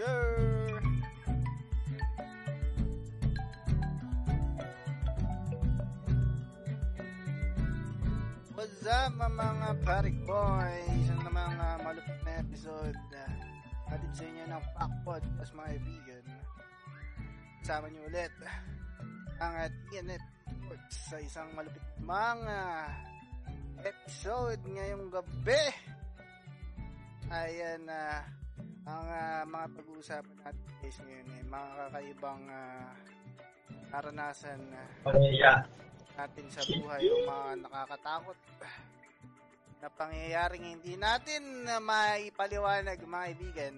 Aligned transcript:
sir! 0.00 0.80
What's 8.56 8.84
up, 8.88 9.12
mga 9.16 9.68
parik 9.84 10.16
boys? 10.24 11.06
Ang 11.12 11.32
mga 11.32 11.68
malupit 11.84 12.18
na 12.24 12.32
episode 12.40 12.96
uh, 13.12 13.32
hatid 13.92 14.12
sa 14.16 14.24
inyo 14.24 14.44
ng 14.48 14.64
Pack 14.72 14.92
Podcast, 15.04 15.52
mga 15.52 15.68
kaibigan. 15.76 16.24
Kasama 17.60 17.86
niyo 17.92 18.00
ulit 18.08 18.32
ang 19.40 19.52
Sports 20.48 20.96
sa 21.12 21.16
isang 21.20 21.48
malupit 21.52 21.84
mga 22.00 22.58
episode 23.84 24.60
ngayong 24.64 25.12
gabi. 25.12 25.64
Ayan 27.32 27.84
na 27.84 28.24
ang 28.90 29.06
uh, 29.06 29.42
mga 29.46 29.66
pag-uusapan 29.78 30.36
natin 30.42 30.66
guys 30.82 30.98
ngayon 31.06 31.28
ay 31.30 31.44
mga 31.46 31.68
kakaibang 31.78 32.42
uh, 32.50 32.90
naranasan 33.94 34.60
uh, 34.74 34.88
Pamilya. 35.06 35.52
natin 36.18 36.46
sa 36.50 36.62
buhay 36.66 37.00
yung 37.06 37.24
mga 37.24 37.48
nakakatakot 37.70 38.38
na 39.80 39.88
pangyayaring 39.94 40.66
hindi 40.76 40.98
natin 40.98 41.64
na 41.64 41.80
maipaliwanag 41.80 43.00
mga 43.00 43.26
kaibigan. 43.32 43.74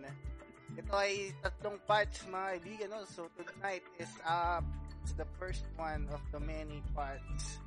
Ito 0.75 0.93
ay 0.97 1.37
tatlong 1.45 1.79
parts 1.85 2.25
mga 2.27 2.49
kaibigan. 2.59 2.89
No? 2.97 3.05
So 3.07 3.29
tonight 3.37 3.85
is 4.01 4.11
uh, 4.25 4.65
the 5.15 5.29
first 5.37 5.69
one 5.77 6.09
of 6.11 6.25
the 6.33 6.41
many 6.41 6.81
parts 6.97 7.61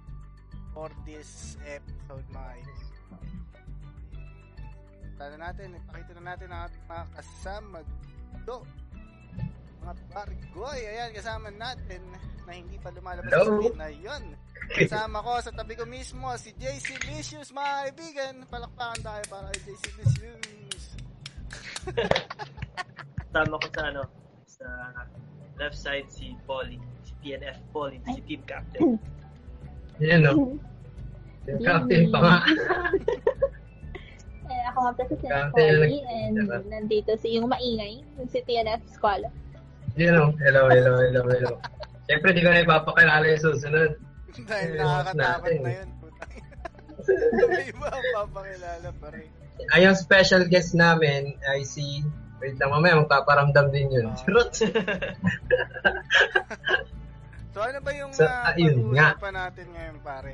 for 0.73 0.89
this 1.05 1.55
episode 1.63 2.25
mga 2.33 2.51
kaibigan. 2.59 3.44
Tala 5.16 5.35
natin, 5.39 5.80
ipakita 5.80 6.11
na 6.19 6.35
natin 6.35 6.47
ang 6.52 6.61
ating 6.67 6.83
mga 6.91 7.05
kasama 7.16 7.80
do. 8.44 8.58
Mga 9.80 9.94
barigoy, 10.11 10.80
ayan 10.83 11.16
kasama 11.16 11.47
natin 11.55 12.03
na 12.45 12.52
hindi 12.52 12.75
pa 12.77 12.91
lumalabas 12.91 13.31
Hello. 13.31 13.72
sa 13.72 13.80
na 13.80 13.89
yun. 13.95 14.23
Kasama 14.75 15.23
ko 15.23 15.31
sa 15.39 15.55
tabi 15.55 15.73
ko 15.80 15.88
mismo 15.88 16.27
si 16.35 16.52
JC 16.59 16.99
Licious 17.07 17.55
mga 17.55 17.72
kaibigan. 17.80 18.35
Palakpakan 18.52 19.02
tayo 19.02 19.23
para 19.31 19.47
kay 19.55 19.61
JC 19.72 19.83
Licious. 20.03 20.83
Tama 23.35 23.55
ko 23.55 23.67
sa 23.72 23.81
ano, 23.88 24.03
sa 24.44 24.67
left 25.55 25.79
side 25.79 26.07
si 26.11 26.35
Polly, 26.44 26.75
si 27.07 27.16
TNF 27.23 27.55
Polly, 27.72 28.03
si 28.03 28.19
team 28.27 28.44
captain. 28.44 29.00
Yan 30.03 30.27
o. 30.27 30.59
Yung 31.47 31.61
captain 31.63 32.03
pa 32.11 32.19
nga. 32.19 32.38
Ako 34.75 34.80
nga 34.81 34.94
pala 34.94 35.08
si 35.08 35.16
lang- 35.24 35.53
and 36.06 36.36
Diba? 36.38 36.58
nandito 36.68 37.12
si 37.16 37.28
yung 37.34 37.47
maingay, 37.47 38.03
yung 38.13 38.28
si 38.28 38.44
TNF 38.44 38.84
Squalo. 38.91 39.31
Yan 39.96 40.19
o. 40.19 40.36
Hello, 40.38 40.68
hello, 40.68 41.00
hello, 41.00 41.22
hello. 41.24 41.52
Siyempre, 42.03 42.36
di 42.36 42.44
ko 42.44 42.52
na 42.52 42.59
ipapakilala 42.59 43.24
yung 43.25 43.40
susunod. 43.41 43.91
Dahil 44.38 44.69
Eh, 44.69 44.78
nakakatakot 44.78 45.16
natin. 45.16 45.58
na 45.58 45.72
yun. 45.74 45.90
May 47.47 47.66
iba 47.66 47.88
ang 47.88 48.06
papakilala 48.13 48.90
pa 48.94 49.08
rin. 49.09 49.30
Ay, 49.72 49.88
yung 49.88 49.96
special 49.96 50.44
guest 50.46 50.75
namin 50.75 51.22
ay 51.47 51.63
si... 51.63 52.03
Wait 52.36 52.59
lang, 52.59 52.68
mamaya 52.69 53.00
magpaparamdam 53.00 53.72
din 53.72 53.88
yun. 53.90 54.06
Ah. 54.06 54.18
Charot! 54.19 54.52
So 57.56 57.63
ano 57.63 57.80
ba 57.80 57.92
yung 57.96 58.12
So, 58.12 58.28
uh, 58.28 58.52
ayun 58.52 58.92
nga. 58.92 59.16
pag-uusapan 59.16 59.34
natin 59.34 59.66
ngayon 59.72 59.96
pare? 60.03 60.34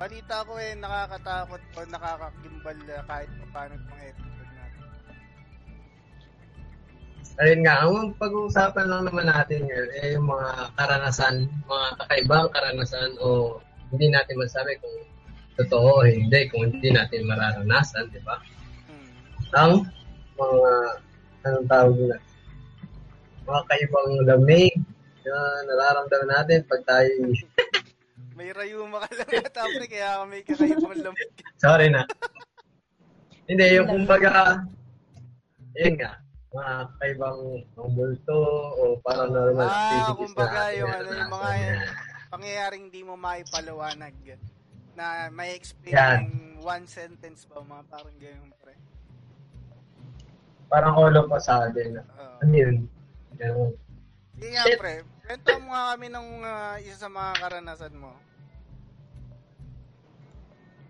Balita 0.00 0.48
ko 0.48 0.56
eh 0.56 0.72
nakakatakot 0.80 1.60
o 1.60 1.78
nakakakimbal 1.84 2.78
uh, 2.88 3.04
kahit 3.04 3.28
pa 3.28 3.46
paano 3.52 3.76
itong 3.76 4.00
episode 4.00 4.52
natin. 4.56 4.82
Ayun 7.36 7.60
nga, 7.68 7.74
ang 7.84 8.16
pag-uusapan 8.16 8.86
lang 8.88 9.02
naman 9.04 9.28
natin 9.28 9.68
ngayon 9.68 9.90
eh 10.00 10.16
yung 10.16 10.24
mga 10.24 10.48
karanasan, 10.80 11.52
mga 11.68 11.88
kakaibang 12.00 12.48
karanasan 12.48 13.12
o 13.20 13.60
hindi 13.92 14.08
natin 14.08 14.40
masabi 14.40 14.80
kung 14.80 15.04
totoo 15.60 16.00
o 16.00 16.08
hindi, 16.08 16.48
kung 16.48 16.72
hindi 16.72 16.88
natin 16.96 17.28
mararanasan, 17.28 18.08
di 18.08 18.24
ba? 18.24 18.40
Hmm. 18.88 19.12
ang 19.52 19.72
mga 20.40 20.72
anong 21.44 21.68
tawag 21.68 21.94
nila 21.96 22.16
mga 23.50 23.62
kaibang 23.66 24.10
lamig 24.24 24.74
na 25.26 25.36
nararamdaman 25.68 26.30
natin 26.30 26.64
pag 26.70 26.82
tayo 26.86 27.10
May 28.40 28.56
rayuma 28.56 29.04
ka 29.04 29.12
lang 29.12 29.44
at 29.44 29.52
apre 29.52 29.84
kaya 29.92 30.24
may 30.24 30.40
kakaibang 30.40 30.96
lamig. 30.96 31.28
sorry 31.60 31.92
na 31.92 32.08
hindi 33.44 33.76
yung 33.76 33.84
kumbaga 33.84 34.64
yun 35.76 36.00
nga 36.00 36.16
mga 36.48 36.72
kaibang 36.96 37.40
multo 37.76 38.38
o 38.80 38.96
paranormal 39.04 39.68
Ah, 39.68 39.76
activities 39.76 40.32
kumbaga 40.32 40.56
na 40.56 40.72
yung 40.72 40.88
ano, 40.88 41.08
yung 41.12 41.30
mga 41.30 41.50
pangyayaring 42.32 42.86
di 42.88 43.04
mo 43.04 43.14
maipaliwanag 43.14 44.16
na 44.96 45.28
may 45.28 45.52
explain 45.52 45.92
Yan. 45.92 46.18
in 46.24 46.32
one 46.58 46.88
sentence 46.88 47.44
ba 47.44 47.60
mga 47.60 47.84
parang 47.92 48.16
ganyan 48.16 48.50
pre. 48.56 48.72
parang 50.66 50.96
all 50.96 51.12
of 51.12 51.28
us 51.28 51.44
sa 51.44 51.68
atin 51.68 52.00
Oo. 52.00 52.36
ano 52.40 52.54
yun 52.56 52.76
Ganun. 53.36 53.72
Sige 54.36 54.48
nga 54.52 54.64
pre, 54.76 54.94
kwento 55.20 55.48
mo 55.60 55.72
nga 55.72 55.92
kami 55.92 56.06
ng 56.08 56.28
ah, 56.40 56.76
isa 56.76 56.96
sa 56.98 57.08
mga 57.08 57.32
karanasan 57.36 57.92
mo. 57.92 58.12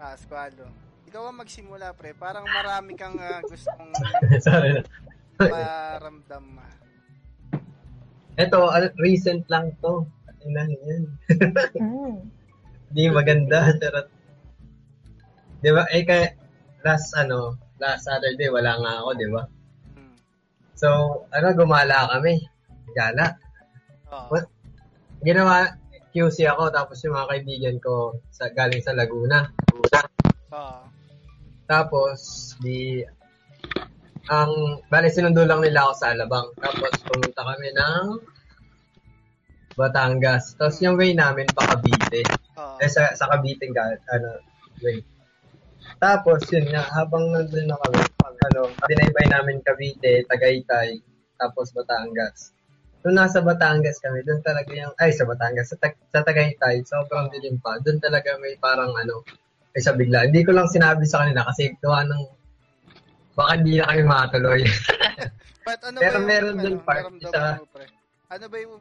Ah, 0.00 0.16
squalo. 0.16 0.64
Ikaw 1.04 1.28
ang 1.28 1.44
magsimula 1.44 1.92
pre, 1.92 2.16
parang 2.16 2.48
marami 2.48 2.96
kang 2.96 3.20
ah, 3.20 3.44
gustong 3.44 3.92
sorry 4.46 4.80
ah. 4.80 4.84
Ito, 8.40 8.72
ano, 8.72 8.88
recent 8.96 9.44
lang 9.52 9.76
to. 9.84 10.08
Tingnan 10.40 10.72
yan. 10.72 11.04
Mm. 11.76 12.16
Di 12.96 13.12
maganda. 13.12 13.68
Charot. 13.76 14.08
Di 15.60 15.70
ba? 15.76 15.84
Eh, 15.92 16.08
kaya, 16.08 16.32
last, 16.80 17.12
ano, 17.20 17.60
last 17.76 18.08
Saturday, 18.08 18.48
wala 18.48 18.80
nga 18.80 18.92
ako, 19.04 19.10
di 19.20 19.28
ba? 19.28 19.44
Hmm. 19.92 20.16
So, 20.72 20.88
ano, 21.28 21.46
gumala 21.52 22.08
kami. 22.16 22.40
Gala. 22.96 23.36
Oo. 24.08 24.32
What? 24.32 24.48
Ginawa, 25.20 25.76
QC 26.16 26.48
ako, 26.48 26.72
tapos 26.72 26.96
yung 27.04 27.12
mga 27.12 27.28
kaibigan 27.36 27.76
ko 27.84 28.16
sa, 28.32 28.48
galing 28.48 28.80
sa 28.80 28.96
Laguna. 28.96 29.52
Oo. 30.50 30.82
Tapos, 31.70 32.18
di, 32.58 33.06
ang, 34.26 34.82
bali, 34.90 35.08
sinundo 35.10 35.46
lang 35.46 35.62
nila 35.62 35.86
ako 35.86 35.92
sa 35.94 36.10
Alabang. 36.10 36.50
Tapos, 36.58 36.92
pumunta 37.06 37.42
kami 37.46 37.68
ng 37.70 38.06
Batangas. 39.78 40.58
Tapos, 40.58 40.82
yung 40.82 40.98
way 40.98 41.14
namin, 41.14 41.46
pa 41.54 41.66
Cavite. 41.70 42.26
Oo. 42.58 42.76
Eh, 42.82 42.90
sa, 42.90 43.14
sa 43.14 43.30
Cavite, 43.30 43.70
ga, 43.70 43.94
ano, 44.10 44.42
way. 44.82 44.98
Tapos, 46.02 46.42
yun 46.50 46.66
nga, 46.74 46.82
habang 46.90 47.30
nandun 47.30 47.70
na 47.70 47.78
kami, 47.86 48.02
ano, 48.50 48.60
binaybay 48.90 49.26
namin 49.30 49.62
Cavite, 49.62 50.26
Tagaytay, 50.26 50.98
tapos 51.38 51.70
Batangas. 51.70 52.50
Nung 53.06 53.16
nasa 53.16 53.40
Batangas 53.40 54.02
kami, 54.02 54.26
doon 54.26 54.42
talaga 54.42 54.74
yung, 54.74 54.92
ay, 54.98 55.14
sa 55.14 55.22
Batangas, 55.22 55.70
sa, 55.70 55.76
sa 55.86 56.20
Tagaytay, 56.26 56.82
sobrang 56.82 57.30
dilim 57.30 57.62
pa. 57.62 57.78
Doon 57.78 58.02
talaga 58.02 58.36
may 58.42 58.58
parang, 58.58 58.90
ano, 58.92 59.22
ay 59.76 59.80
sa 59.82 59.94
bigla. 59.94 60.26
Hindi 60.26 60.42
ko 60.42 60.50
lang 60.50 60.66
sinabi 60.66 61.06
sa 61.06 61.22
kanila 61.22 61.46
kasi 61.46 61.70
gawa 61.78 62.02
ng, 62.06 62.22
baka 63.38 63.50
hindi 63.62 63.78
na 63.78 63.86
kami 63.86 64.02
matuloy. 64.02 64.60
But 65.66 65.80
ano 65.86 65.98
Pero 66.02 66.16
ba 66.16 66.20
yung, 66.20 66.26
meron 66.26 66.56
ano, 66.58 66.62
dun 66.66 66.78
part, 66.82 67.04
isa- 67.14 67.58
mo, 67.62 67.66
pre? 67.70 67.86
Ano 68.30 68.44
ba 68.50 68.56
yung, 68.58 68.74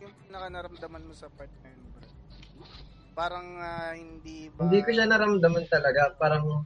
yung 0.00 0.12
pinaka 0.24 0.46
naramdaman 0.48 1.02
mo 1.04 1.12
sa 1.12 1.28
part 1.28 1.52
na 1.60 1.68
yun, 1.68 1.84
pre? 1.92 2.06
Parang 3.12 3.46
ah, 3.60 3.92
hindi 3.92 4.48
ba... 4.48 4.58
hindi 4.64 4.78
ko 4.80 4.90
siya 4.96 5.06
naramdaman 5.10 5.64
talaga. 5.68 6.02
Parang, 6.16 6.64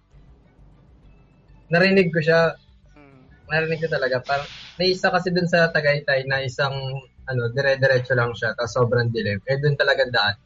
narinig 1.72 2.14
ko 2.14 2.20
siya, 2.22 2.54
Hmm. 2.94 3.26
narinig 3.50 3.82
ko 3.82 3.88
talaga. 3.90 4.22
Parang, 4.22 4.46
may 4.78 4.94
isa 4.94 5.10
kasi 5.10 5.34
dun 5.34 5.50
sa 5.50 5.72
Tagaytay 5.74 6.30
na 6.30 6.46
isang, 6.46 6.74
ano, 7.26 7.42
dire-diretso 7.50 8.14
lang 8.14 8.30
siya, 8.36 8.54
tapos 8.54 8.76
sobrang 8.76 9.10
dilim. 9.10 9.42
Eh, 9.50 9.58
dun 9.58 9.74
talaga 9.74 10.06
daan. 10.06 10.36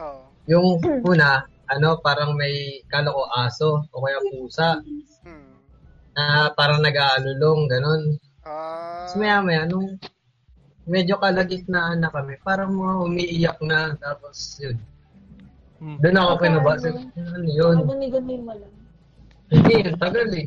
Oo. 0.00 0.22
Yung 0.48 0.66
una, 1.04 1.44
ano, 1.70 1.98
parang 2.04 2.36
may, 2.36 2.84
kala 2.88 3.12
ko 3.12 3.22
aso, 3.32 3.70
o 3.90 4.02
kaya 4.04 4.20
pusa, 4.32 4.68
Hmm. 5.24 5.56
na 6.16 6.52
parang 6.52 6.84
nag-aalulong, 6.84 7.60
ganun. 7.68 8.02
Ah... 8.44 9.04
Tapos 9.08 9.16
maya 9.20 9.40
maya, 9.40 9.62
nung 9.64 9.96
medyo 10.84 11.16
kalagitnaan 11.16 12.04
na 12.04 12.12
kami, 12.12 12.36
parang 12.44 12.72
mga 12.76 12.94
umiiyak 13.08 13.58
na, 13.64 13.96
tapos 13.96 14.60
yun. 14.60 14.76
Hmm. 15.80 15.98
Doon 16.00 16.16
ako 16.20 16.32
kinabasa. 16.40 16.88
Ano 16.92 17.48
yun? 17.48 17.76
Gumi-gumi 17.84 18.36
mo 18.40 18.52
lang. 18.56 18.72
Hindi, 19.52 19.74
ang 19.84 20.00
tagal 20.00 20.28
eh. 20.32 20.46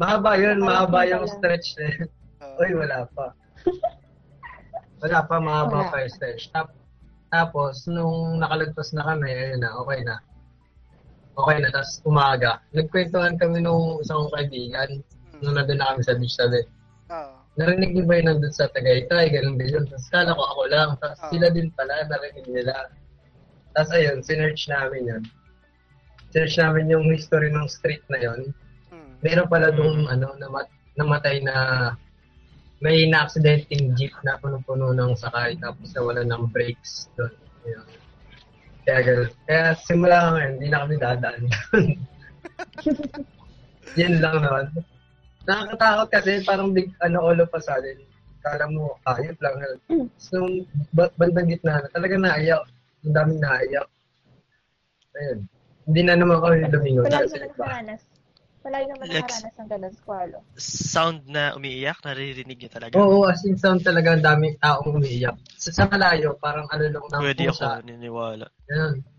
Mahaba 0.00 0.36
yun, 0.40 0.60
mahaba 0.60 1.04
yung 1.08 1.28
stretch 1.28 1.76
eh. 1.80 2.08
Oo. 2.40 2.60
Uy, 2.60 2.72
wala 2.76 3.04
pa. 3.12 3.32
Wala 5.02 5.18
pa, 5.26 5.42
mahaba 5.42 5.90
pa 5.90 6.06
yung 6.06 6.14
stretch. 6.14 6.54
Tap, 6.54 6.70
Tapos, 7.32 7.88
nung 7.88 8.36
nakalagpas 8.44 8.92
na 8.92 9.08
kami, 9.08 9.32
ayun 9.32 9.64
na, 9.64 9.72
okay 9.80 10.04
na. 10.04 10.20
Okay 11.32 11.64
na, 11.64 11.72
tapos 11.72 12.04
umaga. 12.04 12.60
Nagkwentuhan 12.76 13.40
kami 13.40 13.64
nung 13.64 14.04
isang 14.04 14.28
kaibigan, 14.36 15.00
nung 15.40 15.56
nandun 15.56 15.80
na 15.80 15.96
kami 15.96 16.04
sa 16.04 16.12
beach 16.20 16.36
sabi, 16.36 16.60
Oo. 17.08 17.32
narinig 17.56 17.96
niyo 17.96 18.04
ba 18.04 18.20
yun 18.20 18.36
nandun 18.36 18.52
sa 18.52 18.68
Tagaytay, 18.68 19.32
ganun 19.32 19.56
din 19.56 19.72
yun. 19.72 19.84
Tapos 19.88 20.12
kala 20.12 20.36
ko 20.36 20.42
ako 20.44 20.62
lang, 20.68 20.90
tapos 21.00 21.18
Ah. 21.24 21.32
sila 21.32 21.48
din 21.48 21.72
pala, 21.72 22.04
narinig 22.04 22.46
nila. 22.52 22.92
Tapos 23.72 23.90
ayun, 23.96 24.20
sinerch 24.20 24.68
namin 24.68 25.08
yun. 25.08 25.22
Sinerch 26.36 26.60
namin 26.60 26.92
yung 26.92 27.08
history 27.08 27.48
ng 27.48 27.64
street 27.64 28.04
na 28.12 28.20
yun. 28.20 28.52
Hmm. 28.92 29.16
Meron 29.24 29.48
pala 29.48 29.72
doon 29.72 30.04
ano, 30.12 30.36
namat, 30.36 30.68
namatay 31.00 31.40
na 31.40 31.56
may 32.82 33.06
na-accidenting 33.06 33.94
jeep 33.94 34.10
na 34.26 34.34
punong-puno 34.42 34.90
ng 34.90 35.14
sakay 35.14 35.54
tapos 35.62 35.94
nawala 35.94 36.26
ng 36.26 36.50
brakes 36.50 37.06
doon. 37.14 37.30
Ayun. 37.62 37.86
Kaya 38.82 39.00
ganun. 39.06 39.30
Kaya 39.46 39.62
simula 39.86 40.16
ngayon, 40.34 40.52
hindi 40.58 40.66
na 40.66 40.82
kami 40.82 40.94
dadaan 40.98 41.42
doon. 41.46 41.86
Yan 44.02 44.14
lang 44.18 44.38
naman. 44.42 44.66
Nakakatakot 45.46 46.08
kasi 46.10 46.42
parang 46.42 46.74
big 46.74 46.90
ano 46.98 47.22
all 47.22 47.38
of 47.38 47.54
a 47.54 47.60
sudden. 47.62 48.02
Kala 48.42 48.66
mo, 48.66 48.98
ayop 49.06 49.38
lang. 49.38 49.54
So, 50.18 50.42
ba- 50.90 51.14
bandang 51.14 51.54
gitna 51.54 51.78
na, 51.78 51.88
talaga 51.94 52.18
naiyak. 52.18 52.66
Ang 53.06 53.14
daming 53.14 53.38
naiyak. 53.38 53.86
Ayun. 55.14 55.38
Hindi 55.86 56.00
na 56.02 56.14
naman 56.18 56.42
kami 56.42 56.66
lumingon. 56.66 57.06
Palagi 57.06 57.30
Kasi 57.30 57.38
naman. 57.46 57.94
Palagi 58.62 58.86
naman 58.94 59.06
Next. 59.10 59.42
nakaranas 59.42 59.56
ng 59.58 59.68
ganun 59.68 59.94
squalo. 59.98 60.36
Sound 60.62 61.20
na 61.26 61.52
umiiyak, 61.58 61.98
naririnig 62.06 62.58
niyo 62.62 62.70
talaga. 62.70 62.94
Oo, 62.94 63.26
as 63.26 63.42
in 63.42 63.58
sound 63.58 63.82
talaga 63.82 64.14
ang 64.14 64.22
daming 64.22 64.54
taong 64.62 64.86
umiiyak. 64.86 65.34
Sa, 65.58 65.74
sa 65.74 65.84
malayo, 65.90 66.38
parang 66.38 66.70
ano 66.70 66.84
lang 66.86 67.02
ng 67.02 67.20
Pwede 67.20 67.50
ako 67.50 67.58
pusa. 67.58 67.82
niniwala. 67.82 68.46
Yan. 68.70 68.94
Mm. 69.02 69.10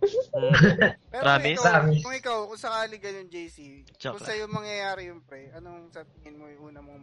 Pero 1.12 1.22
Promise? 1.26 1.60
kung 1.60 1.68
ikaw, 1.68 2.00
kung 2.00 2.14
ikaw, 2.16 2.36
kung 2.48 2.60
sakali 2.60 2.96
ganun, 2.96 3.28
JC, 3.28 3.84
Joke 4.00 4.16
kung 4.16 4.24
sa'yo 4.24 4.48
mangyayari 4.48 5.12
yung 5.12 5.20
pre, 5.20 5.52
anong 5.52 5.92
sa 5.92 6.06
tingin 6.08 6.40
mo 6.40 6.48
yung 6.48 6.72
una 6.72 6.80
mong 6.80 7.00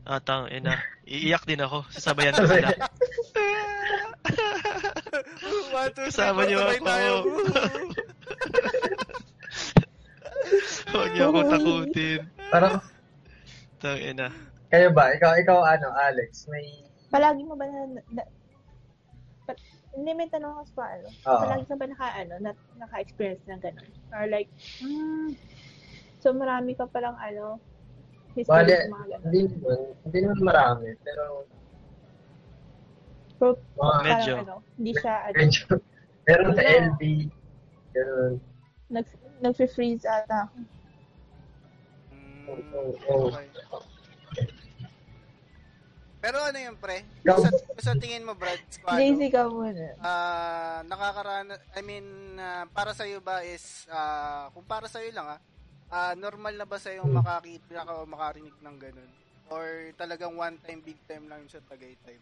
makaramdaman? 0.00 0.08
Atang 0.08 0.48
ina. 0.48 0.74
Iiyak 1.04 1.44
din 1.44 1.60
ako. 1.60 1.84
Sasabayan 1.90 2.34
ko 2.38 2.46
sila. 2.46 2.70
One, 5.70 5.90
two, 5.94 6.06
Kasama 6.06 6.46
niyo 6.46 6.60
ako. 6.62 6.84
tayo. 6.84 7.12
Huwag 10.90 11.10
niyo 11.12 11.24
ako 11.30 11.38
takutin. 11.48 12.20
Parang, 12.50 12.74
Tang 13.78 13.96
ina. 13.96 14.28
kayo 14.68 14.90
ba? 14.92 15.14
Ikaw, 15.14 15.32
ikaw 15.40 15.58
ano, 15.64 15.88
Alex? 15.96 16.46
May, 16.46 16.84
Palagi 17.10 17.42
mo 17.42 17.54
ba 17.54 17.66
na, 17.66 17.80
na 18.12 18.22
pa, 19.42 19.52
hindi 19.90 20.10
may 20.14 20.28
tanong 20.28 20.52
ako 20.52 20.66
sa 20.70 20.84
ano. 20.86 21.08
Oo. 21.26 21.40
Palagi 21.42 21.64
ka 21.66 21.74
ba 21.74 21.86
naka, 21.86 22.06
ano, 22.14 22.34
na, 22.38 22.50
naka-experience 22.76 23.42
ng 23.46 23.58
ganun? 23.58 23.90
Or 24.12 24.26
like, 24.26 24.50
hmm, 24.78 25.34
so 26.18 26.30
marami 26.30 26.74
ka 26.74 26.86
palang, 26.86 27.16
ano, 27.16 27.58
ganun. 28.36 29.20
hindi 29.26 29.40
naman, 29.48 29.78
hindi 30.06 30.18
naman 30.22 30.40
marami, 30.42 30.86
pero, 31.02 31.24
Pero, 33.40 33.56
mga, 33.74 33.98
Medyo. 34.04 34.32
ano, 34.44 34.54
hindi 34.76 34.92
siya, 34.94 35.14
ano, 35.26 35.34
medyo, 35.36 35.62
meron 36.28 36.50
sa? 36.52 36.62
LB, 36.62 37.02
ganun. 37.96 38.32
nag, 38.90 39.06
nag-freeze 39.40 40.04
ata 40.04 40.36
ako. 40.46 40.56
Mm, 42.12 42.46
Oo, 42.50 42.90
oo. 43.08 43.26
okay. 43.32 43.46
Pero 46.20 46.36
ano 46.36 46.58
yung 46.60 46.76
pre? 46.76 47.00
Sa, 47.24 47.48
sa 47.80 47.92
tingin 47.96 48.28
mo, 48.28 48.36
Brad, 48.36 48.60
squad, 48.68 49.00
JC 49.00 49.32
ka 49.32 49.48
muna. 49.48 49.96
ah 50.04 50.84
nakakarana, 50.84 51.56
I 51.72 51.80
mean, 51.80 52.04
ah, 52.36 52.68
para 52.68 52.92
sa'yo 52.92 53.24
ba 53.24 53.40
is, 53.40 53.88
ah, 53.88 54.52
kung 54.52 54.68
para 54.68 54.84
sa'yo 54.84 55.08
lang 55.16 55.24
ah, 55.24 55.40
ah, 55.90 56.14
normal 56.14 56.54
na 56.54 56.66
ba 56.66 56.78
sa'yo 56.78 57.02
Hmm. 57.04 57.18
makakita 57.18 57.82
ka 57.82 57.92
o 57.92 58.06
makarinig 58.06 58.56
ng 58.62 58.76
ganun? 58.78 59.10
Or 59.50 59.66
talagang 59.98 60.38
one 60.38 60.56
time, 60.62 60.78
big 60.80 60.98
time 61.10 61.26
lang 61.26 61.42
yung 61.42 61.50
sa 61.50 61.62
Tagaytay? 61.66 62.14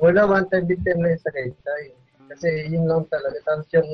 Wala 0.00 0.24
one 0.24 0.48
time 0.48 0.64
big 0.64 0.80
time 0.80 1.04
na 1.04 1.12
yun 1.12 1.20
sa 1.20 1.28
Tagaytay. 1.28 1.84
Kasi 2.32 2.48
yun 2.72 2.88
lang 2.88 3.04
talaga. 3.12 3.36
Tapos 3.44 3.68
yung 3.76 3.90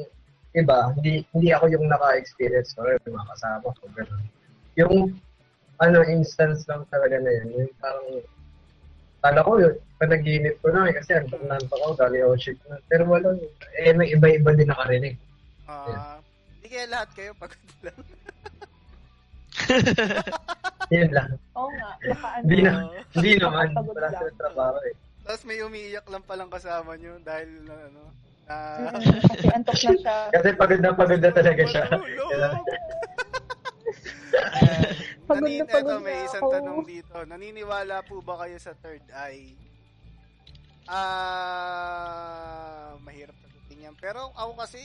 iba, 0.55 0.95
hindi, 0.95 1.27
hindi 1.35 1.51
ako 1.51 1.67
yung 1.67 1.91
naka-experience 1.91 2.79
or 2.79 2.95
yung 2.95 3.19
mga 3.19 3.29
kasama 3.35 3.67
ko. 3.75 3.83
Ganun. 3.91 4.23
Yung 4.79 4.95
ano, 5.77 5.99
instance 6.07 6.63
lang 6.71 6.87
talaga 6.89 7.19
na 7.19 7.31
yun. 7.43 7.67
Yung 7.67 7.73
parang, 7.83 8.07
kala 9.21 9.41
ko 9.43 9.53
yun, 9.59 9.75
panaginip 9.99 10.55
ko 10.63 10.71
na 10.71 10.87
eh, 10.87 10.95
kasi 10.95 11.11
antok 11.19 11.43
na 11.43 11.59
antok 11.59 11.81
ako, 11.83 11.93
galing 11.99 12.23
ako 12.23 12.35
shit 12.39 12.61
na. 12.71 12.79
Pero 12.87 13.03
wala, 13.11 13.35
eh, 13.83 13.91
may 13.91 14.15
iba-iba 14.15 14.55
din 14.55 14.71
nakarinig. 14.71 15.17
Ah, 15.67 16.23
Hindi 16.55 16.67
kaya 16.71 16.87
lahat 16.87 17.11
kayo 17.19 17.35
pagod 17.35 17.59
lang. 17.83 17.99
Yun 20.95 21.11
lang. 21.11 21.35
Oo 21.59 21.71
nga, 21.75 21.99
baka 21.99 22.29
ano. 22.39 22.47
Hindi 22.47 22.63
na, 22.63 22.71
hindi 23.15 23.33
naman. 23.43 23.67
Lang. 23.75 24.15
sa 24.15 24.31
trabaho 24.39 24.79
eh. 24.87 24.95
Tapos 25.27 25.43
may 25.43 25.59
umiiyak 25.59 26.07
lang 26.07 26.23
palang 26.23 26.47
kasama 26.47 26.95
nyo 26.95 27.19
dahil 27.27 27.51
na 27.67 27.75
ano, 27.75 28.03
na... 28.47 28.55
Mm, 28.95 29.27
Kasi 29.27 29.47
antok 29.51 29.75
na 29.75 29.99
siya. 29.99 30.19
Kasi 30.39 30.55
pagod 30.55 30.79
na 30.79 30.95
pagod 30.95 31.19
na 31.19 31.35
talaga 31.35 31.67
siya. 31.67 31.83
Ayan. 31.91 32.63
Pagod 35.27 35.51
na 35.51 35.67
pagod 35.67 35.99
eto, 35.99 36.07
may 36.07 36.23
na 36.23 36.27
isang 36.31 36.47
tanong 36.47 36.87
dito. 36.87 37.19
Naniniwala 37.27 38.07
po 38.07 38.23
ba 38.23 38.47
kayo 38.47 38.55
sa 38.63 38.71
third 38.79 39.03
eye? 39.11 39.59
Ah, 40.87 42.95
mahirap 43.03 43.35
sagutin 43.43 43.91
yan. 43.91 43.99
Pero 43.99 44.31
ako 44.39 44.55
kasi, 44.55 44.79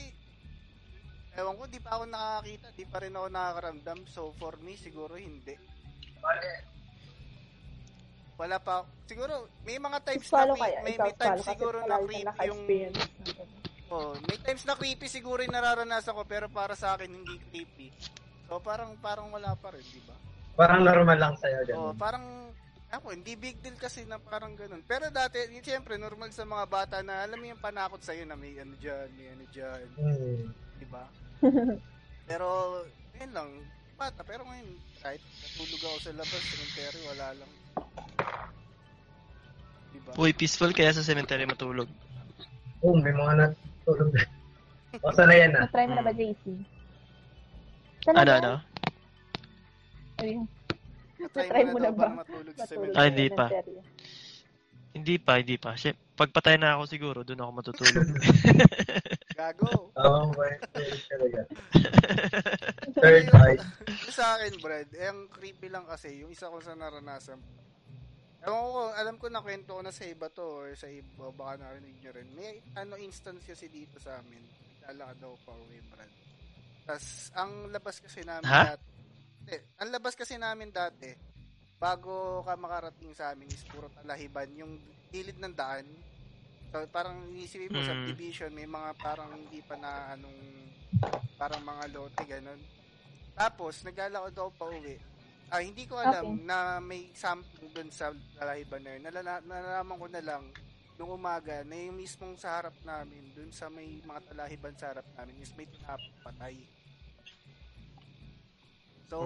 ewan 1.36 1.56
ko, 1.56 1.64
di 1.66 1.80
pa 1.80 1.96
ako 1.96 2.04
nakakita, 2.06 2.66
di 2.74 2.84
pa 2.84 2.98
rin 3.00 3.16
ako 3.16 3.28
nakakaramdam. 3.28 3.98
So, 4.08 4.32
for 4.36 4.56
me, 4.60 4.76
siguro 4.76 5.16
hindi. 5.16 5.56
Wala 8.36 8.56
pa. 8.58 8.82
Siguro, 9.06 9.46
may 9.62 9.78
mga 9.78 9.98
times 10.02 10.28
na, 10.28 10.56
kaya. 10.56 10.78
may, 10.82 10.96
may 10.96 11.14
times 11.14 11.44
siguro 11.44 11.78
na 11.84 12.00
creepy 12.00 12.46
yung. 12.48 12.60
Oh, 13.92 14.16
may 14.24 14.40
times 14.40 14.64
na 14.64 14.72
creepy 14.72 15.04
siguro 15.04 15.44
yung 15.44 15.52
nararanasan 15.52 16.16
ko 16.16 16.24
pero 16.24 16.48
para 16.48 16.72
sa 16.72 16.96
akin 16.96 17.12
hindi 17.12 17.36
creepy. 17.52 17.92
So 18.48 18.56
parang 18.56 18.96
parang 19.04 19.28
wala 19.28 19.52
pa 19.52 19.68
rin, 19.68 19.84
di 19.84 20.00
ba? 20.08 20.16
parang 20.52 20.80
normal 20.80 21.16
lang 21.20 21.34
sa'yo. 21.36 21.60
Oh, 21.76 21.92
Ganun. 21.92 21.96
parang 22.00 22.24
ako 22.92 23.12
hindi 23.12 23.36
big 23.36 23.60
deal 23.60 23.76
kasi 23.76 24.04
na 24.08 24.16
parang 24.16 24.52
ganun. 24.56 24.80
Pero 24.84 25.08
dati, 25.08 25.40
yun, 25.48 25.64
siyempre 25.64 25.96
normal 25.96 26.28
sa 26.32 26.44
mga 26.44 26.64
bata 26.68 26.96
na 27.04 27.24
alam 27.24 27.36
mo 27.40 27.48
yung 27.48 27.60
panakot 27.60 28.00
sa 28.00 28.12
na 28.16 28.36
may 28.36 28.56
ano 28.56 28.76
diyan, 28.76 29.08
may 29.12 29.28
ano 29.32 29.44
diyan, 29.48 29.84
Hmm. 29.96 30.44
di 30.76 30.86
ba? 30.88 31.04
Pero 32.24 32.46
yun 33.18 33.30
lang, 33.34 33.48
bata 33.94 34.22
pero 34.22 34.42
ngayon 34.46 34.68
kahit 34.98 35.22
natulog 35.42 35.80
ako 35.82 35.98
sa 36.00 36.10
labas, 36.14 36.42
cemetery 36.46 37.00
wala 37.04 37.26
lang. 37.34 37.50
Di 39.90 39.98
ba? 40.00 40.10
Uy, 40.16 40.30
peaceful 40.32 40.70
kaya 40.70 40.94
sa 40.94 41.02
cemetery 41.02 41.44
matulog. 41.44 41.90
Oh, 42.80 42.94
may 42.94 43.10
mga 43.10 43.34
natulog 43.36 44.10
na. 44.10 44.22
O, 45.00 45.10
sana 45.10 45.32
yan 45.32 45.56
ah. 45.56 45.64
Na-try 45.66 45.86
mo 45.88 45.94
na 45.96 46.04
ba, 46.04 46.12
Mm. 46.12 46.18
JC? 46.20 46.44
Ano, 48.12 48.32
ano? 48.34 48.52
Ayun. 50.18 50.44
Try 51.32 51.46
Na-try 51.46 51.64
mo 51.66 51.78
na 51.78 51.90
ba? 51.90 52.06
matulog 52.22 52.54
sa 52.54 52.66
cemetery. 52.66 52.94
Ah, 52.94 53.02
sa 53.02 53.08
hindi 53.10 53.26
pa. 53.30 53.46
Hindi 54.92 55.16
pa, 55.16 55.40
hindi 55.40 55.56
pa. 55.56 55.72
Siyem- 55.72 55.96
pagpatay 56.12 56.60
na 56.60 56.76
ako 56.76 56.82
siguro, 56.84 57.18
doon 57.24 57.40
ako 57.40 57.50
matutulog. 57.52 58.06
Gago. 59.40 59.88
Oo, 59.96 60.20
may 60.36 60.54
may 60.76 60.92
talaga. 61.08 61.40
Third 63.00 63.28
eye. 63.32 63.58
Sa 64.12 64.36
akin, 64.36 64.52
Brad, 64.60 64.92
eh, 64.92 65.08
ang 65.08 65.26
creepy 65.32 65.72
lang 65.72 65.88
kasi, 65.88 66.20
yung 66.20 66.28
isa 66.28 66.52
ko 66.52 66.60
sa 66.60 66.76
naranasan. 66.76 67.40
Ewan 68.42 68.68
ko, 68.68 68.80
alam 68.92 69.16
ko 69.16 69.26
na 69.30 69.40
kwento 69.40 69.72
ko 69.72 69.80
na 69.80 69.94
sa 69.94 70.04
iba 70.04 70.28
to, 70.28 70.44
or 70.44 70.76
sa 70.76 70.90
iba, 70.90 71.32
baka 71.32 71.62
narinig 71.62 71.96
nyo 72.02 72.12
rin. 72.12 72.28
May 72.36 72.60
ano 72.76 73.00
instance 73.00 73.40
kasi 73.46 73.72
dito 73.72 73.96
sa 73.96 74.20
amin. 74.20 74.42
Naglalakad 74.84 75.16
daw 75.18 75.32
pa 75.42 75.52
uwi, 75.56 75.78
Brad. 75.88 76.12
Tapos, 76.84 77.06
ang 77.32 77.72
labas 77.72 77.96
kasi 78.02 78.20
namin 78.20 78.50
Ha? 78.50 78.62
dati, 78.74 78.88
hindi, 79.40 79.56
ang 79.78 79.88
labas 79.88 80.14
kasi 80.18 80.34
namin 80.36 80.68
dati, 80.68 81.08
bago 81.82 82.46
ka 82.46 82.54
makarating 82.54 83.10
sa 83.10 83.34
amin 83.34 83.50
is 83.50 83.66
puro 83.66 83.90
talahiban, 83.90 84.46
yung 84.54 84.78
gilid 85.10 85.34
ng 85.42 85.50
daan. 85.50 85.82
So, 86.70 86.78
parang 86.94 87.26
inisipin 87.34 87.74
mo, 87.74 87.82
Mm. 87.82 87.90
subdivision, 87.90 88.54
may 88.54 88.70
mga 88.70 88.94
parang 89.02 89.34
hindi 89.34 89.58
pa 89.66 89.74
na 89.74 90.14
anong, 90.14 90.40
parang 91.34 91.58
mga 91.58 91.84
lote, 91.90 92.22
ganun. 92.22 92.62
Tapos, 93.34 93.82
naglalakad 93.82 94.38
ako 94.38 94.50
pa 94.54 94.66
uwi. 94.70 94.94
Ah, 95.50 95.60
hindi 95.60 95.84
ko 95.84 95.98
alam 95.98 96.38
Okay. 96.38 96.46
na 96.48 96.80
may 96.80 97.10
something 97.12 97.66
doon 97.74 97.90
sa 97.90 98.14
talahiban 98.38 98.80
na 98.80 98.90
yun. 98.96 99.02
Nalala- 99.04 99.44
nalalaman 99.44 99.98
ko 100.00 100.06
na 100.08 100.22
lang 100.22 100.42
nung 100.96 101.12
umaga 101.12 101.60
na 101.66 101.76
yung 101.76 101.98
mismong 101.98 102.38
sa 102.38 102.62
harap 102.62 102.72
namin, 102.86 103.20
doon 103.34 103.50
sa 103.50 103.66
may 103.68 103.98
mga 104.00 104.32
talahiban 104.32 104.72
sa 104.78 104.94
harap 104.94 105.04
namin, 105.18 105.34
is 105.42 105.52
may 105.58 105.66
tinapatay. 105.66 106.56
So, 109.10 109.18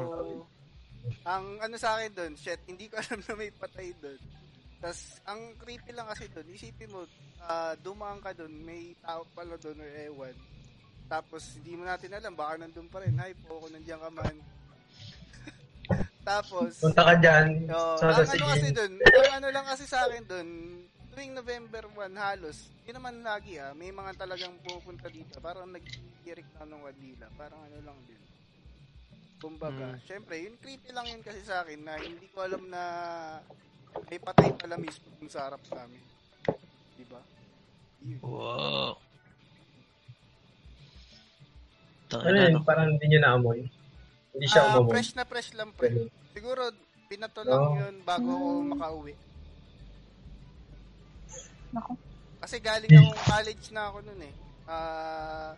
ang 1.27 1.59
ano 1.63 1.77
sa 1.79 1.99
akin 1.99 2.13
doon, 2.15 2.33
shit, 2.39 2.61
hindi 2.67 2.91
ko 2.91 2.99
alam 3.03 3.21
na 3.23 3.35
may 3.35 3.51
patay 3.51 3.91
doon. 3.99 4.21
Tapos, 4.77 5.01
ang 5.25 5.41
creepy 5.57 5.93
lang 5.97 6.07
kasi 6.07 6.29
doon, 6.31 6.47
isipin 6.53 6.93
mo, 6.93 7.09
ah, 7.43 7.73
dumaan 7.81 8.21
ka 8.21 8.37
doon, 8.37 8.53
may 8.63 8.93
tao 9.01 9.25
pala 9.33 9.57
doon 9.57 9.81
or 9.81 9.91
ewan. 9.97 10.37
Tapos, 11.07 11.57
hindi 11.59 11.79
mo 11.79 11.87
natin 11.87 12.13
alam, 12.13 12.35
baka 12.35 12.61
nandun 12.61 12.91
pa 12.91 13.01
rin. 13.01 13.15
Hi 13.17 13.33
po, 13.47 13.63
kung 13.63 13.73
nandiyan 13.73 14.03
ka 14.03 14.11
man. 14.11 14.37
Tapos, 16.29 16.83
Punta 16.83 17.03
ka 17.07 17.15
dyan, 17.17 17.71
oh, 17.71 17.97
sa 17.97 18.11
ang 18.11 18.27
ano 18.27 18.45
kasi 18.53 18.69
doon, 18.75 18.93
ang 19.01 19.35
ano 19.39 19.49
lang 19.55 19.67
kasi 19.67 19.85
sa 19.87 19.99
akin 20.11 20.23
doon, 20.27 20.49
tuwing 21.17 21.33
November 21.33 21.89
1 21.97 22.13
halos, 22.13 22.69
hindi 22.83 22.91
naman 22.93 23.25
lagi 23.25 23.57
ah, 23.57 23.73
may 23.73 23.89
mga 23.89 24.21
talagang 24.21 24.53
pumupunta 24.61 25.09
dito, 25.09 25.41
parang 25.41 25.71
nag-irik 25.73 26.45
na 26.61 26.69
ng 26.69 26.83
Wadila, 26.85 27.27
parang 27.41 27.63
ano 27.65 27.79
lang 27.81 27.99
din. 28.05 28.21
Kumbaga, 29.37 29.93
Hmm. 29.93 30.01
syempre, 30.03 30.35
yun 30.39 30.57
creepy 30.57 30.91
lang 30.91 31.07
yun 31.07 31.21
kasi 31.21 31.41
sa 31.43 31.61
akin 31.61 31.81
na 31.83 31.95
hindi 31.97 32.27
ko 32.29 32.41
alam 32.41 32.63
na 32.67 32.83
may 34.05 34.17
patay 34.17 34.49
pala 34.51 34.77
mismo 34.77 35.07
dun 35.15 35.29
sa 35.29 35.45
harap 35.45 35.61
namin. 35.69 36.01
Di 36.97 37.05
ba? 37.05 37.21
Yun. 38.01 38.21
Wow. 38.21 38.97
Ano 42.07 42.23
Tangina, 42.23 42.49
yun, 42.49 42.55
no? 42.55 42.65
parang 42.65 42.89
hindi 42.89 43.05
nyo 43.09 43.21
naamoy. 43.21 43.61
Hindi 44.33 44.47
siya 44.47 44.63
Ah, 44.63 44.69
umamoy. 44.75 44.91
fresh 44.95 45.13
na 45.13 45.25
fresh 45.25 45.51
lang 45.53 45.71
pre. 45.73 45.91
Siguro, 46.33 46.71
pinato 47.07 47.41
lang 47.43 47.61
Oh. 47.63 47.77
yun 47.77 47.95
bago 48.03 48.31
ako 48.31 48.49
makauwi. 48.69 49.15
Nako. 51.71 51.93
Kasi 52.39 52.57
galing 52.59 52.89
akong 52.89 53.21
college 53.27 53.67
na 53.71 53.83
ako 53.91 53.99
nun 54.03 54.21
eh. 54.23 54.35
Ah, 54.67 55.53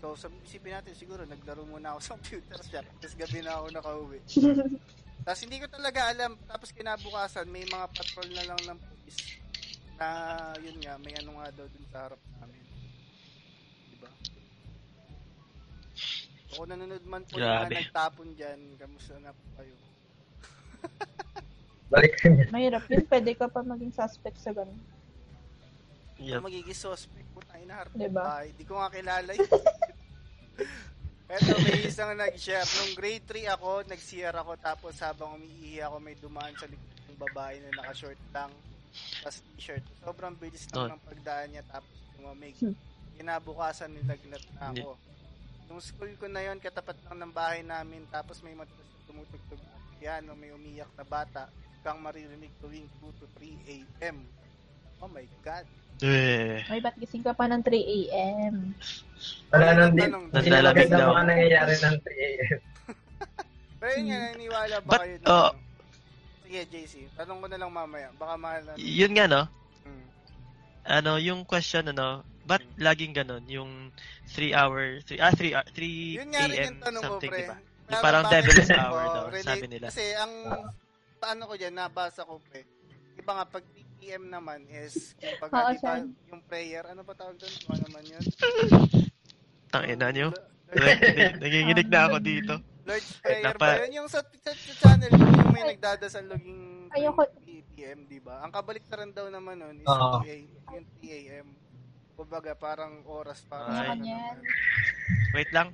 so, 0.00 0.16
sa 0.16 0.26
isipin 0.44 0.76
natin, 0.76 0.94
siguro 0.96 1.22
naglaro 1.24 1.64
muna 1.64 1.96
ako 1.96 2.00
sa 2.00 2.12
computer 2.18 2.58
shop. 2.62 2.86
Tapos 3.00 3.14
gabi 3.16 3.38
na 3.40 3.52
ako 3.56 3.66
nakauwi. 3.72 4.18
Tapos 5.26 5.40
hindi 5.42 5.58
ko 5.58 5.66
talaga 5.66 6.00
alam. 6.12 6.38
Tapos 6.46 6.70
kinabukasan, 6.70 7.50
may 7.50 7.66
mga 7.66 7.86
patrol 7.90 8.30
na 8.30 8.44
lang 8.46 8.60
ng 8.62 8.78
police 8.78 9.42
na 9.96 10.08
yun 10.60 10.76
nga, 10.84 10.94
may 11.02 11.14
ano 11.18 11.40
nga 11.40 11.48
daw 11.56 11.66
dun 11.66 11.86
sa 11.90 11.98
harap 12.06 12.20
namin. 12.38 12.62
Diba? 13.90 14.10
Ako 16.54 16.62
nanonood 16.68 17.04
man 17.08 17.24
po 17.26 17.40
Grabe. 17.40 17.74
nagtapon 17.74 18.28
dyan. 18.36 18.60
Kamusta 18.78 19.18
na 19.18 19.32
po 19.32 19.44
kayo? 19.56 19.74
Balik 21.92 22.14
ka 22.22 22.26
niya. 22.30 22.46
Mahirap 22.52 22.84
yun. 22.86 23.02
Pwede 23.08 23.32
ka 23.34 23.46
pa 23.50 23.66
maging 23.66 23.94
suspect 23.94 24.38
sa 24.38 24.52
ganun. 24.54 24.78
Yup. 26.22 26.40
Kung 26.40 26.48
magiging 26.48 26.76
suspect 26.76 27.28
po 27.34 27.40
tayo 27.44 27.64
na 27.66 27.74
harap 27.82 27.92
Diba? 27.92 28.22
bahay. 28.22 28.48
Di 28.54 28.64
ko 28.64 28.78
nga 28.78 28.88
kilala 28.94 29.30
yun. 29.34 29.48
Eto, 31.26 31.58
may 31.58 31.90
isang 31.90 32.14
nag-share. 32.14 32.62
Nung 32.62 32.94
grade 32.94 33.26
3 33.26 33.50
ako, 33.58 33.82
nag-CR 33.82 34.36
ako, 34.38 34.52
tapos 34.62 34.94
habang 35.02 35.34
umiihi 35.34 35.82
ako, 35.82 35.96
may 35.98 36.14
dumaan 36.14 36.54
sa 36.54 36.70
likod 36.70 36.86
ng 37.10 37.18
babae 37.18 37.58
na 37.66 37.82
naka-short 37.82 38.20
lang, 38.30 38.50
tapos 39.26 39.42
t-shirt. 39.58 39.82
Sobrang 40.06 40.38
bilis 40.38 40.70
Oh. 40.70 40.86
lang 40.86 40.94
ng 40.94 41.02
pagdaan 41.02 41.48
niya, 41.50 41.66
tapos 41.66 41.90
lumamig. 42.14 42.54
Hmm. 42.62 42.78
Kinabukasan, 43.18 43.90
nilagnat 43.90 44.44
na 44.54 44.70
ako. 44.70 44.94
Nung 45.66 45.82
school 45.82 46.14
ko 46.14 46.30
na 46.30 46.46
yon 46.46 46.62
katapat 46.62 46.94
lang 47.10 47.18
ng 47.18 47.32
bahay 47.34 47.66
namin, 47.66 48.06
tapos 48.06 48.38
may 48.46 48.54
matalas 48.54 48.86
na 48.86 49.02
tumutugtog 49.10 49.58
na 49.58 49.76
piano, 49.98 50.30
may 50.38 50.54
umiyak 50.54 50.90
na 50.94 51.02
bata, 51.02 51.50
kang 51.82 51.98
maririnig 51.98 52.54
tuwing 52.62 52.86
2 53.02 53.18
to 53.18 53.26
3 53.34 53.50
a.m. 53.66 54.22
Oh 54.98 55.08
my 55.08 55.26
God. 55.40 55.66
Eh. 55.98 56.60
May 56.68 56.80
ba't 56.80 56.96
gising 56.96 57.24
ka 57.24 57.32
pa 57.32 57.48
ng 57.48 57.64
3 57.64 57.72
a.m.? 57.72 58.76
Wala 59.48 59.66
nang 59.72 59.92
di. 59.92 60.04
Tanong, 60.04 60.24
Hindi 60.28 60.48
na 60.50 60.60
Nanlalamig 60.60 60.76
maganda 60.84 60.96
daw. 60.98 61.08
mga 61.08 61.24
nangyayari 61.24 61.74
ng 61.74 61.96
3 61.98 62.28
a.m. 62.28 62.58
Pero 63.80 63.90
yun 63.92 64.04
nga, 64.06 64.16
naniniwala 64.18 64.76
ba 64.78 64.88
But, 64.88 65.00
kayo 65.00 65.16
na 65.16 65.26
oh. 65.26 65.48
ano? 65.48 65.64
Sige, 66.46 66.60
JC. 66.68 66.94
Tanong 67.16 67.38
ko 67.40 67.46
na 67.48 67.58
lang 67.58 67.72
mamaya. 67.72 68.08
Baka 68.14 68.34
mahal 68.36 68.60
na. 68.62 68.72
Yun 68.76 69.12
nga, 69.12 69.24
no? 69.26 69.42
Hmm. 69.82 70.04
Ano, 70.86 71.12
yung 71.16 71.40
question, 71.42 71.84
ano, 71.88 72.06
ba't 72.44 72.62
laging 72.76 73.16
ganun? 73.16 73.44
Yung 73.48 73.88
3 74.30 74.52
hour, 74.52 75.00
3, 75.02 75.16
ah, 75.18 75.32
3, 75.32 75.64
3 75.72 76.20
Yun 76.20 76.28
nga 76.28 76.40
rin 76.44 76.52
a.m. 76.52 76.64
yung 76.66 76.78
tanong 76.82 77.02
ko, 77.02 77.08
something, 77.08 77.32
pre. 77.32 77.40
diba? 77.40 77.56
Parang 77.56 77.64
Yung 77.86 78.02
parang 78.02 78.24
devil's 78.28 78.70
hour 78.70 79.02
relate- 79.32 79.46
sabi 79.46 79.66
nila. 79.66 79.86
Kasi 79.88 80.04
ang, 80.12 80.32
paano 81.16 81.42
ko 81.48 81.54
dyan, 81.56 81.72
nabasa 81.72 82.20
ko, 82.20 82.36
pre. 82.44 82.68
Iba 83.16 83.32
nga, 83.32 83.46
pag 83.48 83.64
3 83.64 83.85
p.m. 83.96 84.28
naman 84.28 84.64
is, 84.66 85.12
pag 85.38 85.50
Oo, 85.50 85.68
di 85.70 85.78
ba, 85.78 86.00
yung 86.28 86.42
prayer, 86.42 86.84
ano 86.86 87.00
ba 87.00 87.12
tawag 87.12 87.36
doon? 87.36 87.54
Ano 87.66 87.80
naman 87.84 88.04
yun? 88.06 88.22
Tangina 89.68 90.08
nyo. 90.10 90.28
Naginginig 91.38 91.88
na 91.88 92.00
ako 92.06 92.16
dito. 92.18 92.54
Lord's 92.86 93.18
Prayer 93.18 93.42
Napa- 93.42 93.58
ba 93.58 93.82
yun? 93.82 93.92
Yung 93.98 94.08
sa, 94.08 94.22
sa, 94.22 94.50
sa 94.54 94.72
channel 94.78 95.10
yung 95.10 95.50
may 95.50 95.64
Ay. 95.64 95.70
nagdadasal 95.74 96.24
laging 96.24 96.86
Ayoko- 96.94 97.34
3 97.42 97.74
p.m., 97.74 97.98
di 98.06 98.22
ba? 98.22 98.40
Ang 98.40 98.54
kabaliktaran 98.54 99.10
daw 99.10 99.26
naman 99.26 99.58
nun 99.58 99.76
is 99.82 99.88
Oo. 99.90 100.22
2 100.22 100.30
a- 100.30 100.46
yung 100.70 100.86
3 101.02 101.18
a.m. 101.18 101.46
Kumbaga, 102.14 102.54
parang 102.54 103.02
oras 103.04 103.42
para 103.42 103.66
Ay. 103.66 103.74
sa 103.74 103.92
Ano 103.92 104.04
yan? 104.06 104.36
Wait 105.34 105.50
lang. 105.50 105.68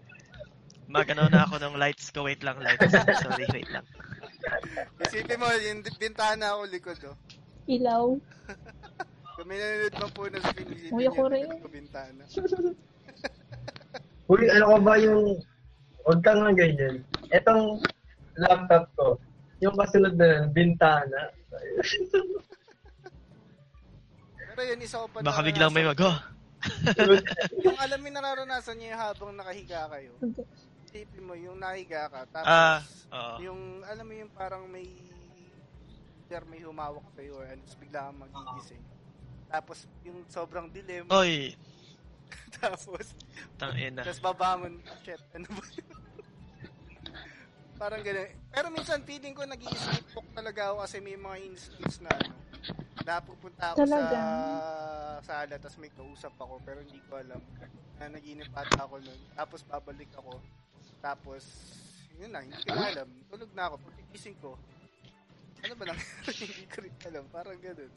Magano 0.89 1.29
na 1.29 1.45
ako 1.45 1.57
ng 1.57 1.75
lights 1.77 2.09
ko. 2.11 2.25
Wait 2.25 2.41
lang, 2.41 2.59
lights. 2.59 2.91
Sorry, 3.23 3.45
wait 3.49 3.71
lang. 3.71 3.85
Isipin 4.99 5.39
mo, 5.39 5.49
yung 5.53 5.81
bintana 5.97 6.53
ako 6.53 6.63
likod, 6.67 6.99
oh. 7.07 7.17
Ilaw. 7.69 8.05
Kung 9.37 9.47
may 9.49 9.59
nanonood 9.59 9.95
man 9.97 10.11
po 10.13 10.23
na 10.29 10.39
sa 10.39 10.53
Pilipinas, 10.53 10.93
Uy, 10.93 11.05
ako 11.09 11.23
rin. 11.33 11.49
ko 11.49 11.69
bintana. 11.73 12.23
Uy, 14.33 14.43
ano 14.51 14.65
ka 14.71 14.79
ba 14.83 14.95
yung... 15.01 15.23
Huwag 16.03 16.21
ka 16.27 16.33
nga 16.35 16.51
ganyan. 16.51 16.97
Etong 17.31 17.79
laptop 18.35 18.85
ko, 18.99 19.07
yung 19.63 19.75
kasunod 19.79 20.19
na 20.19 20.43
nun, 20.43 20.51
bintana. 20.51 21.31
Pero 24.53 24.61
yun, 24.67 24.81
isa 24.83 25.01
ko 25.01 25.07
pa 25.09 25.23
Baka 25.23 25.41
biglang 25.47 25.73
may 25.73 25.87
mag. 25.87 26.01
Yung 27.63 27.79
alam 27.79 27.99
mo 27.99 28.05
yung 28.07 28.17
nararanasan 28.19 28.75
niyo 28.79 28.95
yung 28.95 29.03
habang 29.03 29.33
nakahiga 29.39 29.87
kayo. 29.95 30.13
Isipin 30.91 31.25
mo, 31.25 31.35
yung 31.39 31.57
nahiga 31.57 32.11
ka, 32.11 32.21
tapos 32.35 32.51
Ah, 32.51 32.79
oo. 33.15 33.35
yung, 33.41 33.61
alam 33.87 34.05
mo 34.05 34.13
yung 34.13 34.31
parang 34.35 34.67
may 34.69 34.85
either 36.33 36.49
may 36.49 36.65
humawak 36.65 37.05
sa'yo 37.13 37.37
or 37.37 37.45
ano, 37.45 37.61
tapos 37.61 37.77
bigla 37.77 38.09
kang 38.09 38.19
magigising. 38.25 38.83
Tapos 39.53 39.79
yung 40.01 40.19
sobrang 40.33 40.67
dilim, 40.73 41.05
Oy, 41.13 41.53
tapos 42.57 43.13
tangina. 43.61 44.01
Tapos 44.01 44.25
babangon, 44.25 44.81
shit, 45.05 45.21
ano 45.37 45.45
ba? 45.53 45.65
Parang 47.83 48.01
ganun. 48.01 48.33
Pero 48.49 48.67
minsan 48.73 49.05
feeling 49.05 49.37
ko 49.37 49.45
nag 49.45 49.61
sleepwalk 49.61 50.29
talaga 50.33 50.73
ako 50.73 50.77
kasi 50.89 50.97
may 51.05 51.21
mga 51.21 51.37
instances 51.53 52.01
na 52.01 52.17
ano, 52.17 52.33
napupunta 53.05 53.75
ako 53.75 53.77
Talaga? 53.85 54.21
sa 55.21 55.25
sala 55.27 55.59
tapos 55.59 55.79
may 55.83 55.91
kausap 55.91 56.31
ako 56.39 56.63
pero 56.63 56.79
hindi 56.79 57.03
ko 57.11 57.19
alam 57.19 57.43
na 58.01 58.09
naginip 58.09 58.49
ata 58.57 58.89
ako 58.89 59.05
nun. 59.05 59.21
Tapos 59.37 59.61
babalik 59.69 60.09
ako. 60.17 60.41
Tapos, 61.03 61.43
yun 62.17 62.31
na, 62.31 62.41
hindi 62.41 62.57
ko 62.63 62.73
alam. 62.73 63.11
Tulog 63.27 63.51
na 63.53 63.63
ako. 63.69 63.75
Pagkikising 63.83 64.39
ko, 64.39 64.55
ano 65.63 65.73
ba 65.79 65.85
lang? 65.91 65.99
hindi 66.27 66.65
ko 66.67 66.79
rin 66.83 66.95
alam. 67.07 67.25
Parang 67.31 67.59
ganun. 67.63 67.91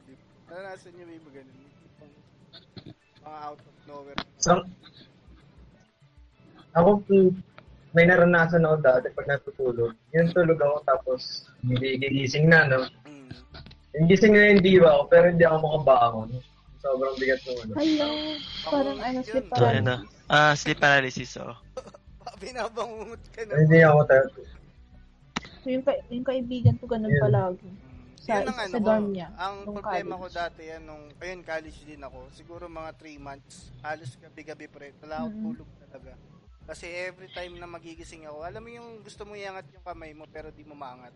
Naranasan 0.50 0.91
niyo 0.93 1.05
may 1.10 1.19
mga 1.22 1.34
ganun. 1.41 1.57
Mga 3.25 3.38
out 3.41 3.62
of 3.62 3.75
nowhere. 3.89 4.19
So, 4.38 4.53
ako, 6.77 6.89
may 7.95 8.05
naranasan 8.05 8.67
ako 8.67 8.75
dati 8.84 9.07
pag 9.15 9.27
natutulog. 9.31 9.95
Yung 10.13 10.29
tulog 10.36 10.60
ako 10.62 10.77
tapos 10.86 11.50
hindi 11.65 11.98
gigising 11.98 12.51
na, 12.51 12.69
no? 12.69 12.86
Mm. 13.07 13.31
Yung 13.98 14.05
gising 14.12 14.36
na 14.36 14.51
yung 14.53 14.62
diwa 14.62 14.89
ako, 15.00 15.03
pero 15.10 15.25
hindi 15.31 15.45
ako 15.48 15.57
makabangon. 15.63 16.29
Sobrang 16.84 17.15
bigat 17.17 17.41
ng 17.48 17.57
ano. 17.65 17.74
Hello. 17.81 18.07
Parang 18.69 19.00
ano, 19.01 19.19
sleep 19.25 19.48
paralysis. 19.50 20.05
Ah, 20.29 20.53
sleep 20.53 20.79
paralysis, 20.84 21.31
oh. 21.41 21.57
Binabangungot 22.43 23.24
ka 23.31 23.41
na. 23.48 23.53
Hindi 23.63 23.79
ako 23.81 24.00
tayo. 24.05 24.25
So, 25.65 25.74
yung, 25.74 25.81
ka- 25.81 25.98
yung 26.07 26.22
kaibigan 26.24 26.77
ko 26.77 26.86
ganun 26.86 27.10
Yun. 27.10 27.24
palagi. 27.24 27.69
Sa, 28.15 28.38
Yun 28.38 28.45
ang 28.45 28.53
sa 28.55 28.63
ano 28.63 28.75
ko, 28.75 28.86
dorm 28.86 29.05
niya. 29.12 29.27
Ang 29.36 29.55
nung 29.65 29.75
problema 29.75 30.13
ko 30.13 30.22
college. 30.24 30.38
dati, 30.38 30.62
yan, 30.63 30.84
nung, 30.84 31.03
ayun, 31.15 31.41
college 31.41 31.79
din 31.81 31.98
ako. 32.00 32.19
Siguro 32.29 32.63
mga 32.67 32.91
3 32.93 33.17
months. 33.19 33.55
Halos 33.81 34.13
gabi-gabi 34.15 34.65
pre. 34.67 34.93
Wala 35.00 35.15
akong 35.19 35.34
Mhm. 35.36 35.45
tulog 35.48 35.69
talaga. 35.79 36.13
Kasi 36.65 36.86
every 36.88 37.29
time 37.29 37.53
na 37.55 37.65
magigising 37.67 38.25
ako, 38.25 38.41
alam 38.41 38.62
mo 38.62 38.69
yung 38.69 39.01
gusto 39.01 39.22
mo 39.22 39.34
iangat 39.34 39.65
yung 39.72 39.81
kamay 39.84 40.13
mo 40.13 40.25
pero 40.27 40.50
di 40.50 40.62
mo 40.62 40.74
maangat. 40.74 41.13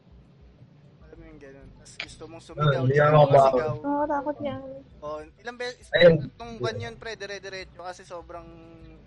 Alam 1.03 1.15
mo 1.15 1.25
yung 1.25 1.37
ganun. 1.39 1.69
Tapos 1.75 1.93
gusto 1.95 2.23
mong 2.25 2.43
sumigaw, 2.43 2.81
hindi 2.81 2.93
di 2.93 2.99
ako 2.99 3.09
mo 3.09 3.17
makabaho. 3.17 3.37
masigaw. 3.37 3.75
Nakakatakot 3.79 4.37
yan. 4.41 4.61
O, 4.99 5.07
ilang 5.35 5.57
beses, 5.57 5.87
Ayun. 5.91 6.15
tatlong 6.23 6.53
buwan 6.57 6.77
yun 6.79 6.95
pre, 6.95 7.11
dire-diretso 7.13 7.81
kasi 7.81 8.01
sobrang, 8.03 8.45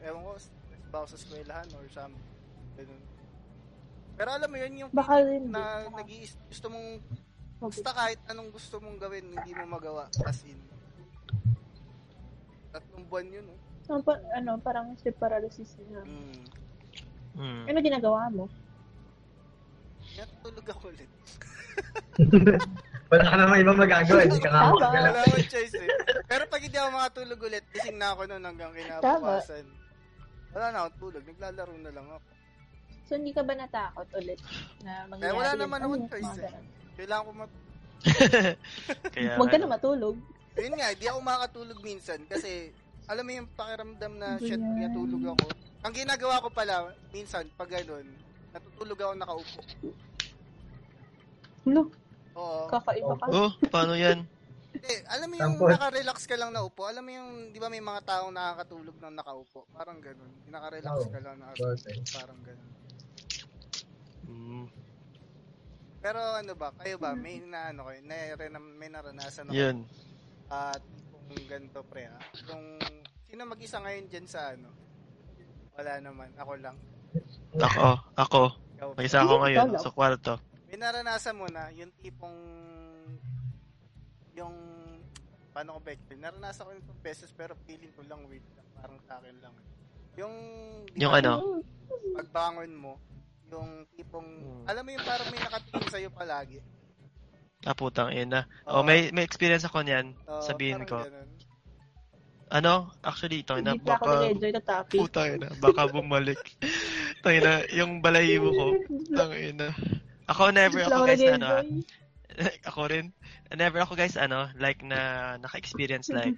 ewan 0.01 0.23
ko, 0.25 0.33
ba 0.89 0.97
ako 0.99 1.07
sa 1.09 1.17
eskwelahan 1.17 1.69
or 1.73 1.87
something. 1.89 2.27
Ganun. 2.75 3.03
Pero 4.16 4.28
alam 4.31 4.49
mo 4.49 4.57
yun, 4.61 4.73
yung 4.87 4.90
Baka 4.92 5.25
rin. 5.25 5.49
na 5.49 5.88
nag 5.88 6.11
gusto 6.49 6.66
mong 6.69 6.88
Basta 7.62 7.95
kahit 7.95 8.19
anong 8.26 8.50
gusto 8.50 8.83
mong 8.83 8.99
gawin, 8.99 9.23
hindi 9.31 9.54
mo 9.54 9.78
magawa. 9.78 10.11
As 10.26 10.42
in. 10.42 10.59
Tatlong 12.75 13.07
buwan 13.07 13.31
yun, 13.31 13.47
oh. 13.47 13.61
So, 13.87 14.02
pa, 14.02 14.19
ano, 14.35 14.59
parang 14.59 14.99
sleep 14.99 15.14
paralysis 15.19 15.78
na. 15.90 16.02
Mm. 16.02 16.42
Hmm. 17.38 17.62
Ano 17.71 17.78
ginagawa 17.78 18.26
mo? 18.35 18.50
Natulog 20.19 20.66
ako 20.75 20.90
ulit. 20.90 21.11
Wala 23.12 23.25
ka 23.28 23.37
naman 23.38 23.62
ibang 23.62 23.78
magagawa, 23.78 24.21
hindi 24.26 24.42
ka 24.42 24.50
nga. 24.50 24.73
Wala 24.75 25.23
akong 25.23 25.49
choice 25.49 25.76
eh. 25.78 25.88
Pero 26.26 26.42
pag 26.50 26.62
hindi 26.66 26.76
ako 26.76 26.88
makatulog 26.92 27.40
ulit, 27.47 27.64
gising 27.71 27.97
na 27.97 28.12
ako 28.12 28.26
noon 28.26 28.45
hanggang 28.45 28.73
kinabukasan. 28.75 29.66
Wala 30.52 30.66
na 30.69 30.76
akong 30.85 30.99
tulog, 30.99 31.25
naglalaro 31.25 31.75
na 31.78 31.92
lang 31.95 32.07
ako. 32.11 32.26
So, 33.12 33.21
hindi 33.21 33.37
ka 33.37 33.45
ba 33.45 33.52
natakot 33.52 34.09
ulit 34.16 34.40
na 34.81 35.04
mangyayari? 35.04 35.28
Eh, 35.28 35.37
wala 35.37 35.52
yun? 35.52 35.61
naman 35.61 35.78
yung 35.85 36.09
choice 36.09 36.37
eh. 36.40 36.52
Kailangan 36.97 37.25
ko 37.28 37.33
mat... 37.37 37.50
Kaya, 39.12 39.37
Huwag 39.37 39.52
ka 39.52 39.59
na 39.61 39.69
matulog. 39.69 40.16
Ayun 40.57 40.75
nga, 40.81 40.97
di 40.97 41.04
ako 41.12 41.19
makatulog 41.21 41.78
minsan 41.85 42.25
kasi 42.25 42.73
alam 43.04 43.28
mo 43.28 43.33
yung 43.37 43.52
pakiramdam 43.52 44.16
na 44.16 44.40
shit, 44.40 44.57
natulog 44.57 45.37
ako. 45.37 45.45
Ang 45.85 45.92
ginagawa 45.92 46.40
ko 46.40 46.49
pala, 46.57 46.88
minsan, 47.12 47.45
pag 47.52 47.69
ganun, 47.69 48.09
natutulog 48.49 48.97
ako 48.97 49.12
nakaupo. 49.12 49.61
Ano? 51.69 51.83
Oo. 52.33 52.64
Kakaiba 52.73 53.14
ka. 53.21 53.26
Oh, 53.28 53.52
paano 53.69 53.92
yan? 53.92 54.25
Hindi, 54.73 54.92
alam 55.04 55.28
mo 55.28 55.35
yung 55.37 55.54
naka-relax 55.61 56.25
ka 56.25 56.40
lang 56.40 56.49
na 56.57 56.64
upo. 56.64 56.88
Alam 56.88 57.04
mo 57.04 57.12
yung, 57.12 57.52
di 57.52 57.61
ba 57.61 57.69
may 57.69 57.85
mga 57.85 58.09
taong 58.09 58.33
nakakatulog 58.33 58.97
ng 58.97 59.14
nakaupo? 59.21 59.69
Parang 59.76 60.00
ganun. 60.00 60.33
Naka-relax 60.49 60.97
Oo. 60.97 61.12
ka 61.12 61.21
lang 61.21 61.37
na 61.37 61.52
Okay. 61.52 62.00
Parang 62.16 62.40
ganun. 62.40 62.82
Mm, 64.33 64.67
Pero 66.01 66.19
ano 66.19 66.53
ba, 66.57 66.75
kayo 66.75 66.97
ba, 66.97 67.15
may 67.15 67.39
na 67.39 67.71
ano 67.71 67.87
kayo, 67.87 68.01
may, 68.03 68.35
may 68.75 68.91
naranasan 68.91 69.47
ako 69.47 69.55
yun. 69.55 69.87
at 70.49 70.83
kung 71.12 71.47
ganito 71.47 71.79
pre 71.85 72.09
ha. 72.09 72.19
Kung 72.43 72.81
sino 73.25 73.47
mag-isa 73.47 73.79
ngayon 73.79 74.09
dyan 74.09 74.27
sa 74.27 74.51
ano? 74.51 74.73
Wala 75.73 76.03
naman, 76.03 76.29
ako 76.35 76.53
lang. 76.59 76.77
Ako, 77.55 77.87
ako. 78.17 78.43
Ikaw, 78.75 78.89
Mag-isa 78.93 79.19
ako 79.21 79.35
ngayon 79.39 79.69
sa 79.79 79.91
kwarto. 79.91 80.33
may 80.67 80.77
naranasan 80.77 81.37
mo 81.37 81.47
na 81.47 81.71
yung 81.71 81.93
tipong 81.95 82.39
yung 84.33 84.55
paano 85.53 85.77
ko 85.77 85.81
ba 85.81 85.93
explain? 85.93 86.21
Naranasan 86.21 86.65
ko 86.65 86.73
nito 86.73 86.95
beses 86.99 87.31
pero 87.31 87.53
feeling 87.62 87.93
ko 87.93 88.03
lang 88.03 88.25
weird 88.27 88.45
lang. 88.53 88.67
Parang 88.75 88.99
sa 89.07 89.21
akin 89.21 89.37
lang. 89.39 89.55
Yung 90.17 90.35
Yung 90.97 91.12
ano? 91.15 91.62
pagbangon 92.12 92.73
mo, 92.75 92.97
yung 93.53 93.85
tipong 93.93 94.25
Hmm. 94.25 94.65
alam 94.65 94.83
mo 94.83 94.91
yung 94.97 95.05
parang 95.05 95.29
may 95.29 95.41
nakatingin 95.41 95.89
sa'yo 95.93 96.09
palagi. 96.09 96.59
Ah, 97.63 97.77
putang 97.79 98.11
ina. 98.11 98.51
Oo. 98.67 98.81
Oh, 98.81 98.83
may 98.83 99.15
may 99.15 99.23
experience 99.23 99.63
ako 99.63 99.87
niyan. 99.87 100.19
Oo, 100.27 100.43
Sabihin 100.43 100.83
ko. 100.83 100.99
ganun. 100.99 101.31
Ano? 102.53 102.93
Actually, 103.01 103.47
ito 103.47 103.57
na 103.63 103.79
baka 103.79 104.29
putang 104.91 105.41
ina, 105.41 105.49
baka 105.63 105.89
bumalik. 105.89 106.43
Tangina, 107.23 107.63
na, 107.63 107.71
yung 107.71 108.03
balayibo 108.03 108.51
ko. 108.51 108.67
Tangina. 109.15 109.71
Ako 110.27 110.51
never 110.51 110.83
ako 110.85 111.07
guys 111.07 111.23
na 111.23 111.35
ano, 111.39 111.49
ah. 111.49 111.63
ako 112.69 112.81
rin. 112.91 113.07
Never 113.55 113.79
ako 113.85 113.95
guys 113.95 114.19
ano, 114.19 114.51
like 114.59 114.83
na 114.83 115.35
naka-experience 115.39 116.11
like 116.19 116.35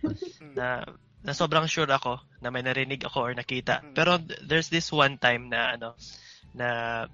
na 0.54 0.84
na 1.24 1.32
sobrang 1.32 1.64
sure 1.64 1.88
ako 1.88 2.20
na 2.44 2.52
may 2.52 2.60
narinig 2.60 3.00
ako 3.00 3.24
or 3.24 3.32
nakita. 3.32 3.80
Mm. 3.80 3.94
Pero 3.96 4.20
there's 4.44 4.68
this 4.68 4.92
one 4.92 5.16
time 5.16 5.48
na 5.48 5.72
ano 5.72 5.96
na 6.54 7.04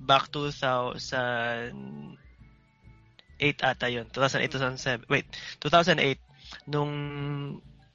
back 0.00 0.32
2008 0.32 2.16
ata 3.60 3.86
yun. 3.88 4.06
2008, 4.08 5.04
2007. 5.04 5.12
Wait, 5.12 5.26
2008 5.60 6.20
nung 6.68 6.92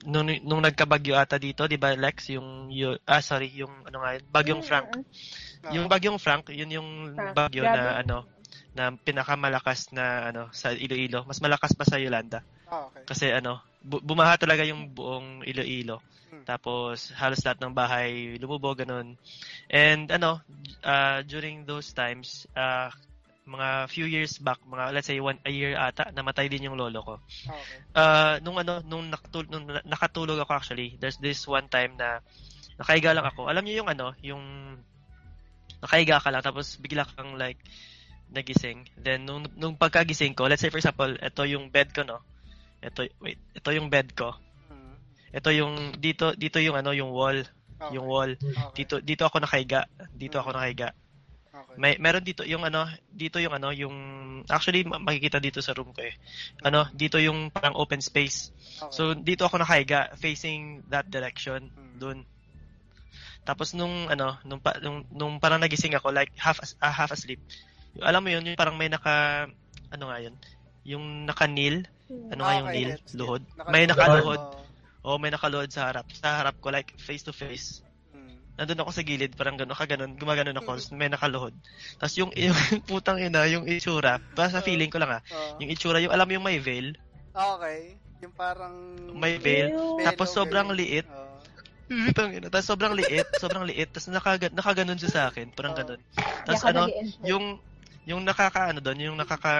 nung 0.05 0.29
nung 0.45 0.61
nagkabagyo 0.61 1.17
ata 1.17 1.41
dito, 1.41 1.65
'di 1.65 1.81
ba 1.81 1.97
Lex, 1.97 2.29
yung, 2.29 2.69
yung 2.69 2.97
ah 3.09 3.21
sorry, 3.25 3.49
yung 3.57 3.73
ano 3.89 4.05
nga 4.05 4.17
yun, 4.17 4.25
bagyong 4.29 4.61
Frank. 4.61 4.89
Oo. 4.93 5.73
Yung 5.73 5.89
bagyong 5.89 6.21
Frank, 6.21 6.53
yun 6.53 6.69
yung 6.69 6.89
bagyo 7.33 7.65
na 7.65 8.05
ano 8.05 8.29
na 8.77 8.91
pinakamalakas 8.93 9.89
na 9.95 10.29
ano 10.29 10.51
sa 10.53 10.75
Iloilo. 10.75 11.25
Mas 11.25 11.41
malakas 11.41 11.73
pa 11.73 11.87
sa 11.87 11.97
Yolanda. 11.97 12.45
Ah, 12.69 12.89
okay. 12.89 13.03
Kasi 13.05 13.25
ano, 13.31 13.61
bu- 13.81 14.01
bumaha 14.01 14.35
talaga 14.37 14.65
yung 14.65 14.89
buong 14.91 15.45
Iloilo. 15.45 16.01
Hmm. 16.33 16.43
Tapos 16.43 17.13
halos 17.13 17.41
lahat 17.45 17.61
ng 17.61 17.73
bahay 17.73 18.35
lumubog 18.41 18.81
ganun. 18.81 19.15
And 19.69 20.09
ano, 20.09 20.41
uh, 20.81 21.21
during 21.25 21.63
those 21.69 21.93
times, 21.93 22.49
uh, 22.57 22.89
mga 23.45 23.89
few 23.93 24.09
years 24.09 24.41
back, 24.41 24.57
mga 24.65 24.89
let's 24.89 25.05
say 25.05 25.21
one 25.21 25.37
a 25.45 25.51
year 25.53 25.77
ata, 25.77 26.09
namatay 26.09 26.49
din 26.49 26.65
yung 26.65 26.77
lolo 26.81 26.99
ko. 27.05 27.15
Okay. 27.45 27.77
Uh, 27.93 28.41
nung 28.41 28.57
ano, 28.57 28.81
nung, 28.81 29.05
nakatul- 29.13 29.49
nung 29.53 29.69
na- 29.69 29.85
nakatulog 29.85 30.41
ako 30.41 30.51
actually, 30.57 30.97
there's 30.97 31.21
this 31.21 31.45
one 31.45 31.69
time 31.69 31.93
na 31.93 32.25
nakaiga 32.81 33.13
lang 33.13 33.23
ako. 33.29 33.45
Alam 33.45 33.63
niyo 33.63 33.85
yung 33.85 33.89
ano, 33.93 34.17
yung 34.25 34.43
nakaiga 35.85 36.17
ka 36.17 36.33
lang 36.33 36.41
tapos 36.41 36.81
bigla 36.81 37.05
kang 37.05 37.37
like 37.37 37.61
nagising. 38.33 38.89
Then 38.97 39.29
nung 39.29 39.45
nung 39.53 39.77
pagkagising 39.77 40.33
ko, 40.33 40.49
let's 40.49 40.65
say 40.65 40.73
for 40.73 40.81
example, 40.81 41.13
ito 41.13 41.41
yung 41.45 41.69
bed 41.69 41.93
ko 41.93 42.01
no. 42.01 42.25
Ito 42.81 43.07
wait, 43.21 43.39
ito 43.53 43.69
yung 43.71 43.87
bed 43.91 44.15
ko. 44.15 44.35
Hmm. 44.71 44.95
Ito 45.31 45.49
yung 45.51 45.73
dito 45.99 46.33
dito 46.35 46.57
yung 46.59 46.75
ano 46.79 46.91
yung 46.91 47.11
wall, 47.11 47.43
Okay. 47.75 47.99
yung 47.99 48.07
wall. 48.07 48.31
Okay. 48.39 48.83
Dito 48.83 48.95
dito 49.03 49.23
ako 49.27 49.43
nakaiga. 49.43 49.87
Dito 50.15 50.39
ako 50.39 50.55
nakaiga. 50.55 50.95
Okay. 51.55 51.75
May 51.79 51.93
meron 51.99 52.23
dito 52.23 52.43
yung 52.47 52.63
ano, 52.63 52.87
dito 53.11 53.39
yung 53.39 53.55
ano, 53.55 53.71
yung 53.71 53.95
actually 54.47 54.83
ma- 54.87 54.99
makikita 54.99 55.39
dito 55.39 55.59
sa 55.59 55.75
room 55.75 55.91
ko 55.91 56.03
eh. 56.03 56.15
Ano, 56.63 56.87
dito 56.95 57.19
yung 57.19 57.51
parang 57.51 57.75
open 57.75 57.99
space. 57.99 58.51
Okay. 58.79 58.91
So 58.95 59.11
dito 59.15 59.43
ako 59.47 59.59
nakaiga 59.59 60.15
facing 60.19 60.87
that 60.87 61.07
direction 61.11 61.67
Hmm. 61.71 61.95
dun. 61.99 62.19
Tapos 63.45 63.77
nung 63.77 64.09
ano, 64.09 64.41
nung, 64.41 64.57
nung, 64.81 64.99
nung 65.13 65.33
parang 65.37 65.61
nagising 65.61 65.93
ako 65.93 66.09
like 66.09 66.33
half 66.39 66.57
ah, 66.81 66.89
half 66.89 67.13
asleep. 67.13 67.37
Alam 68.01 68.25
mo 68.25 68.29
yun, 68.33 68.43
yung 68.43 68.57
parang 68.59 68.75
may 68.75 68.89
naka 68.89 69.47
ano 69.93 70.03
nga 70.09 70.17
yun? 70.19 70.35
Yung 70.85 71.25
naka-kneel, 71.29 71.85
ano 72.09 72.41
nga 72.41 72.53
yung 72.57 72.69
Okay, 72.69 72.85
luhod. 73.17 73.43
Naka- 73.57 73.71
May 73.71 73.83
nakaluhod. 73.89 74.41
Oo. 75.05 75.15
O 75.15 75.21
may 75.21 75.29
nakaluhod 75.29 75.69
sa 75.69 75.89
harap. 75.89 76.05
Sa 76.13 76.41
harap 76.41 76.57
ko 76.61 76.73
like 76.73 76.97
face 76.97 77.21
to 77.21 77.33
face. 77.33 77.85
Hmm. 78.09 78.41
Nandun 78.57 78.81
ako 78.81 78.91
sa 78.93 79.05
gilid, 79.05 79.37
parang 79.37 79.53
gano'n, 79.53 79.77
kaganon, 79.77 80.17
gumaganon 80.17 80.57
ako, 80.57 80.81
tapos 80.81 80.89
may 80.97 81.09
nakaluhod. 81.13 81.53
Tapos 82.01 82.15
yung, 82.17 82.33
yung 82.41 82.57
putang 82.89 83.21
ina, 83.21 83.45
yung 83.45 83.69
itsura, 83.69 84.17
para 84.33 84.49
sa 84.49 84.65
feeling 84.65 84.89
ko 84.89 84.97
lang 84.97 85.19
ah, 85.19 85.21
Oo. 85.29 85.61
yung 85.61 85.69
itsura, 85.69 86.01
yung 86.01 86.09
alam 86.09 86.25
mo 86.25 86.33
yung 86.33 86.45
may 86.45 86.57
veil, 86.57 86.97
Okay. 87.35 87.99
Yung 88.23 88.31
parang... 88.31 88.73
may 89.11 89.35
veil, 89.35 89.75
tapos 90.07 90.31
okay. 90.31 90.37
sobrang 90.39 90.71
liit. 90.71 91.03
Putang 92.09 92.31
ina. 92.33 92.47
Tapos 92.47 92.65
sobrang 92.65 92.95
liit, 92.95 93.27
sobrang 93.37 93.67
liit. 93.67 93.91
Tapos 93.91 94.07
nakaga, 94.09 94.47
nakaganon 94.49 94.97
siya 94.97 95.11
sa 95.11 95.21
akin, 95.29 95.51
parang 95.53 95.75
Oo. 95.75 95.79
ganon. 95.83 96.01
Tapos 96.47 96.63
ano, 96.63 96.87
yung 97.27 97.59
yung 98.05 98.21
nakakaano 98.23 98.79
doon, 98.79 99.11
yung 99.11 99.17
nakaka 99.17 99.53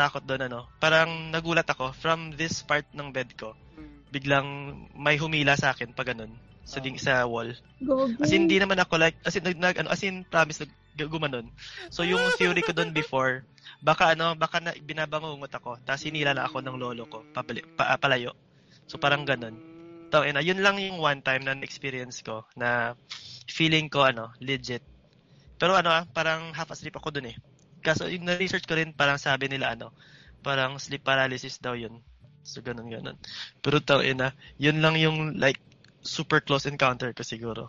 takot 0.00 0.24
doon 0.24 0.48
ano. 0.48 0.60
Parang 0.80 1.28
nagulat 1.28 1.68
ako 1.68 1.92
from 1.92 2.32
this 2.40 2.64
part 2.64 2.88
ng 2.96 3.12
bed 3.12 3.36
ko. 3.36 3.52
Hmm. 3.76 4.00
Biglang 4.08 4.48
may 4.96 5.20
humila 5.20 5.52
sa 5.60 5.76
akin 5.76 5.92
pa 5.92 6.08
ganon 6.08 6.32
sa 6.70 6.78
ding 6.78 6.96
sa 6.96 7.26
wall. 7.26 7.50
Gogi. 7.82 8.16
As 8.22 8.30
in, 8.30 8.46
hindi 8.46 8.62
naman 8.62 8.78
ako 8.78 8.94
like, 8.96 9.18
as 9.26 9.34
in, 9.34 9.42
nag, 9.42 9.58
nag- 9.58 9.78
ano, 9.82 9.90
as 9.90 10.06
in, 10.06 10.22
promise, 10.22 10.62
nag, 10.62 10.72
gumanon. 11.10 11.50
So, 11.90 12.06
yung 12.06 12.22
theory 12.38 12.62
ko 12.62 12.70
doon 12.70 12.94
before, 12.94 13.42
baka 13.82 14.14
ano, 14.14 14.38
baka 14.38 14.62
na, 14.62 14.70
binabangungot 14.78 15.50
ako, 15.50 15.82
tapos 15.82 16.06
hinila 16.06 16.30
na 16.30 16.46
ako 16.46 16.62
ng 16.62 16.76
lolo 16.78 17.10
ko, 17.10 17.26
pabali, 17.34 17.66
pa, 17.74 17.90
ah, 17.90 17.98
palayo. 17.98 18.38
So, 18.86 19.02
parang 19.02 19.26
ganon. 19.26 19.58
Hmm. 19.58 20.14
So, 20.14 20.22
ina, 20.22 20.38
yun 20.42 20.62
lang 20.62 20.78
yung 20.78 21.02
one 21.02 21.26
time 21.26 21.42
na 21.42 21.58
experience 21.58 22.22
ko 22.22 22.46
na 22.54 22.94
feeling 23.50 23.90
ko 23.90 24.06
ano, 24.06 24.30
legit. 24.38 24.86
Pero 25.60 25.76
ano 25.76 25.92
ah, 25.92 26.08
parang 26.08 26.54
half 26.56 26.70
asleep 26.72 26.96
ako 26.96 27.12
dun 27.12 27.34
eh. 27.34 27.36
Kaso 27.80 28.08
yung 28.08 28.28
na-research 28.28 28.68
ko 28.68 28.76
rin, 28.76 28.92
parang 28.92 29.16
sabi 29.16 29.48
nila 29.48 29.76
ano, 29.76 29.92
parang 30.40 30.80
sleep 30.80 31.04
paralysis 31.04 31.60
daw 31.60 31.76
yun. 31.76 32.00
So, 32.40 32.64
ganun 32.64 32.88
ganun. 32.88 33.16
Pero 33.60 33.84
tao 33.84 34.00
ina, 34.00 34.32
yun 34.56 34.80
lang 34.80 34.96
yung 34.96 35.36
like 35.36 35.60
super 36.00 36.40
close 36.40 36.64
encounter 36.64 37.12
ko 37.12 37.22
siguro. 37.24 37.68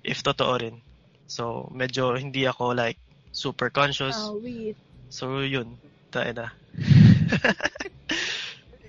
If 0.00 0.24
totoo 0.24 0.56
rin. 0.56 0.80
So, 1.28 1.68
medyo 1.70 2.16
hindi 2.16 2.48
ako 2.48 2.72
like 2.72 2.96
super 3.30 3.68
conscious. 3.68 4.16
Ah, 4.16 4.32
wait. 4.34 4.76
So, 5.12 5.44
yun. 5.44 5.76
Tao 6.08 6.24
ina. 6.24 6.48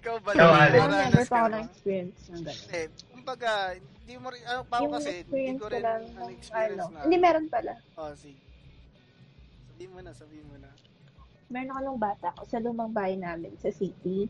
Ikaw 0.01 0.15
ba? 0.23 0.29
Ikaw? 0.33 0.49
Alex. 0.49 0.81
Maranas 0.81 1.13
never 1.13 1.27
pa 1.29 1.37
na 1.37 1.43
ba? 1.43 1.49
na-experience 1.53 2.21
ng 2.33 2.41
ganun. 2.41 2.65
Eh, 2.73 2.85
kumbaga, 3.13 3.51
hindi 3.77 4.15
mo 4.17 4.27
rin, 4.33 4.41
ano 4.49 4.61
pa 4.65 4.75
ako 4.81 4.97
kasi, 4.97 5.09
hindi 5.11 5.21
experience 5.21 5.61
ko 5.61 5.67
rin 5.69 5.83
ano, 5.85 6.05
nung 6.09 6.31
experience 6.33 6.81
ano, 6.81 6.97
na. 6.97 7.01
hindi 7.05 7.17
meron 7.21 7.47
pala. 7.53 7.73
Oh, 8.01 8.13
sige. 8.17 8.41
Sabihin 9.81 9.97
mo 9.97 10.05
na, 10.05 10.13
sabihin 10.13 10.45
mo 10.45 10.57
na. 10.61 10.69
Meron 11.49 11.73
ako 11.73 11.79
nung 11.81 11.97
bata 11.97 12.29
ko 12.37 12.45
sa 12.45 12.61
lumang 12.61 12.93
bahay 12.93 13.17
namin 13.17 13.49
sa 13.57 13.73
city. 13.73 14.29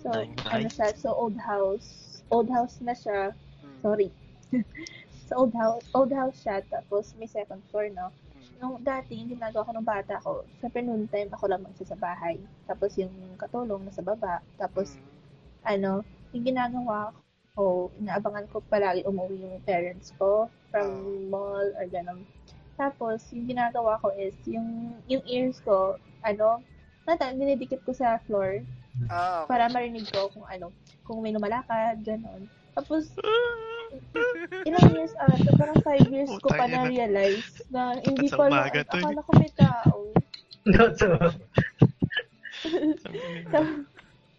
So, 0.00 0.08
Nice. 0.08 0.48
ano 0.48 0.68
siya, 0.72 0.88
so 0.96 1.12
old 1.12 1.36
house. 1.36 2.16
Old 2.32 2.48
house 2.48 2.80
na 2.80 2.96
siya. 2.96 3.36
Hmm. 3.36 3.78
Sorry. 3.84 4.08
so 5.28 5.44
old 5.44 5.52
house, 5.52 5.84
old 5.92 6.08
house 6.08 6.40
siya, 6.40 6.64
tapos 6.72 7.12
may 7.20 7.28
second 7.28 7.60
floor, 7.68 7.92
no? 7.92 8.08
Hmm. 8.08 8.48
Nung 8.64 8.74
dati, 8.80 9.12
yung 9.20 9.28
ginagawa 9.28 9.68
ko 9.68 9.70
nung 9.76 9.84
bata 9.84 10.24
ko, 10.24 10.48
syempre 10.56 10.80
noon 10.80 11.04
time 11.12 11.28
ako 11.36 11.52
lang 11.52 11.60
mag-isa 11.60 11.84
sa 11.84 12.00
bahay. 12.00 12.40
Tapos 12.64 12.96
yung 12.96 13.12
katulong 13.36 13.84
nasa 13.84 14.00
baba. 14.00 14.40
Tapos, 14.56 14.96
Hmm. 14.96 15.04
ano, 15.68 15.92
yung 16.32 16.48
ginagawa 16.48 17.12
ko, 17.52 17.92
inaabangan 18.00 18.48
ko 18.48 18.64
palagi 18.64 19.04
umuwi 19.04 19.36
yung 19.36 19.60
parents 19.68 20.16
ko 20.16 20.48
from 20.72 20.88
Ah. 20.88 21.28
mall 21.28 21.68
or 21.76 21.84
gano'n. 21.92 22.24
Tapos, 22.78 23.26
yung 23.34 23.50
ginagawa 23.50 23.98
ko 23.98 24.14
is, 24.14 24.38
yung, 24.46 24.94
yung 25.10 25.24
ears 25.26 25.58
ko, 25.66 25.98
ano, 26.22 26.62
Nata, 27.08 27.32
dinidikit 27.32 27.82
ko 27.82 27.96
sa 27.96 28.20
floor 28.28 28.60
Ah, 29.08 29.46
okay. 29.46 29.54
para 29.54 29.70
marinig 29.70 30.10
ko 30.10 30.26
kung 30.34 30.46
ano, 30.50 30.74
kung 31.06 31.22
may 31.22 31.30
lumalakad, 31.30 32.02
gano'n. 32.02 32.44
Tapos, 32.74 33.14
ilang 34.66 34.90
years 34.92 35.14
ata, 35.16 35.50
parang 35.54 35.78
five 35.86 36.06
years 36.10 36.28
ko 36.42 36.50
pa 36.50 36.66
Putang 36.66 36.70
ina. 36.70 36.78
na-realize 36.84 37.48
na 37.70 37.96
hindi 38.02 38.26
to, 38.28 38.42
eh. 38.42 38.84
akala 38.84 39.20
ko 39.22 39.30
may 39.38 39.52
tao. 39.54 39.98
No, 40.68 40.84
so, 40.92 41.08
Tapos, 43.48 43.78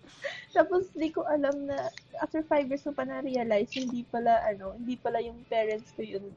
tapos 0.55 0.83
di 0.93 1.09
ko 1.09 1.23
alam 1.25 1.65
na 1.65 1.89
after 2.21 2.43
five 2.45 2.67
years 2.69 2.83
ko 2.85 2.93
pa 2.93 3.07
na-realize 3.07 3.71
hindi 3.73 4.05
pala 4.05 4.43
ano, 4.45 4.75
hindi 4.77 4.93
pala 4.99 5.23
yung 5.23 5.41
parents 5.49 5.89
ko 5.95 6.03
yun. 6.05 6.29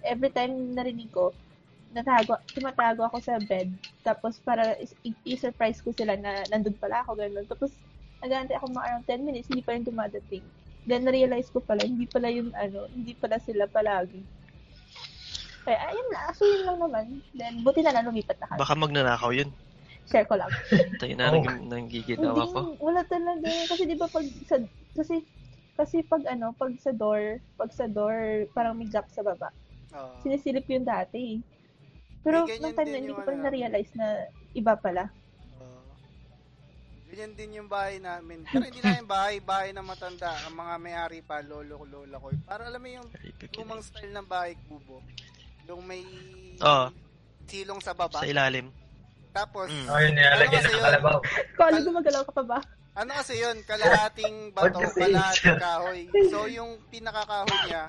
Every 0.00 0.30
time 0.30 0.72
narinig 0.72 1.10
ko, 1.10 1.34
natago, 1.90 2.36
tumatago 2.48 3.06
ako 3.06 3.18
sa 3.18 3.40
bed. 3.40 3.72
Tapos 4.02 4.38
para 4.38 4.76
i-surprise 5.24 5.80
ko 5.80 5.90
sila 5.90 6.14
na 6.14 6.44
nandun 6.48 6.76
pala 6.76 7.02
ako, 7.02 7.16
ganun. 7.16 7.44
Tapos 7.44 7.72
nagantay 8.18 8.56
ako 8.56 8.70
mga 8.70 8.84
around 8.84 9.04
10 9.06 9.24
minutes, 9.24 9.48
hindi 9.48 9.62
pa 9.62 9.72
rin 9.72 9.82
dumadating. 9.82 10.44
Then 10.84 11.04
na-realize 11.04 11.48
ko 11.48 11.60
pala, 11.60 11.84
hindi 11.84 12.04
pala 12.04 12.28
yun 12.28 12.50
ano, 12.54 12.88
hindi 12.88 13.12
pala 13.12 13.36
sila 13.38 13.66
palagi. 13.66 14.22
Kaya 15.62 15.78
ayun 15.84 16.08
na, 16.08 16.32
so 16.32 16.42
yun 16.42 16.64
lang 16.64 16.78
naman. 16.80 17.04
Then 17.30 17.60
buti 17.60 17.84
na 17.84 17.92
lang 17.92 18.08
lumipat 18.08 18.40
na 18.40 18.48
kami. 18.48 18.58
Baka 18.58 18.74
magnanakaw 18.74 19.30
yun. 19.36 19.50
Share 20.08 20.24
ko 20.24 20.40
lang. 20.40 20.48
Tayo 21.00 21.12
na 21.12 21.28
Oh. 21.28 21.44
nang 21.44 21.68
nanggiginawa 21.68 22.48
ko. 22.48 22.72
Hindi, 22.72 22.80
wala 22.80 23.02
talaga. 23.04 23.44
Kasi 23.68 23.82
di 23.84 23.92
ba 23.92 24.08
pag 24.08 24.24
sa, 24.48 24.56
kasi, 24.96 25.20
kasi 25.76 26.00
pag 26.00 26.24
ano, 26.24 26.56
pag 26.56 26.72
sa 26.80 26.88
door, 26.88 27.36
pag 27.60 27.68
sa 27.76 27.84
door, 27.84 28.48
parang 28.56 28.72
may 28.72 28.88
gap 28.88 29.04
sa 29.12 29.20
baba. 29.20 29.52
Oo. 29.90 30.14
Sinisilip 30.20 30.66
yun 30.66 30.82
dati. 30.82 31.40
Pero 32.20 32.44
May 32.44 32.48
ganyan 32.50 32.62
nung 32.62 32.76
time 32.76 32.90
na 32.90 32.98
hindi 32.98 33.14
ko 33.14 33.22
pa 33.22 33.32
ano. 33.32 33.42
na-realize 33.42 33.92
na 33.94 34.06
iba 34.52 34.74
pala. 34.74 35.04
Oo. 35.56 35.80
Ganyan 37.08 37.32
din 37.32 37.56
yung 37.56 37.68
bahay 37.68 37.96
namin. 37.98 38.44
Pero 38.44 38.64
hindi 38.64 38.80
na 38.80 38.98
yung 38.98 39.08
bahay, 39.08 39.36
bahay 39.40 39.70
na 39.72 39.80
matanda. 39.80 40.28
Ang 40.44 40.54
mga 40.54 40.74
may-ari 40.76 41.20
pa, 41.20 41.40
lolo 41.40 41.80
ko, 41.80 41.84
lola 41.86 42.16
ko. 42.16 42.28
Para 42.44 42.68
alam 42.68 42.78
mo 42.78 42.88
yung 42.90 43.08
lumang 43.54 43.80
style 43.80 44.12
ng 44.12 44.26
bahay 44.26 44.52
kubo. 44.66 45.00
Yung 45.64 45.80
may 45.82 46.04
Oo. 46.58 46.86
silong 47.44 47.80
sa 47.80 47.96
baba. 47.96 48.20
Sa 48.20 48.28
ilalim. 48.28 48.68
Tapos, 49.30 49.68
Mm. 49.70 49.86
oh, 49.86 50.00
yun, 50.00 50.12
nilalagyan 50.12 50.48
Ano 50.50 50.56
kasi 50.58 50.66
ng 50.66 50.74
yun? 50.74 50.84
kalabaw. 50.84 51.18
Kala 51.54 51.76
gumagalaw 51.80 52.22
ka 52.24 52.32
pa 52.34 52.44
ba? 52.46 52.58
ano 52.98 53.10
kasi 53.14 53.38
yun, 53.38 53.56
kalahating 53.62 54.36
bato, 54.50 54.82
kalahating 54.90 55.54
kahoy. 55.56 56.00
So, 56.26 56.50
yung 56.50 56.82
pinakakahoy 56.90 57.58
niya, 57.64 57.86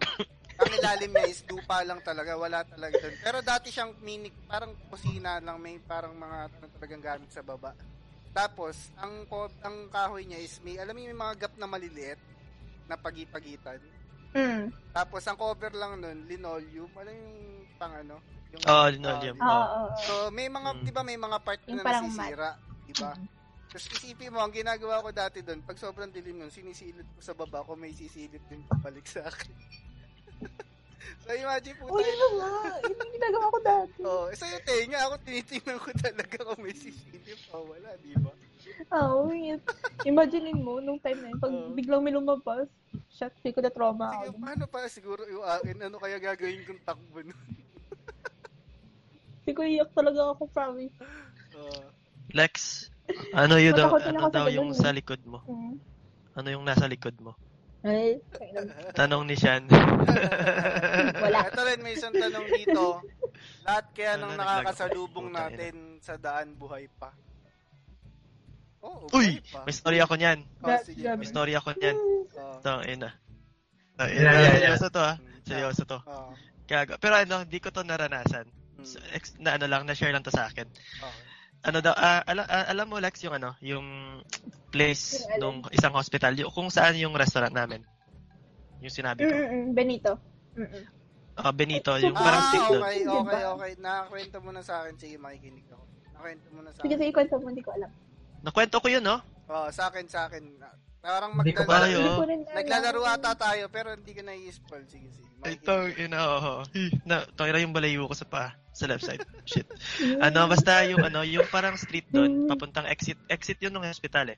ang 0.60 0.72
ilalim 0.76 1.12
niya 1.15 1.28
is 1.28 1.41
lupa 1.48 1.80
lang 1.82 2.04
talaga, 2.04 2.36
wala 2.36 2.67
talaga 2.67 3.00
doon. 3.00 3.15
Pero 3.24 3.38
dati 3.39 3.72
siyang 3.72 3.95
mini, 4.04 4.28
parang 4.43 4.76
kusina 4.91 5.39
lang, 5.39 5.56
may 5.58 5.80
parang 5.80 6.12
mga 6.13 6.38
ano, 6.52 6.65
talagang 6.76 7.04
gamit 7.04 7.32
sa 7.32 7.39
baba. 7.39 7.72
Tapos, 8.30 8.91
ang 9.00 9.26
ko- 9.26 9.56
ang 9.63 9.88
kahoy 9.89 10.28
niya 10.28 10.38
is 10.38 10.60
may, 10.62 10.78
alam 10.78 10.93
mo 10.93 11.02
yung 11.02 11.17
mga 11.17 11.48
gap 11.48 11.54
na 11.56 11.65
maliliit, 11.65 12.19
na 12.86 13.00
pagipagitan. 13.00 13.80
Mm. 14.36 14.69
Tapos, 14.93 15.26
ang 15.26 15.38
cover 15.39 15.74
lang 15.74 15.98
nun, 15.98 16.28
linoleum, 16.30 16.91
ano 16.93 17.10
yung 17.10 17.34
pang 17.80 17.93
ano? 17.95 18.22
Yung, 18.54 18.62
Oo, 18.62 18.86
linoleum. 18.93 19.38
Oo, 19.39 19.45
Oo. 19.45 19.58
oo, 19.58 19.78
oo. 19.89 19.98
So, 20.06 20.13
may 20.30 20.45
mga, 20.45 20.69
Mm. 20.76 20.84
di 20.86 20.91
ba 20.91 21.02
may 21.02 21.17
mga 21.17 21.38
part 21.41 21.62
na 21.65 21.82
nasisira, 21.82 22.50
di 22.86 22.93
ba? 22.93 23.13
Mm. 23.17 23.26
Tapos 23.69 23.86
isipin 23.93 24.34
mo, 24.34 24.41
ang 24.41 24.50
ginagawa 24.50 25.06
ko 25.06 25.13
dati 25.13 25.45
doon, 25.45 25.62
pag 25.62 25.78
sobrang 25.78 26.10
dilim 26.10 26.41
nun, 26.41 26.50
sinisilip 26.50 27.06
ko 27.13 27.22
sa 27.22 27.38
baba 27.38 27.62
ko, 27.62 27.78
may 27.78 27.93
sisilip 27.93 28.41
din 28.50 28.65
pabalik 28.65 29.06
sa 29.06 29.22
akin. 29.30 29.54
so 31.23 31.30
imagine 31.34 31.75
po 31.78 31.86
Oh, 31.89 31.97
tayo. 31.97 32.10
yun 32.10 32.34
nga. 32.38 32.52
Yun 32.86 32.97
yung 32.97 33.13
ginagawa 33.15 33.45
ko 33.49 33.60
dati. 33.63 33.99
Oh, 34.04 34.25
eh, 34.30 34.36
sa'yo 34.38 34.58
tenga, 34.63 34.97
ako 35.08 35.15
tinitingnan 35.23 35.80
ko 35.80 35.89
talaga 35.97 36.38
kung 36.43 36.62
may 36.62 36.75
sisilip 36.75 37.39
o 37.54 37.69
wala, 37.69 37.89
di 38.02 38.13
ba? 38.17 38.32
Oo, 38.95 39.30
yun. 39.32 39.60
Imaginein 40.08 40.60
mo, 40.63 40.80
nung 40.80 40.99
time 41.02 41.19
na 41.19 41.30
yun, 41.34 41.39
pag 41.39 41.54
Oo. 41.54 41.71
biglang 41.75 42.02
may 42.04 42.13
lumabas, 42.15 42.67
shit, 43.12 43.34
feel 43.43 43.54
ko 43.54 43.62
na 43.62 43.73
trauma 43.73 44.08
Sige, 44.15 44.30
ako. 44.32 44.38
paano 44.39 44.65
pa 44.65 44.80
siguro 44.88 45.21
yung 45.28 45.43
akin, 45.45 45.78
ano 45.91 45.97
kaya 45.99 46.17
gagawin 46.17 46.63
kong 46.63 46.82
takbo 46.88 47.19
nun? 47.19 47.36
Feel 49.43 49.56
ko 49.56 49.63
iyak 49.65 49.91
talaga 49.91 50.21
ako, 50.36 50.43
promise. 50.52 50.95
Oh, 51.58 51.84
Lex, 52.32 52.86
ano 53.34 53.58
yun 53.58 53.73
daw, 53.73 53.89
ano 53.97 54.30
sa 54.30 54.30
daw 54.30 54.45
yung 54.54 54.69
ganun 54.69 54.78
eh. 54.78 54.82
sa 54.86 54.93
likod 54.93 55.21
mo? 55.25 55.41
Mm. 55.49 55.75
Ano 56.38 56.47
yung 56.54 56.62
nasa 56.63 56.86
likod 56.86 57.17
mo? 57.17 57.34
Ay, 57.80 58.20
Tanong 58.92 59.24
ni 59.24 59.39
Shan. 59.39 59.63
Wala. 61.24 61.39
Ito 61.48 61.62
rin, 61.63 61.80
may 61.80 61.96
isang 61.96 62.12
tanong 62.12 62.52
dito. 62.52 63.00
Lahat 63.63 63.86
kaya 63.96 64.20
Ano 64.20 64.36
nang 64.36 64.36
na, 64.36 64.44
nakakasalubong 64.60 65.32
natin 65.32 65.96
sa 66.04 66.20
daan 66.20 66.60
buhay 66.60 66.92
pa? 67.00 67.15
Oo, 68.84 69.08
Uy! 69.15 69.39
pa. 69.48 69.63
May 69.63 69.72
story 69.76 70.00
ako 70.04 70.20
niyan. 70.20 70.39
Oh, 70.60 70.76
sige. 70.84 71.08
May 71.08 71.28
story 71.28 71.56
ako 71.56 71.72
niyan. 71.76 71.96
Oh, 71.96 72.60
Ito, 72.60 72.74
ina. 72.84 73.10
Uh, 74.00 74.08
Yeah, 74.08 74.28
yeah, 74.28 74.36
yeah. 74.36 74.76
Seryoso 74.76 74.88
to 74.92 75.00
ah. 75.04 75.15
mm, 75.15 75.39
Seryoso 75.44 75.84
to. 75.88 76.00
oh, 76.04 76.32
Kaya, 76.68 76.84
pero 77.00 77.15
ano, 77.15 77.44
hindi 77.48 77.60
ko 77.60 77.72
to 77.72 77.84
naranasan. 77.84 78.48
mm, 78.76 78.84
So, 78.84 79.00
ex, 79.15 79.39
na 79.39 79.56
ano 79.56 79.68
lang, 79.72 79.88
na-share 79.88 80.12
lang 80.12 80.24
to 80.24 80.32
sa 80.32 80.52
akin. 80.52 80.68
okay. 80.68 81.28
Ano 81.60 81.84
daw, 81.84 81.91
ah, 81.91 82.24
ala, 82.24 82.48
ah, 82.48 82.65
alam 82.72 82.88
mo 82.88 83.04
Lex 83.04 83.19
yung 83.28 83.36
ano, 83.36 83.52
yung 83.60 83.86
place 84.72 85.28
Yung 85.36 85.39
nung 85.41 85.58
isang 85.76 85.91
hospital, 85.91 86.32
yung, 86.39 86.52
kung 86.54 86.72
saan 86.72 86.95
yung 86.95 87.12
restaurant 87.17 87.52
namin. 87.52 87.84
Yung 88.80 88.93
sinabi 88.93 89.28
ko. 89.28 89.34
Mm-mm, 89.36 89.76
Benito. 89.76 90.15
Mm-mm. 90.56 90.84
Ah, 91.39 91.52
Benito, 91.52 91.95
yung 92.00 92.15
parang 92.15 92.43
ah, 92.43 92.48
stick 92.52 92.63
doon. 92.67 92.82
okay, 92.84 93.00
Diba? 93.04 93.19
okay, 93.19 93.43
okay. 93.48 93.72
Nakakwento 93.80 94.38
mo 94.43 94.50
na 94.56 94.62
sa 94.63 94.84
akin. 94.84 94.95
Sige, 95.00 95.15
makikinig 95.19 95.67
ako. 95.72 95.84
Nakakwento 96.15 96.48
mo 96.52 96.60
na 96.63 96.69
sa 96.72 96.80
Sige, 96.84 96.95
akin. 96.95 97.00
sige, 97.04 97.12
kwento 97.15 97.36
mo, 97.39 97.45
hindi 97.48 97.63
ko 97.63 97.72
alam. 97.76 97.91
Nakwento 98.39 98.78
ko 98.80 98.88
yun, 98.88 99.04
no? 99.04 99.17
Oo, 99.52 99.67
sa 99.72 99.91
akin, 99.91 100.06
sa 100.08 100.28
akin. 100.28 100.43
Parang. 101.00 101.32
Ay, 101.32 101.52
Hindi 101.52 101.54
oh. 101.56 101.64
ko 101.64 101.72
alam. 101.72 102.44
Naglalaro 102.50 103.02
ata 103.08 103.32
tayo, 103.36 103.72
pero 103.72 103.96
hindi 103.96 104.12
ko 104.12 104.22
na 104.24 104.36
i-spoil. 104.36 104.84
Sige, 104.88 105.08
sige. 105.16 105.30
Ito, 105.40 105.88
ina, 105.96 106.20
oo. 106.20 106.54
Na, 107.08 107.24
toira 107.32 107.64
yung 107.64 107.72
balayo 107.72 108.12
ko 108.12 108.16
sa 108.16 108.28
pa, 108.28 108.60
sa 108.76 108.92
left 108.92 109.08
side. 109.08 109.24
Shit. 109.50 109.72
Ano, 110.20 110.52
basta 110.52 110.84
yung 110.84 111.00
ano, 111.00 111.24
yung 111.24 111.48
parang 111.48 111.80
street 111.80 112.12
doon, 112.12 112.52
papuntang 112.52 112.84
exit, 112.92 113.16
exit 113.32 113.56
yun 113.64 113.72
ng 113.72 113.88
hospital 113.88 114.36
eh. 114.36 114.38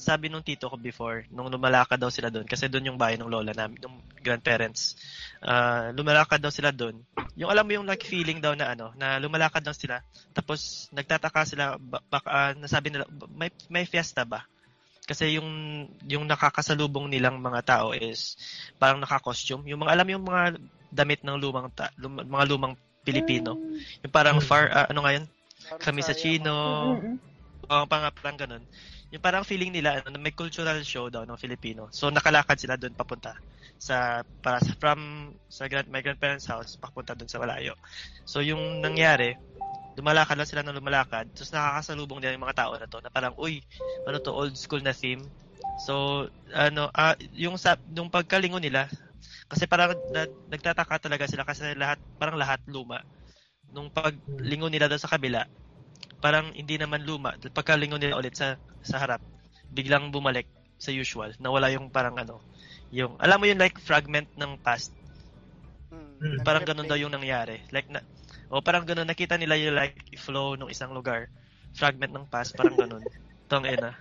Sabi 0.00 0.26
nung 0.26 0.42
tito 0.42 0.66
ko 0.66 0.74
before, 0.74 1.28
nung 1.30 1.52
lumalakad 1.52 2.00
daw 2.00 2.10
sila 2.10 2.32
doon, 2.34 2.48
kasi 2.48 2.66
doon 2.66 2.90
yung 2.90 2.98
bahay 2.98 3.14
ng 3.14 3.30
lola 3.30 3.54
namin, 3.54 3.78
ng 3.78 4.00
grandparents. 4.18 4.98
Ah, 5.38 5.94
lumalakad 5.94 6.42
daw 6.42 6.50
sila 6.50 6.74
doon. 6.74 6.98
Yung 7.38 7.52
alam 7.52 7.62
mo 7.62 7.72
yung 7.78 7.86
like 7.86 8.02
feeling 8.02 8.42
daw 8.42 8.56
na 8.58 8.74
ano, 8.74 8.90
na 8.98 9.22
lumalakad 9.22 9.62
daw 9.62 9.76
sila, 9.76 10.02
tapos 10.34 10.90
nagtataka 10.90 11.46
sila, 11.46 11.78
ba- 11.78 12.02
baka, 12.10 12.26
ah, 12.26 12.52
nasabi 12.58 12.90
nila, 12.90 13.06
may, 13.30 13.54
may 13.70 13.86
fiesta 13.86 14.26
ba? 14.26 14.49
Kasi 15.10 15.34
yung 15.42 15.50
yung 16.06 16.22
nakakasalubong 16.30 17.10
nilang 17.10 17.42
mga 17.42 17.66
tao 17.66 17.90
is 17.90 18.38
parang 18.78 19.02
naka-costume. 19.02 19.66
Yung 19.66 19.82
mga 19.82 19.98
alam 19.98 20.06
yung 20.06 20.22
mga 20.22 20.42
damit 20.94 21.26
ng 21.26 21.34
lumang 21.34 21.66
ta, 21.74 21.90
lum- 21.98 22.22
mga 22.22 22.46
lumang 22.46 22.78
Pilipino. 23.02 23.58
Yung 24.06 24.14
parang 24.14 24.38
Mm. 24.38 24.46
far 24.46 24.70
ah, 24.70 24.86
ano 24.86 25.02
nga 25.02 25.18
yun? 25.18 25.26
Parang 25.66 25.82
Kami 25.82 26.00
sa 26.06 26.14
sayang 26.14 26.22
Chino, 26.46 26.54
Mm-mm. 27.02 27.16
oh, 27.66 27.84
parang, 27.90 28.14
parang 28.14 28.38
ganun. 28.38 28.62
Yung 29.10 29.22
parang 29.22 29.42
feeling 29.42 29.74
nila 29.74 29.98
ano, 30.06 30.14
may 30.22 30.30
cultural 30.30 30.78
show 30.86 31.10
daw 31.10 31.26
ng 31.26 31.34
Filipino. 31.34 31.90
So 31.90 32.06
nakalakad 32.14 32.54
sila 32.62 32.78
doon 32.78 32.94
papunta 32.94 33.34
sa 33.80 34.22
para 34.44 34.62
sa 34.62 34.76
from 34.78 35.32
sa 35.50 35.66
grand, 35.66 35.90
my 35.90 36.04
grandparents 36.04 36.46
house 36.46 36.78
papunta 36.78 37.18
doon 37.18 37.26
sa 37.26 37.42
Malayo. 37.42 37.74
So 38.22 38.38
yung 38.38 38.78
nangyari, 38.78 39.34
lumalakad 40.00 40.36
lang 40.40 40.48
sila 40.48 40.64
ng 40.64 40.76
lumalakad, 40.80 41.28
tapos 41.36 41.52
nakakasalubong 41.52 42.18
nila 42.24 42.34
yung 42.34 42.46
mga 42.48 42.58
tao 42.66 42.72
na 42.76 42.88
to 42.88 42.98
na 43.04 43.12
parang, 43.12 43.34
uy, 43.36 43.60
ano 44.08 44.16
to, 44.18 44.32
old 44.32 44.56
school 44.56 44.80
na 44.80 44.96
theme. 44.96 45.20
So, 45.76 46.26
ano, 46.52 46.88
ah, 46.92 47.16
yung 47.36 47.56
sa, 47.60 47.76
yung 47.92 48.08
pagkalingon 48.12 48.64
nila, 48.64 48.88
kasi 49.48 49.68
parang 49.68 49.96
na, 50.08 50.24
nagtataka 50.48 50.96
talaga 51.08 51.24
sila 51.28 51.44
kasi 51.44 51.72
lahat, 51.76 52.00
parang 52.20 52.36
lahat 52.40 52.60
luma. 52.68 53.04
Nung 53.72 53.92
paglingon 53.92 54.72
nila 54.72 54.88
doon 54.90 55.02
sa 55.02 55.10
kabila, 55.12 55.44
parang 56.20 56.52
hindi 56.52 56.76
naman 56.80 57.04
luma. 57.04 57.36
Pagkalingon 57.52 58.00
nila 58.00 58.18
ulit 58.20 58.36
sa, 58.36 58.56
sa 58.84 59.00
harap, 59.00 59.20
biglang 59.72 60.12
bumalik 60.12 60.48
sa 60.80 60.90
usual. 60.92 61.32
Nawala 61.40 61.72
yung 61.72 61.88
parang 61.92 62.16
ano, 62.18 62.40
yung, 62.92 63.16
alam 63.20 63.38
mo 63.40 63.46
yung 63.48 63.60
like 63.60 63.78
fragment 63.80 64.28
ng 64.36 64.56
past, 64.64 64.92
Mm, 65.90 66.38
parang 66.46 66.62
nag-replay. 66.62 66.70
ganun 66.70 66.86
daw 66.86 66.98
yung 66.98 67.10
nangyari. 67.14 67.58
Like 67.74 67.90
na 67.90 67.98
o 68.50 68.58
parang 68.58 68.82
ganun 68.82 69.06
nakita 69.06 69.38
nila 69.38 69.54
yung 69.54 69.78
like 69.78 69.96
flow 70.18 70.58
ng 70.58 70.68
isang 70.68 70.90
lugar. 70.90 71.30
Fragment 71.72 72.10
ng 72.10 72.26
past, 72.26 72.58
parang 72.58 72.74
ganun. 72.74 73.06
Tong 73.50 73.62
ina. 73.62 73.94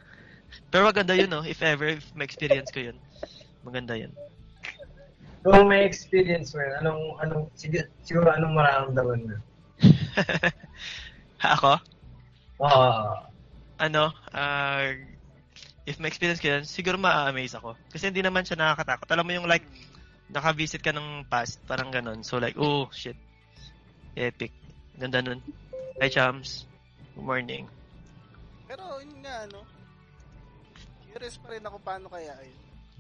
Pero 0.74 0.90
maganda 0.90 1.14
yun, 1.14 1.30
no? 1.30 1.46
If 1.46 1.62
ever, 1.62 2.02
if 2.02 2.10
ma-experience 2.18 2.74
ko 2.74 2.90
yun. 2.90 2.98
Maganda 3.62 3.94
yun. 3.94 4.10
Kung 5.46 5.70
may 5.70 5.86
experience 5.86 6.58
mo 6.58 6.66
yun, 6.66 6.74
anong, 6.82 7.04
anong, 7.22 7.44
siguro, 7.54 7.86
siguro 8.02 8.28
anong 8.34 8.54
mararamdaman 8.58 9.20
mo? 9.30 9.38
Ako? 11.56 11.78
Oo. 12.66 12.90
Ano? 13.80 14.12
ah 14.36 14.92
if 15.90 15.98
ma-experience 15.98 16.38
ko 16.38 16.54
yun, 16.54 16.64
siguro 16.70 17.02
ma-amaze 17.02 17.58
ako. 17.58 17.74
Kasi 17.90 18.14
hindi 18.14 18.22
naman 18.22 18.46
siya 18.46 18.62
nakakatakot. 18.62 19.10
Alam 19.10 19.26
mo 19.26 19.34
yung 19.34 19.50
like, 19.50 19.66
naka-visit 20.30 20.86
ka 20.86 20.94
ng 20.94 21.26
past, 21.26 21.58
parang 21.66 21.90
ganun. 21.90 22.22
So 22.22 22.38
like, 22.38 22.54
oh, 22.62 22.86
shit. 22.94 23.18
Epic. 24.16 24.52
Ganda 24.98 25.22
nun. 25.22 25.40
Hi, 26.00 26.10
chums. 26.10 26.66
Good 27.16 27.26
morning. 27.26 27.64
Pero 28.68 28.84
yun 29.02 29.20
nga, 29.22 29.46
ano. 29.48 29.62
Curious 31.10 31.38
pa 31.42 31.52
rin 31.52 31.64
ako 31.66 31.78
paano 31.82 32.08
kaya 32.08 32.34
yun. 32.46 32.60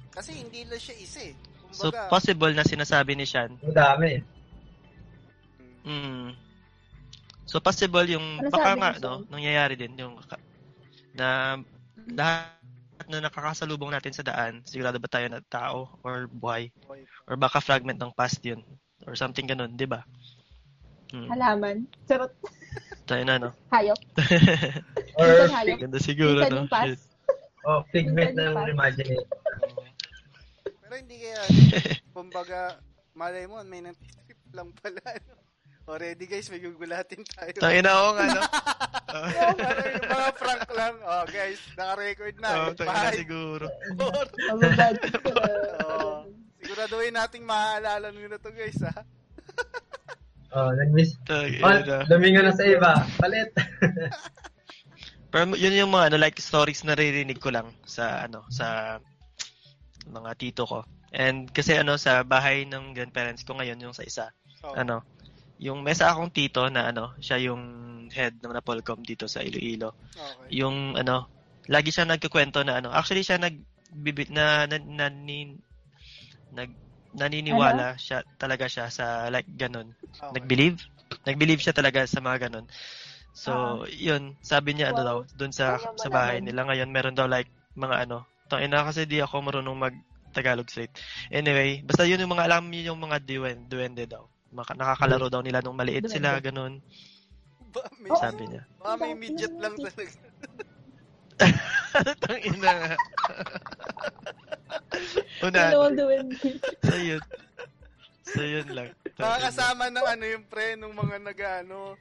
Kasi 0.10 0.34
hindi 0.36 0.65
lang 0.65 0.82
siya 0.82 0.95
isa 0.98 1.22
eh. 1.30 1.36
So, 1.69 1.93
Kumbaga, 1.93 2.10
possible 2.10 2.52
na 2.58 2.65
sinasabi 2.65 3.13
ni 3.13 3.26
Sean. 3.30 3.54
Ang 3.62 3.76
dami. 3.78 4.12
mm, 5.86 5.88
Mm. 5.89 6.30
So, 7.45 7.58
possible 7.58 8.06
yung, 8.06 8.41
Ano 8.41 8.50
baka 8.54 8.78
nga, 8.78 8.91
no, 9.02 9.26
nangyayari 9.26 9.74
din, 9.74 9.98
yung, 9.98 10.22
na, 11.17 11.58
lahat 12.10 12.54
na 13.10 13.26
nakakasalubong 13.26 13.89
natin 13.89 14.13
sa 14.13 14.22
daan, 14.22 14.62
sigurado 14.69 15.02
ba 15.02 15.10
tayo 15.10 15.26
na 15.30 15.41
tao 15.41 15.98
or 16.06 16.30
buhay? 16.30 16.69
Or 17.26 17.34
baka 17.38 17.58
fragment 17.58 17.98
ng 17.98 18.13
past 18.13 18.38
yun? 18.45 18.62
Or 19.08 19.17
something 19.17 19.50
ganun, 19.50 19.74
di 19.74 19.89
ba? 19.89 20.06
Mm. 20.06 20.18
Halaman. 21.13 21.89
Charot. 22.06 22.34
Tayo 23.10 23.24
na, 23.26 23.41
no? 23.41 23.50
Hayop. 23.74 23.98
Or, 25.19 25.50
hayop. 25.50 25.82
Ganda 25.82 25.98
siguro, 25.98 26.45
no? 26.45 26.69
Shit. 26.69 27.02
oh, 27.67 27.82
figment 27.89 28.38
ng 28.38 28.69
imagination. 28.69 29.26
Oo. 29.26 29.82
Pero 30.65 30.93
hindi 30.93 31.15
kaya, 31.22 31.41
kumbaga, 32.13 32.78
malay 33.17 33.50
mo, 33.50 33.58
may 33.65 33.82
nag-trip 33.82 34.39
lang 34.54 34.69
pala. 34.78 35.02
ano. 35.02 35.34
Already 35.89 36.30
guys, 36.30 36.45
may 36.54 36.62
gugulatin 36.62 37.26
tayo. 37.26 37.50
Tayo 37.58 37.80
na 37.82 37.91
ako 37.98 38.10
nga, 38.13 38.26
no? 38.30 38.41
Ano 39.10 39.82
yung 39.89 40.12
mga 40.13 40.32
prank 40.38 40.69
lang. 40.78 40.95
Oh, 41.02 41.26
guys, 41.26 41.62
naka-record 41.74 42.36
na. 42.38 42.50
Oo, 42.54 42.69
tayo 42.78 42.89
na 42.93 43.10
Five, 43.10 43.17
siguro. 43.17 43.65
Oo. 43.98 44.22
Siguraduhin 46.62 47.17
nating 47.17 47.41
maaalala 47.41 48.13
nyo 48.13 48.30
na 48.30 48.38
to 48.38 48.54
guys, 48.54 48.78
ha? 48.86 49.02
Oh, 50.49 50.73
nag-miss. 50.73 51.13
Oh, 51.29 51.45
na. 51.45 52.09
lumingon 52.09 52.45
na 52.49 52.53
sa 52.55 52.65
iba. 52.65 53.05
Palit. 53.21 53.53
Pero 55.31 55.53
yun 55.53 55.77
yung 55.77 55.93
mga 55.93 56.09
ano, 56.09 56.17
like 56.17 56.41
stories 56.41 56.81
na 56.81 56.97
naririnig 56.97 57.38
ko 57.38 57.53
lang 57.53 57.69
sa 57.85 58.25
ano 58.25 58.49
sa 58.49 58.97
mga 60.09 60.31
tito 60.41 60.65
ko. 60.65 60.81
And 61.13 61.45
kasi 61.53 61.77
ano 61.77 62.01
sa 62.01 62.25
bahay 62.25 62.65
ng 62.65 62.97
grandparents 62.97 63.45
ko 63.45 63.53
ngayon 63.57 63.77
yung 63.77 63.93
sa 63.93 64.01
isa. 64.01 64.25
Oh, 64.65 64.73
Ano, 64.73 65.05
yung 65.62 65.85
may 65.85 65.93
isa 65.93 66.09
akong 66.09 66.33
tito 66.33 66.65
na 66.73 66.89
ano, 66.89 67.13
siya 67.21 67.38
yung 67.51 67.62
head 68.09 68.41
ng 68.41 68.53
Napolcom 68.53 69.05
dito 69.05 69.29
sa 69.29 69.45
Iloilo. 69.45 69.93
okay. 70.17 70.49
Yung 70.65 70.97
ano, 70.97 71.29
lagi 71.69 71.93
siya 71.93 72.09
nagkukwento 72.09 72.65
na 72.65 72.81
ano, 72.81 72.89
actually 72.89 73.21
siya 73.21 73.38
nag 73.38 73.53
bibi, 73.93 74.29
na, 74.33 74.65
na, 74.65 74.77
na, 74.81 75.05
ni- 75.13 75.62
nag 76.53 76.73
naniniwala 77.15 77.98
siya 77.98 78.22
talaga 78.38 78.65
siya 78.69 78.89
sa 78.93 79.28
like 79.34 79.48
ganun. 79.58 79.93
okay. 80.22 80.34
Nag-believe? 80.36 80.78
Nag-believe 81.26 81.62
siya 81.62 81.74
talaga 81.74 82.06
sa 82.06 82.22
mga 82.22 82.50
ganun. 82.50 82.65
So, 83.34 83.84
yun, 83.88 84.36
sabi 84.43 84.76
niya 84.76 84.91
ano 84.93 85.02
Wow. 85.02 85.08
daw, 85.08 85.17
dun 85.38 85.54
sa 85.56 85.80
sa 85.95 86.10
bahay 86.12 86.41
nila 86.43 86.65
ngayon, 86.67 86.89
meron 86.91 87.15
daw 87.17 87.26
like 87.30 87.50
mga 87.78 88.06
ano, 88.10 88.26
tangina 88.52 88.84
kasi 88.86 89.06
di 89.08 89.22
ako 89.24 89.41
marunong 89.41 89.78
mag 89.78 89.95
Tagalog 90.30 90.69
straight. 90.69 90.93
Anyway, 91.34 91.82
basta 91.82 92.06
yun 92.06 92.22
yung 92.22 92.30
mga 92.38 92.45
alam 92.45 92.69
niyo 92.69 92.93
yung 92.93 93.02
mga 93.02 93.17
duwende, 93.26 93.65
duwende 93.65 94.06
daw. 94.06 94.30
Maka, 94.54 94.78
nakakalaro 94.78 95.26
daw 95.30 95.41
nila 95.41 95.62
nung 95.65 95.74
maliit 95.74 96.06
Duwende. 96.06 96.22
sila, 96.22 96.38
ganun, 96.38 96.82
Ba, 97.74 97.82
may, 98.02 98.13
sabi 98.13 98.43
niya. 98.45 98.62
baka 98.78 98.93
may 99.02 99.13
midget 99.17 99.54
lang 99.58 99.74
talaga. 99.78 100.13
Tangina 102.22 102.69
nga. 102.78 102.93
Una, 105.45 105.60
Ano 105.71 105.88
ang 105.88 105.97
doing? 105.97 106.27
so 106.84 106.95
yun. 106.95 107.21
So 108.23 108.41
yun 108.41 108.67
lang. 108.71 108.89
Baka 109.17 109.49
kasama 109.49 109.89
ng 109.89 110.05
ano 110.05 110.23
yung 110.25 110.45
pre, 110.45 110.77
nung 110.77 110.93
mga 110.93 111.17
nag-ano, 111.19 111.97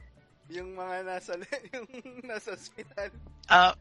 yung 0.48 0.76
mga 0.76 0.96
nasa, 1.04 1.33
yung 1.72 1.88
nasa 2.22 2.52
hospital. 2.52 3.09
Ah, 3.48 3.72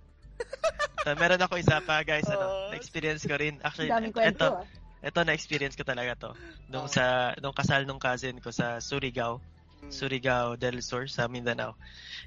so, 1.03 1.11
meron 1.15 1.41
ako 1.41 1.59
isa 1.59 1.83
pa, 1.83 2.03
guys, 2.03 2.27
ano, 2.27 2.43
Oh. 2.43 2.67
na-experience 2.71 3.27
ko 3.27 3.35
rin. 3.35 3.59
Actually, 3.61 3.91
eto, 4.23 4.63
ah. 4.63 4.65
Ito 4.97 5.21
na-experience 5.21 5.77
ko 5.77 5.85
talaga 5.85 6.17
to. 6.17 6.31
Nung 6.67 6.89
Oh. 6.89 6.91
sa 6.91 7.35
nung 7.37 7.53
kasal 7.53 7.85
nung 7.85 8.01
cousin 8.01 8.41
ko 8.41 8.49
sa 8.49 8.81
Surigao, 8.81 9.37
Mm. 9.77 9.93
Surigao 9.93 10.57
del 10.57 10.81
Sur 10.81 11.05
sa 11.05 11.29
Mindanao. 11.29 11.77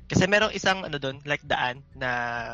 Kasi 0.07 0.31
merong 0.31 0.55
isang 0.55 0.87
ano 0.87 1.03
doon, 1.03 1.19
like 1.27 1.43
daan 1.43 1.83
na 1.99 2.11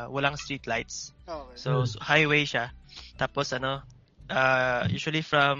walang 0.09 0.33
street 0.33 0.65
lights. 0.65 1.13
Okay. 1.29 1.53
So 1.53 1.85
Hmm. 1.85 2.01
highway 2.01 2.49
siya. 2.49 2.73
Tapos 3.13 3.53
ano, 3.53 3.85
uh, 4.29 4.85
usually 4.89 5.21
from 5.21 5.57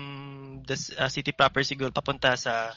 the 0.67 0.75
uh, 0.99 1.09
city 1.09 1.31
proper 1.33 1.61
siguro 1.63 1.91
papunta 1.93 2.35
sa 2.37 2.73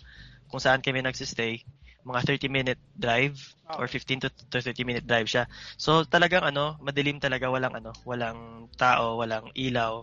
kung 0.51 0.61
saan 0.63 0.83
kami 0.83 1.03
nagsistay, 1.05 1.63
mga 2.07 2.21
30 2.27 2.49
minute 2.51 2.81
drive 2.97 3.37
or 3.79 3.87
Okay. 3.87 3.93
15 3.93 4.27
to, 4.27 4.29
to 4.51 4.59
30 4.63 4.83
minute 4.89 5.07
drive 5.07 5.29
siya. 5.31 5.47
So 5.79 6.03
talagang 6.05 6.43
ano, 6.43 6.77
madilim 6.83 7.21
talaga, 7.23 7.47
walang 7.53 7.75
ano, 7.79 7.93
walang 8.03 8.67
tao, 8.75 9.21
walang 9.23 9.51
ilaw. 9.55 10.03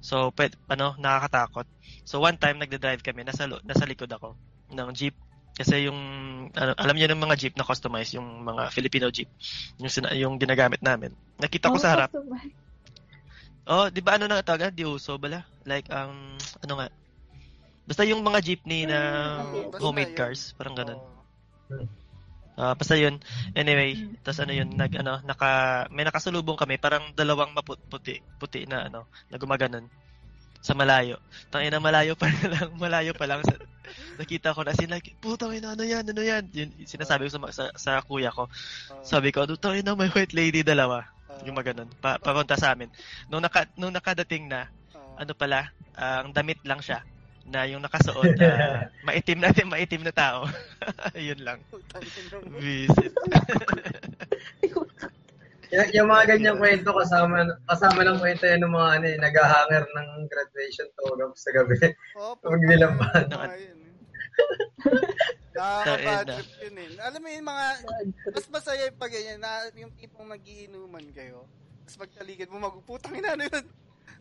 So 0.00 0.30
pwed, 0.36 0.56
ano, 0.70 0.94
nakakatakot. 0.98 1.66
So 2.06 2.20
one 2.22 2.38
time 2.40 2.58
nagde-drive 2.62 3.02
kami, 3.04 3.26
nasa 3.26 3.48
nasa 3.64 3.84
likod 3.88 4.08
ako 4.12 4.36
ng 4.72 4.90
jeep 4.96 5.16
kasi 5.56 5.88
yung 5.88 5.98
ano, 6.52 6.72
alam 6.76 6.94
niyo 6.96 7.08
ng 7.12 7.22
mga 7.22 7.36
jeep 7.40 7.54
na 7.56 7.64
customized, 7.64 8.12
yung 8.16 8.44
mga 8.44 8.68
Filipino 8.72 9.08
jeep, 9.08 9.28
yung 9.80 9.88
yung 10.16 10.34
ginagamit 10.36 10.80
namin. 10.84 11.16
Nakita 11.40 11.72
ko 11.72 11.76
Oh, 11.76 11.80
sa 11.80 11.96
harap. 11.96 12.10
customer. 12.12 12.44
Oh, 13.66 13.90
'di 13.90 13.98
ba 13.98 14.14
ano 14.14 14.30
na 14.30 14.46
tawag? 14.46 14.70
Di 14.74 14.86
uso 14.86 15.18
bala. 15.18 15.42
Like 15.66 15.90
ang 15.90 16.38
ano 16.62 16.72
nga. 16.78 16.86
Basta 17.86 18.02
yung 18.06 18.22
mga 18.22 18.38
jeepney 18.42 18.86
na 18.86 18.98
Mm, 19.42 19.74
homemade 19.78 20.14
cars, 20.14 20.54
parang 20.58 20.74
ganun. 20.74 20.98
Oo. 21.70 21.86
Ah, 22.56 22.72
basta 22.72 22.96
yun. 22.96 23.20
Anyway, 23.52 24.00
tas 24.24 24.40
ano 24.40 24.54
yun, 24.54 24.70
nag 24.80 24.88
ano, 24.96 25.20
naka 25.28 25.84
may 25.92 26.08
nakasalubong 26.08 26.56
kami, 26.56 26.80
parang 26.80 27.12
dalawang 27.12 27.52
maputi 27.52 28.22
puti 28.40 28.64
na 28.64 28.88
ano, 28.88 29.04
na 29.28 29.36
gumaganon 29.36 29.84
sa 30.64 30.72
malayo. 30.74 31.20
Tangin 31.52 31.70
na 31.70 31.82
malayo 31.82 32.16
pa 32.18 32.26
lang, 32.52 32.74
malayo 32.80 33.12
pa 33.14 33.28
lang 33.30 33.44
sa, 33.46 33.54
nakita 34.18 34.56
ko 34.56 34.64
na 34.66 34.74
sila, 34.74 34.98
putang 35.22 35.54
ina, 35.54 35.76
ano 35.76 35.84
yan, 35.86 36.06
ano 36.10 36.22
yan? 36.24 36.44
Yun, 36.50 36.70
sinasabi 36.88 37.28
ko 37.28 37.38
sa, 37.38 37.40
sa, 37.52 37.64
sa 37.76 37.92
kuya 38.02 38.32
ko. 38.34 38.48
Sabi 39.04 39.30
ko, 39.30 39.46
tangin 39.60 39.84
na, 39.86 39.94
may 39.94 40.10
white 40.10 40.34
lady 40.34 40.66
dalawa. 40.66 41.15
Yung 41.44 41.56
maganon, 41.58 41.90
pa, 42.00 42.16
papunta 42.16 42.56
sa 42.56 42.72
amin. 42.72 42.88
Nung, 43.28 43.42
naka, 43.44 43.68
nung 43.76 43.92
nakadating 43.92 44.48
na, 44.48 44.70
Oo. 44.96 45.20
ano 45.20 45.32
pala, 45.36 45.68
ang 45.96 46.32
damit 46.32 46.60
lang 46.64 46.80
siya 46.80 47.04
na 47.46 47.62
yung 47.68 47.82
nakasuot 47.82 48.34
na 48.36 48.50
maitim 49.06 49.38
na 49.38 49.54
maitim 49.54 50.02
na 50.02 50.10
tao. 50.10 50.50
Yun 51.14 51.40
lang. 51.46 51.58
Visit. 52.58 53.14
Y- 55.66 55.98
yung 55.98 56.06
mga 56.06 56.38
ganyang 56.38 56.62
kwento 56.62 56.94
kasama 56.94 57.42
kasama 57.66 58.06
ng 58.06 58.22
kwento 58.22 58.46
yan 58.46 58.62
ng 58.62 58.70
mga 58.70 58.88
ano, 58.96 59.06
eh, 59.10 59.18
nag-hanger 59.18 59.82
ng 59.82 60.08
graduation 60.30 60.86
tulog 60.94 61.34
sa 61.34 61.50
gabi. 61.50 61.74
Oo, 62.14 62.38
Pag 62.38 62.62
nilaban. 62.62 63.26
Eh. 65.56 65.60
Nakaka-bad 65.60 66.26
trip 66.36 66.52
yun 66.62 66.76
eh. 66.76 66.88
Alam 67.00 67.20
mo 67.22 67.28
yung 67.32 67.48
mga, 67.48 67.66
mas 68.28 68.46
masaya 68.52 68.82
yung 68.86 69.00
pag 69.00 69.12
ganyan, 69.12 69.40
na 69.40 69.50
yung 69.72 69.92
tipong 69.96 70.28
nagiinuman 70.28 71.06
kayo, 71.10 71.48
tapos 71.82 71.96
pagtaligid 72.04 72.52
mo, 72.52 72.60
magputang 72.60 73.16
ina 73.16 73.34
na 73.34 73.48
yun. 73.48 73.64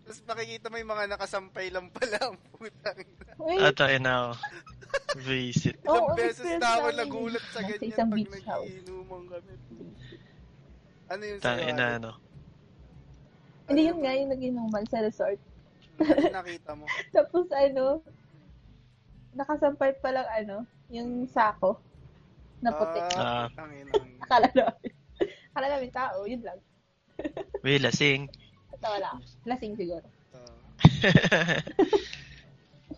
Tapos 0.05 0.21
makikita 0.23 0.69
mo 0.69 0.77
yung 0.77 0.91
mga 0.93 1.05
nakasampay 1.17 1.67
lang 1.73 1.89
pala 1.89 2.17
ang 2.21 2.37
putang 2.53 2.97
ina. 3.01 3.31
Uy, 3.41 3.57
Ato 3.59 3.85
na 3.99 4.37
Visit. 5.15 5.79
Ilang 5.81 6.07
Oo, 6.07 6.15
beses 6.15 6.45
na 6.59 6.69
ako 6.77 6.87
nagulat 6.93 7.45
sa 7.51 7.59
ganyan 7.63 7.89
isang 7.89 8.09
pag 8.11 8.17
beach 8.21 8.45
house. 8.45 8.67
nagiinuman 8.69 9.21
kami. 9.27 9.53
Ano 11.05 11.21
yung 11.21 11.39
Tangin 11.41 11.73
sa'yo? 11.73 11.77
na 11.77 11.85
Ano. 11.97 12.11
Hindi 13.65 13.81
yun 13.89 13.99
nga 14.01 14.13
yung 14.13 14.31
naginuman 14.31 14.85
sa 14.85 15.01
resort. 15.01 15.39
nakita 16.29 16.71
mo? 16.77 16.85
Tapos 17.15 17.47
ano, 17.49 18.03
nakasampay 19.33 19.97
pa 19.99 20.09
lang 20.13 20.27
ano, 20.29 20.55
yung 20.89 21.25
sako 21.27 21.79
na 22.61 22.71
puti. 22.71 22.99
Ah. 23.13 23.47
tangin 23.51 23.85
Akala 24.21 24.47
namin. 24.49 24.91
Akala 25.51 25.67
namin 25.69 25.91
tao, 25.91 26.17
yun 26.25 26.41
lang. 26.41 26.59
Uy, 27.65 27.77
lasing. 27.77 28.27
Tawa 28.77 28.97
lang. 28.99 29.17
Lasing 29.45 29.73
siguro. 29.73 30.03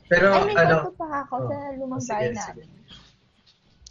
Pero 0.07 0.25
Ay, 0.31 0.43
may 0.47 0.55
ano, 0.55 0.87
pa 0.95 1.27
ako 1.27 1.35
Oh. 1.37 1.47
sa 1.47 1.57
lumang 1.75 1.99
Sige, 2.01 2.11
bahay 2.13 2.27
sige. 2.31 2.39
namin. 2.39 2.67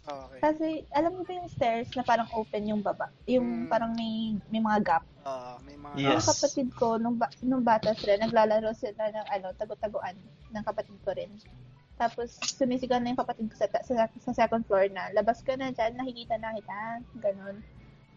okay. 0.03 0.39
Kasi, 0.41 0.67
alam 0.91 1.11
niyo 1.13 1.23
ba 1.23 1.33
yung 1.35 1.51
stairs 1.51 1.89
na 1.93 2.01
parang 2.01 2.29
open 2.33 2.63
yung 2.65 2.81
baba? 2.81 3.13
Yung 3.25 3.65
Mm. 3.65 3.69
parang 3.69 3.91
may 3.93 4.33
may 4.49 4.59
mga 4.59 4.79
gap. 4.81 5.03
Ah, 5.21 5.61
may 5.61 5.77
mga 5.77 5.93
Yes. 5.95 6.09
Yung 6.17 6.25
kapatid 6.27 6.67
ko, 6.73 6.87
nung, 6.97 7.15
ba- 7.15 7.33
nung 7.39 7.61
bata 7.61 7.93
sila, 7.93 8.17
naglalaro 8.17 8.73
sila 8.73 9.13
ng 9.13 9.27
ano, 9.29 9.47
tago-taguan 9.53 10.17
ng 10.49 10.63
kapatid 10.65 10.97
ko 11.05 11.13
rin. 11.13 11.29
Tapos, 11.97 12.37
sumisigaw 12.45 13.01
na 13.01 13.09
yung 13.09 13.19
kapatid 13.19 13.49
ko 13.49 13.55
sa, 13.57 13.67
sa, 13.81 14.05
sa 14.05 14.31
second 14.33 14.61
floor 14.69 14.85
na, 14.93 15.09
labas 15.17 15.41
ka 15.41 15.57
na 15.57 15.73
dyan, 15.73 15.97
nakikita 15.97 16.37
na 16.37 16.53
kita. 16.53 16.77
Ganon. 17.17 17.57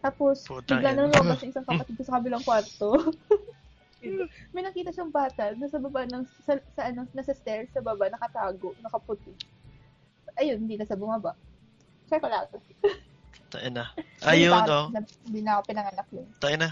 Tapos, 0.04 0.44
bigla 0.68 0.92
nang 0.92 1.08
lumabas 1.08 1.40
isang 1.40 1.64
kapatid 1.68 1.96
ko 1.96 2.04
sa 2.04 2.20
kabilang 2.20 2.44
kwarto. 2.44 3.12
May 4.52 4.64
nakita 4.64 4.92
siyang 4.92 5.12
bata, 5.12 5.52
nasa 5.56 5.76
baba 5.76 6.08
ng, 6.08 6.24
sa, 6.44 6.56
sa 6.76 6.88
ano, 6.88 7.04
nasa 7.12 7.36
stairs, 7.36 7.68
sa 7.72 7.84
baba, 7.84 8.08
nakatago, 8.08 8.72
nakaputi. 8.80 9.32
Ayun, 10.40 10.64
hindi 10.64 10.80
na 10.80 10.88
sa 10.88 10.96
bumaba. 10.96 11.36
Check 12.08 12.24
ko 12.24 12.28
lang. 12.32 12.48
Tain 13.52 13.72
na. 13.76 13.92
Ayun, 14.24 14.64
oh. 14.68 14.88
Hindi 15.28 15.40
na 15.44 15.60
ako 15.60 15.62
pinanganak 15.68 16.08
yun. 16.12 16.28
Tain 16.40 16.60
na. 16.60 16.70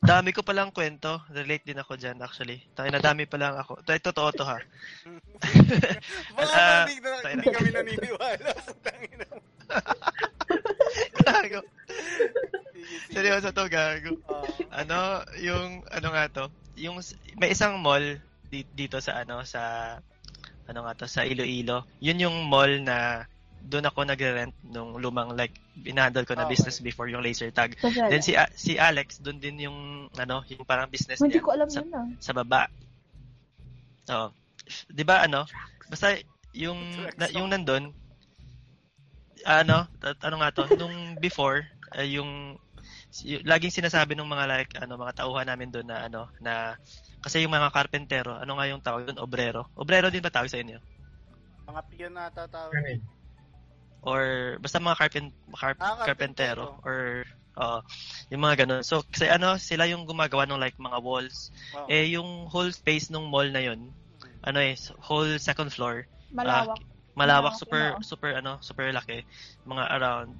Dami 0.00 0.32
ko 0.32 0.40
palang 0.40 0.72
kwento. 0.72 1.20
Relate 1.28 1.60
din 1.68 1.76
ako 1.76 1.92
dyan, 2.00 2.16
actually. 2.24 2.64
Tayo 2.72 2.88
na 2.88 3.04
dami 3.04 3.28
pa 3.28 3.36
lang 3.36 3.52
ako. 3.60 3.84
Ito, 3.84 4.00
totoo 4.10 4.28
to 4.32 4.44
ha. 4.48 4.56
Baka 6.36 6.56
Ah, 6.56 6.88
hindi, 6.88 7.04
na, 7.04 7.20
tayo 7.20 7.34
hindi 7.36 7.48
kami 7.52 7.68
naniniwala. 7.68 8.48
Putangin 8.64 9.16
na. 9.20 9.28
gago. 11.20 11.60
Seryoso 13.12 13.52
to, 13.52 13.68
gago. 13.68 14.16
Ah, 14.26 14.82
Ano, 14.82 15.20
yung, 15.36 15.84
ano 15.92 16.08
nga 16.16 16.24
to? 16.32 16.44
Yung, 16.80 16.96
may 17.36 17.52
isang 17.52 17.76
mall 17.76 18.16
di- 18.48 18.66
dito 18.72 19.04
sa, 19.04 19.20
ano, 19.20 19.44
sa, 19.44 19.60
ano 20.64 20.80
nga 20.88 20.96
to, 20.96 21.04
sa 21.04 21.28
Iloilo. 21.28 21.84
Yun 22.00 22.24
yung 22.24 22.36
mall 22.48 22.72
na 22.80 23.28
doon 23.60 23.86
ako 23.86 24.02
nagre-rent 24.02 24.54
nung 24.66 24.96
lumang, 24.96 25.36
like, 25.36 25.52
binandal 25.76 26.24
ko 26.24 26.34
na 26.34 26.44
Okay. 26.48 26.56
business 26.56 26.80
before 26.80 27.06
yung 27.06 27.22
laser 27.22 27.52
tag. 27.52 27.76
Zara. 27.78 28.08
Then 28.08 28.22
si 28.24 28.32
A- 28.34 28.50
si 28.52 28.76
Alex, 28.76 29.20
doon 29.20 29.38
din 29.38 29.68
yung, 29.68 29.78
ano, 30.14 30.42
yung 30.48 30.64
parang 30.64 30.88
business 30.88 31.20
Hindi 31.20 31.38
niya. 31.38 31.44
ko 31.44 31.50
alam 31.54 31.68
sa, 31.68 31.80
yun 31.84 31.92
ah. 31.94 32.06
sa 32.18 32.32
baba. 32.32 32.66
Oo. 34.10 34.28
'Di 34.90 35.02
ba 35.02 35.26
ano? 35.26 35.46
Basta 35.90 36.14
yung 36.54 36.78
na, 37.14 37.26
yung 37.30 37.46
nandun 37.50 37.94
ano, 39.46 39.88
at- 40.04 40.20
ano 40.20 40.36
nga 40.42 40.52
to, 40.52 40.68
nung 40.76 41.16
before 41.16 41.64
eh, 41.96 42.18
yung, 42.20 42.54
y- 43.24 43.42
laging 43.42 43.72
sinasabi 43.72 44.12
ng 44.14 44.28
mga 44.28 44.44
like 44.46 44.72
ano 44.78 45.00
mga 45.00 45.24
tauhan 45.24 45.48
namin 45.48 45.72
doon 45.72 45.88
na 45.88 46.06
ano 46.06 46.28
na 46.38 46.76
kasi 47.24 47.40
yung 47.42 47.52
mga 47.52 47.72
karpentero, 47.72 48.36
ano 48.36 48.52
nga 48.56 48.66
yung 48.68 48.80
tawag 48.84 49.08
doon, 49.08 49.20
obrero. 49.20 49.68
Obrero 49.76 50.08
din 50.12 50.22
ba 50.24 50.32
tawag 50.32 50.50
sa 50.52 50.60
inyo? 50.60 50.78
mga 51.70 51.82
piyon 51.86 52.12
na 52.18 52.26
tatawag. 52.34 52.74
Yun? 52.74 52.98
Or 54.00 54.56
basta 54.58 54.80
mga 54.80 54.96
carpen, 54.96 55.26
carp, 55.52 55.76
Ah, 55.80 56.00
karpentero 56.04 56.80
or 56.82 57.24
oo, 57.60 57.78
yung 58.32 58.40
mga 58.40 58.64
ganun. 58.64 58.80
So 58.80 59.04
kasi 59.04 59.28
ano, 59.28 59.60
sila 59.60 59.84
yung 59.84 60.08
gumagawa 60.08 60.48
ng 60.48 60.56
like 60.56 60.76
mga 60.80 60.98
walls. 61.04 61.52
Oh. 61.76 61.84
Eh 61.86 62.16
yung 62.16 62.48
whole 62.48 62.72
space 62.72 63.12
ng 63.12 63.28
mall 63.28 63.48
na 63.52 63.60
yun, 63.60 63.92
ano 64.40 64.58
eh, 64.60 64.72
whole 65.04 65.36
second 65.36 65.68
floor, 65.68 66.08
Malawak. 66.32 66.80
malawak, 66.80 66.80
Malawak, 67.12 67.54
super 67.60 67.82
oo. 67.96 68.02
super 68.02 68.30
ano, 68.32 68.56
super 68.64 68.88
laki. 68.88 69.20
Mga 69.68 69.84
around 69.92 70.30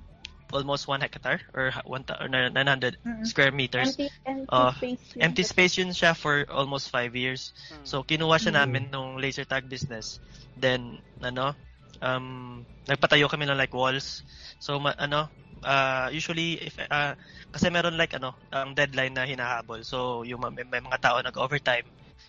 almost 0.51 0.89
1 0.91 0.99
hectare 0.99 1.39
or 1.55 1.71
ha- 1.71 1.87
one 1.87 2.03
ta- 2.03 2.19
or 2.19 2.27
900 2.27 2.99
Mm-mm. 3.07 3.23
square 3.23 3.53
meters. 3.55 3.95
Empty, 3.95 4.09
empty 4.27 4.47
Oh, 4.51 4.73
space. 4.75 5.05
yun. 5.15 5.23
Empty 5.31 5.43
space 5.47 5.75
yun 5.79 5.91
siya 5.95 6.11
for 6.17 6.43
almost 6.51 6.91
5 6.91 7.15
years. 7.15 7.55
Hmm. 7.71 7.85
So 7.87 8.03
kinuha 8.03 8.35
siya 8.35 8.51
Mm. 8.51 8.59
namin 8.59 8.83
nung 8.91 9.11
laser 9.23 9.45
tag 9.47 9.69
business. 9.71 10.19
Then 10.59 10.99
ano, 11.23 11.55
um 12.01 12.61
nagpatayo 12.89 13.29
kami 13.31 13.47
ng 13.47 13.59
like 13.59 13.73
walls. 13.77 14.25
So 14.59 14.81
ma- 14.81 14.97
ano, 14.99 15.29
uh, 15.65 16.09
usually 16.13 16.61
if 16.61 16.77
uh, 16.81 17.15
kasi 17.53 17.69
meron 17.73 17.97
like 18.01 18.17
ano, 18.17 18.35
ang 18.53 18.73
deadline 18.75 19.15
na 19.15 19.29
hinahabol. 19.29 19.85
So 19.85 20.25
yung 20.25 20.41
ma- 20.43 20.53
may, 20.53 20.65
may 20.67 20.81
mga 20.83 21.01
tao 21.01 21.17
nag-overtime. 21.21 21.87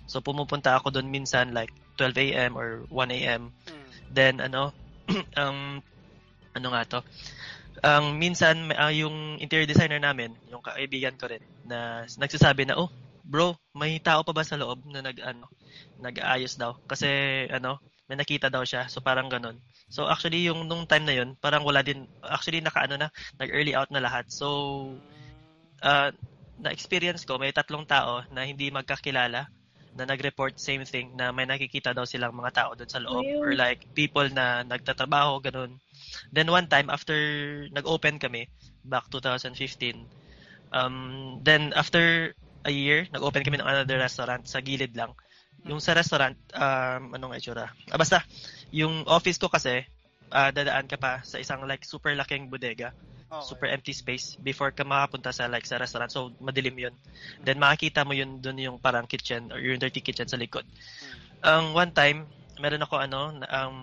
So 0.07 0.19
pumupunta 0.19 0.75
ako 0.75 0.91
doon 0.91 1.11
minsan 1.11 1.55
like 1.55 1.71
12 1.99 2.31
a.m. 2.31 2.55
or 2.59 2.83
1 2.91 3.11
a.m. 3.17 3.51
Hmm. 3.67 3.89
Then 4.11 4.35
ano, 4.43 4.71
um 5.41 5.79
ano 6.55 6.67
nga 6.75 6.83
to? 6.87 6.99
Ang 7.81 8.19
minsan 8.19 8.67
may- 8.67 8.77
ah, 8.77 8.91
yung 8.91 9.39
interior 9.39 9.65
designer 9.69 9.99
namin, 10.01 10.35
yung 10.51 10.59
kaibigan 10.61 11.15
ko 11.15 11.31
rin 11.31 11.41
na 11.63 12.03
nagsasabi 12.19 12.67
na, 12.67 12.75
"Oh, 12.77 12.91
bro, 13.23 13.55
may 13.73 13.97
tao 14.03 14.21
pa 14.27 14.35
ba 14.35 14.43
sa 14.43 14.59
loob 14.59 14.83
na 14.91 14.99
nag 15.01 15.17
ano, 15.23 15.47
nag-aayos 15.97 16.59
daw?" 16.59 16.75
Kasi 16.85 17.07
ano, 17.49 17.79
may 18.11 18.19
nakita 18.19 18.51
daw 18.51 18.67
siya. 18.67 18.91
So 18.91 18.99
parang 18.99 19.31
ganun. 19.31 19.55
So 19.87 20.11
actually 20.11 20.43
yung 20.43 20.67
nung 20.67 20.83
time 20.83 21.07
na 21.07 21.15
yun, 21.15 21.39
parang 21.39 21.63
wala 21.63 21.79
din 21.79 22.11
actually 22.19 22.59
naka 22.59 22.83
ano 22.83 22.99
na, 22.99 23.07
nag-early 23.39 23.71
out 23.71 23.87
na 23.87 24.03
lahat. 24.03 24.27
So 24.27 24.47
uh, 25.79 26.11
na-experience 26.59 27.23
ko, 27.23 27.39
may 27.39 27.55
tatlong 27.55 27.87
tao 27.87 28.27
na 28.35 28.43
hindi 28.43 28.67
magkakilala 28.67 29.47
na 29.95 30.03
nag-report 30.03 30.59
same 30.59 30.83
thing 30.83 31.15
na 31.15 31.31
may 31.31 31.47
nakikita 31.47 31.95
daw 31.95 32.03
silang 32.03 32.35
mga 32.35 32.51
tao 32.51 32.69
doon 32.75 32.91
sa 32.91 32.99
loob 32.99 33.23
Ayun. 33.23 33.43
or 33.43 33.51
like 33.55 33.87
people 33.95 34.27
na 34.27 34.63
nagtatrabaho 34.67 35.39
ganun. 35.43 35.79
Then 36.31 36.51
one 36.51 36.67
time 36.67 36.91
after 36.91 37.15
nag-open 37.71 38.19
kami 38.19 38.47
back 38.87 39.11
2015 39.11 39.51
um 40.71 40.95
then 41.43 41.75
after 41.75 42.31
a 42.63 42.71
year 42.71 43.03
nag-open 43.11 43.43
kami 43.43 43.59
ng 43.59 43.67
another 43.67 43.99
restaurant 43.99 44.47
sa 44.47 44.63
gilid 44.63 44.95
lang. 44.95 45.11
Yung 45.69 45.81
sa 45.83 45.93
restaurant 45.93 46.37
um 46.57 47.13
anong 47.13 47.37
itsura? 47.37 47.69
Ah, 47.93 47.97
basta 47.99 48.25
yung 48.73 49.05
office 49.05 49.37
ko 49.37 49.47
kasi 49.51 49.85
ah, 50.33 50.49
dadaan 50.49 50.89
ka 50.89 50.97
pa 50.97 51.21
sa 51.21 51.37
isang 51.37 51.61
like 51.69 51.85
super 51.85 52.13
laking 52.17 52.49
bodega 52.49 52.93
Okay. 53.31 53.47
super 53.47 53.67
empty 53.71 53.95
space 53.95 54.35
before 54.43 54.75
ka 54.75 54.83
makapunta 54.83 55.31
sa 55.31 55.47
like 55.47 55.63
sa 55.63 55.79
restaurant. 55.79 56.11
So 56.11 56.35
madilim 56.43 56.75
'yun. 56.75 56.95
Then 57.47 57.63
makikita 57.63 58.03
mo 58.03 58.11
'yun 58.11 58.43
doon 58.43 58.59
yung 58.59 58.77
parang 58.83 59.07
kitchen 59.07 59.47
or 59.55 59.59
yung 59.63 59.79
dirty 59.79 60.03
kitchen 60.03 60.27
sa 60.27 60.35
likod. 60.35 60.67
Ang 61.39 61.71
one 61.71 61.95
time, 61.95 62.27
meron 62.59 62.83
ako 62.83 62.99
ano, 62.99 63.39
um, 63.47 63.75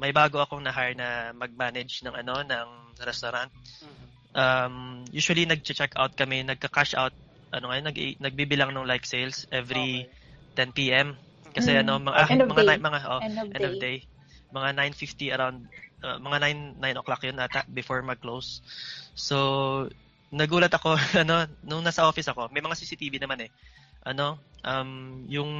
may 0.00 0.16
bago 0.16 0.40
akong 0.40 0.64
na-hire 0.64 0.96
na 0.96 1.30
mag-manage 1.36 2.02
ng 2.08 2.16
ano 2.16 2.40
ng 2.40 2.68
restaurant. 3.04 3.52
Hmm. 3.84 3.96
Um, 4.32 4.74
usually 5.12 5.44
nag-check 5.44 5.92
out 6.00 6.16
kami, 6.16 6.40
nagka-cash 6.48 6.96
out 6.96 7.12
ano 7.52 7.68
ngayon, 7.68 7.84
nag 7.92 7.98
nagbibilang 8.20 8.72
ng 8.72 8.88
like 8.88 9.04
sales 9.04 9.44
every 9.52 10.08
10 10.56 10.72
PM. 10.72 11.08
Kasi 11.52 11.72
Mm. 11.76 11.80
ano, 11.84 11.92
mga 12.00 12.16
ah, 12.16 12.28
End 12.28 12.42
mga 12.48 12.62
day. 12.64 12.76
ni- 12.76 12.84
mga 12.84 13.00
oh, 13.08 13.20
End 13.20 13.36
of 13.38 13.46
end 13.52 13.64
of 13.64 13.74
day. 13.76 13.80
day. 13.80 13.96
Mga 14.52 14.68
9:50 14.72 15.34
around 15.36 15.56
uh, 16.04 16.16
mga 16.20 16.36
9 16.76 16.80
9 16.80 17.00
o'clock 17.00 17.20
yun 17.24 17.36
ata 17.36 17.64
before 17.68 18.00
mag-close. 18.00 18.60
So 19.16 19.36
nagulat 20.32 20.72
ako 20.74 20.96
ano 21.22 21.44
nung 21.64 21.84
nasa 21.84 22.04
office 22.04 22.28
ako, 22.28 22.48
may 22.52 22.64
mga 22.64 22.76
CCTV 22.76 23.20
naman 23.20 23.46
eh. 23.46 23.50
Ano, 24.06 24.40
um 24.64 25.24
yung 25.28 25.50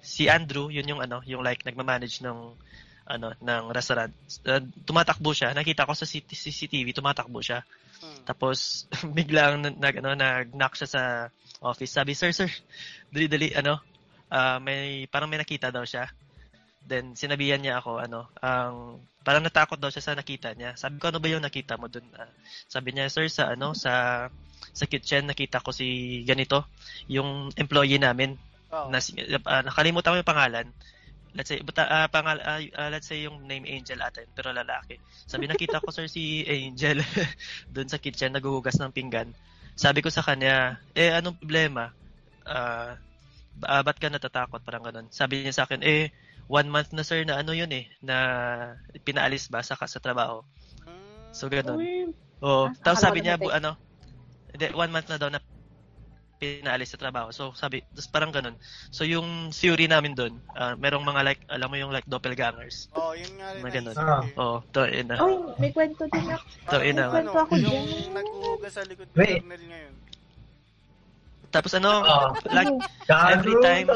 si 0.00 0.26
Andrew, 0.32 0.72
yun 0.72 0.88
yung 0.88 1.00
ano, 1.04 1.20
yung 1.28 1.44
like 1.44 1.60
nagma-manage 1.64 2.24
ng 2.24 2.38
ano 3.10 3.26
ng 3.36 3.62
restaurant. 3.74 4.12
Uh, 4.46 4.62
tumatakbo 4.86 5.34
siya. 5.34 5.50
Nakita 5.52 5.84
ko 5.84 5.92
sa 5.92 6.06
CT 6.06 6.30
CCTV, 6.30 6.94
tumatakbo 6.94 7.42
siya. 7.42 7.60
Hmm. 8.00 8.22
Tapos 8.24 8.86
biglang 9.18 9.60
nag 9.60 9.94
ano 10.00 10.14
nag-knock 10.16 10.74
siya 10.78 10.88
sa 10.88 11.02
office. 11.60 11.92
Sabi, 11.92 12.12
"Sir, 12.16 12.32
sir, 12.32 12.48
dali-dali 13.12 13.52
ano, 13.56 13.80
ah, 14.32 14.58
may 14.58 15.04
parang 15.08 15.28
may 15.30 15.40
nakita 15.40 15.68
daw 15.72 15.84
siya." 15.84 16.08
Then 16.84 17.14
sinabihan 17.14 17.60
niya 17.60 17.78
ako 17.84 18.00
ano, 18.00 18.32
ang 18.40 19.04
parang 19.20 19.44
natakot 19.44 19.76
daw 19.76 19.92
siya 19.92 20.12
sa 20.12 20.16
nakita 20.16 20.56
niya. 20.56 20.74
Sabi 20.80 20.96
ko, 20.96 21.12
"Ano 21.12 21.20
ba 21.20 21.28
yung 21.28 21.44
nakita 21.44 21.76
mo 21.76 21.86
dun?" 21.86 22.04
Ah, 22.16 22.32
sabi 22.66 22.96
niya, 22.96 23.12
"Sir, 23.12 23.28
sa 23.28 23.52
ano, 23.52 23.76
sa 23.76 24.26
sa 24.72 24.84
kitchen 24.86 25.28
nakita 25.28 25.64
ko 25.64 25.72
si 25.72 26.20
ganito, 26.24 26.68
yung 27.08 27.50
employee 27.56 28.00
namin 28.00 28.36
Oo. 28.70 28.88
na 28.92 28.98
ah, 29.48 29.62
nakalimutan 29.64 30.14
ko 30.14 30.18
yung 30.20 30.32
pangalan. 30.32 30.66
Let's 31.30 31.46
say 31.54 31.62
buta, 31.62 31.86
ah, 31.86 32.08
pangal 32.10 32.42
ah, 32.42 32.90
let's 32.90 33.06
say 33.06 33.22
yung 33.22 33.46
name 33.46 33.62
Angel 33.66 34.02
atin 34.02 34.26
pero 34.34 34.50
lalaki. 34.50 34.98
Sabi 35.30 35.46
nakita 35.46 35.78
ko 35.78 35.94
sir 35.94 36.10
si 36.10 36.42
Angel 36.42 36.98
doon 37.74 37.86
sa 37.86 38.02
kitchen 38.02 38.34
naghuhugas 38.34 38.78
ng 38.82 38.90
pinggan. 38.90 39.30
Sabi 39.78 40.00
ko 40.04 40.10
sa 40.12 40.24
kanya, 40.24 40.78
"Eh 40.94 41.10
anong 41.14 41.38
problema? 41.40 41.94
Ah, 42.46 42.98
ah, 43.66 43.82
ba't 43.84 43.98
ka 44.00 44.08
natatakot 44.10 44.62
parang 44.64 44.84
ganun?" 44.86 45.08
Sabi 45.12 45.42
niya 45.44 45.54
sa 45.56 45.64
akin, 45.68 45.82
"Eh 45.84 46.10
one 46.50 46.68
month 46.70 46.90
na 46.94 47.04
sir 47.06 47.22
na 47.26 47.38
ano 47.42 47.54
yun 47.54 47.70
eh 47.72 47.86
na 48.02 48.16
pinaalis 49.06 49.48
ba 49.52 49.62
sa 49.64 49.76
sa 49.78 50.00
trabaho." 50.02 50.42
So 51.34 51.46
ganun. 51.50 51.80
Oo. 52.42 52.70
Ah, 52.70 52.74
Tapos 52.82 53.00
sabi 53.04 53.22
niya, 53.22 53.36
bu, 53.38 53.52
ano, 53.52 53.76
hindi, 54.52 54.66
one 54.74 54.92
month 54.92 55.08
na 55.10 55.18
daw 55.20 55.30
na 55.30 55.40
pinaalis 56.40 56.90
sa 56.90 56.98
trabaho. 56.98 57.28
So 57.30 57.52
sabi, 57.52 57.84
tapos 57.92 58.08
parang 58.08 58.32
ganun. 58.32 58.56
So 58.88 59.04
yung 59.04 59.52
theory 59.52 59.84
namin 59.86 60.16
doon, 60.16 60.40
ah, 60.56 60.72
merong 60.72 61.04
mga 61.04 61.20
like, 61.22 61.40
alam 61.46 61.68
mo 61.68 61.76
yung 61.76 61.92
like 61.92 62.08
doppelgangers. 62.08 62.88
Oh, 62.96 63.12
yun 63.12 63.28
nga 63.36 63.52
rin. 63.52 63.60
Na 63.60 63.68
ganun. 63.70 63.94
Ah. 63.94 64.24
Oh, 64.34 64.56
to 64.72 64.88
ina. 64.88 65.20
Uy, 65.20 65.36
may 65.60 65.70
kwento 65.70 66.08
din 66.08 66.24
ako. 66.24 66.44
To 66.72 66.78
ina. 66.80 67.02
Yung 67.04 67.12
Kwento 67.12 67.38
ako 67.38 67.54
yung 67.54 67.84
dyan. 67.84 68.10
naghuhugas 68.16 68.72
sa 68.72 68.82
likod 68.88 69.08
Wait. 69.12 69.44
Cornel 69.44 69.64
ngayon. 69.68 69.94
Tapos 71.50 71.72
ano, 71.74 71.90
Ah. 72.00 72.30
like, 72.48 72.70
Every 73.10 73.56
time. 73.60 73.86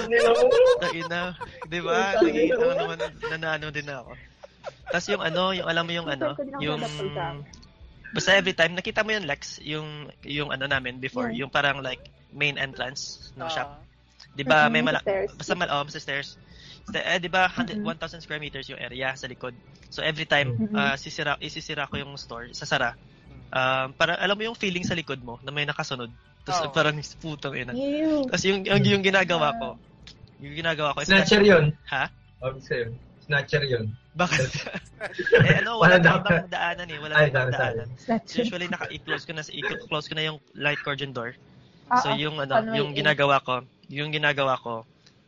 to 0.83 0.89
ina, 0.93 1.21
'di 1.65 1.79
ba? 1.81 2.19
Nakikita 2.19 2.55
mo 2.61 2.73
naman 2.75 2.99
nanano 3.31 3.67
din 3.71 3.89
ako. 3.89 4.13
Tapos 4.91 5.07
yung 5.09 5.23
ano, 5.23 5.43
yung 5.55 5.69
alam 5.71 5.85
mo 5.87 5.93
yung 5.95 6.09
ano, 6.11 6.35
yung. 6.61 6.83
Basta 8.15 8.31
every 8.39 8.55
time 8.55 8.79
nakita 8.79 9.03
mo 9.03 9.11
yung 9.11 9.27
Lex, 9.27 9.59
yung 9.59 9.87
yung 10.23 10.51
ano 10.51 10.67
namin 10.67 10.99
before, 10.99 11.31
Yeah. 11.31 11.47
yung 11.47 11.51
parang 11.51 11.83
like 11.83 12.03
main 12.35 12.59
entrance 12.59 13.30
ng 13.39 13.47
shop. 13.49 13.68
'Di 14.35 14.45
ba? 14.45 14.66
May 14.66 14.82
Mhm, 14.82 14.87
mala 14.91 15.01
sa 15.01 15.07
stairs. 15.07 15.30
basta 15.39 15.55
mal 15.55 15.70
oh, 15.70 15.87
sa 15.87 16.01
stairs. 16.03 16.28
Sa- 16.91 17.01
Eh, 17.01 17.18
'di 17.22 17.30
ba 17.30 17.47
100 17.47 17.78
Mhm. 17.80 17.87
1,000 17.87 18.20
square 18.20 18.43
meters 18.43 18.66
yung 18.68 18.82
area 18.82 19.14
sa 19.14 19.30
likod. 19.30 19.55
So 19.89 20.03
every 20.03 20.26
time 20.26 20.59
Mhm. 20.59 20.74
ah, 20.74 20.97
sisira 20.99 21.39
isisira 21.39 21.87
ko 21.87 21.97
yung 21.97 22.18
store, 22.18 22.51
sasara. 22.51 22.99
Um, 23.55 23.95
para 23.95 24.18
alam 24.18 24.35
mo 24.35 24.43
yung 24.51 24.59
feeling 24.59 24.82
sa 24.82 24.99
likod 24.99 25.22
mo 25.22 25.39
na 25.47 25.55
may 25.55 25.62
nakasunod. 25.62 26.11
Tapos 26.43 26.59
Oo. 26.66 26.74
parang 26.74 26.99
putang 27.22 27.55
ina. 27.55 27.70
Tapos 28.28 28.43
yung, 28.45 28.66
yung 28.66 28.82
yung 28.82 29.05
ginagawa 29.07 29.55
ko, 29.55 29.78
yung 30.43 30.59
ginagawa 30.59 30.93
ko 30.93 31.07
is 31.07 31.09
Snatcher 31.09 31.41
yun. 31.41 31.70
Ha? 31.89 32.11
Sabi 32.43 32.59
sa'yo. 32.61 32.87
Snatcher 33.24 33.64
yun. 33.64 33.89
Bakit? 34.18 34.51
eh 35.49 35.64
ano, 35.64 35.80
wala 35.80 35.97
Wala 35.97 36.03
na 36.03 36.20
ibang 36.20 36.51
daanan 36.53 36.89
eh. 36.91 36.99
Wala 37.01 37.12
Ay, 37.16 37.22
na 37.24 37.30
ibang 37.32 37.49
sorry. 37.49 37.57
daanan. 37.57 37.89
Usually 38.28 38.68
naka 38.68 38.87
i-close 38.93 39.24
ko 39.24 39.32
na 39.32 39.43
i-close 39.47 40.07
ko 40.11 40.14
na 40.18 40.24
yung 40.28 40.39
light 40.59 40.82
cordon 40.85 41.14
door. 41.16 41.32
Ah, 41.91 42.01
So 42.01 42.09
ah, 42.12 42.16
yung 42.16 42.37
ano, 42.41 42.55
paano 42.55 42.72
yung 42.76 42.91
ginagawa 42.97 43.41
ko, 43.45 43.61
yung 43.93 44.11
ginagawa 44.11 44.57
ko, 44.57 44.85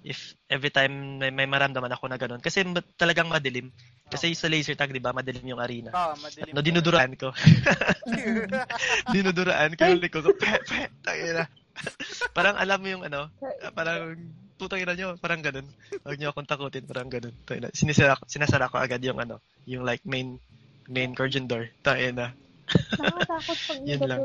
if 0.07 0.39
every 0.47 0.71
time 0.71 1.19
may, 1.19 1.35
may 1.35 1.51
maramdaman 1.51 1.91
ako 1.91 2.07
na 2.07 2.17
ganun, 2.17 2.39
kasi 2.39 2.63
ma- 2.63 2.85
talagang 2.95 3.27
madilim. 3.27 3.75
Kasi 4.07 4.39
sa 4.39 4.47
laser 4.47 4.79
tag, 4.79 4.95
di 4.95 5.03
ba, 5.03 5.11
madilim 5.11 5.43
yung 5.43 5.59
arena. 5.59 5.91
Ah, 5.91 6.15
madilim. 6.15 6.55
No, 6.55 6.63
dinuduraan 6.63 7.19
ko. 7.19 7.35
dinuduraan 9.15 9.75
ko 9.75 9.83
yung 9.83 10.03
ko. 10.07 10.19
Pe, 10.39 10.51
pe, 10.63 10.79
tangina. 11.03 11.51
parang 12.37 12.57
alam 12.57 12.79
mo 12.81 12.89
yung 12.89 13.05
ano, 13.05 13.29
parang 13.75 14.17
tutangina 14.57 14.95
nyo, 14.95 15.19
parang 15.19 15.43
ganun. 15.43 15.67
Huwag 16.07 16.17
nyo 16.17 16.31
akong 16.33 16.49
takutin, 16.49 16.87
parang 16.87 17.11
ganun. 17.11 17.35
Tangina. 17.45 17.69
Sinisara, 17.75 18.15
sinasara 18.31 18.71
ko 18.71 18.79
agad 18.79 19.03
yung 19.03 19.19
ano, 19.19 19.43
yung 19.67 19.83
like 19.83 20.07
main 20.07 20.39
main 20.87 21.13
curtain 21.13 21.51
door. 21.51 21.67
Tangina. 21.83 22.31
Nakakatakot 22.71 23.59
pag 23.59 23.79
Yun 23.83 24.01
lang. 24.07 24.21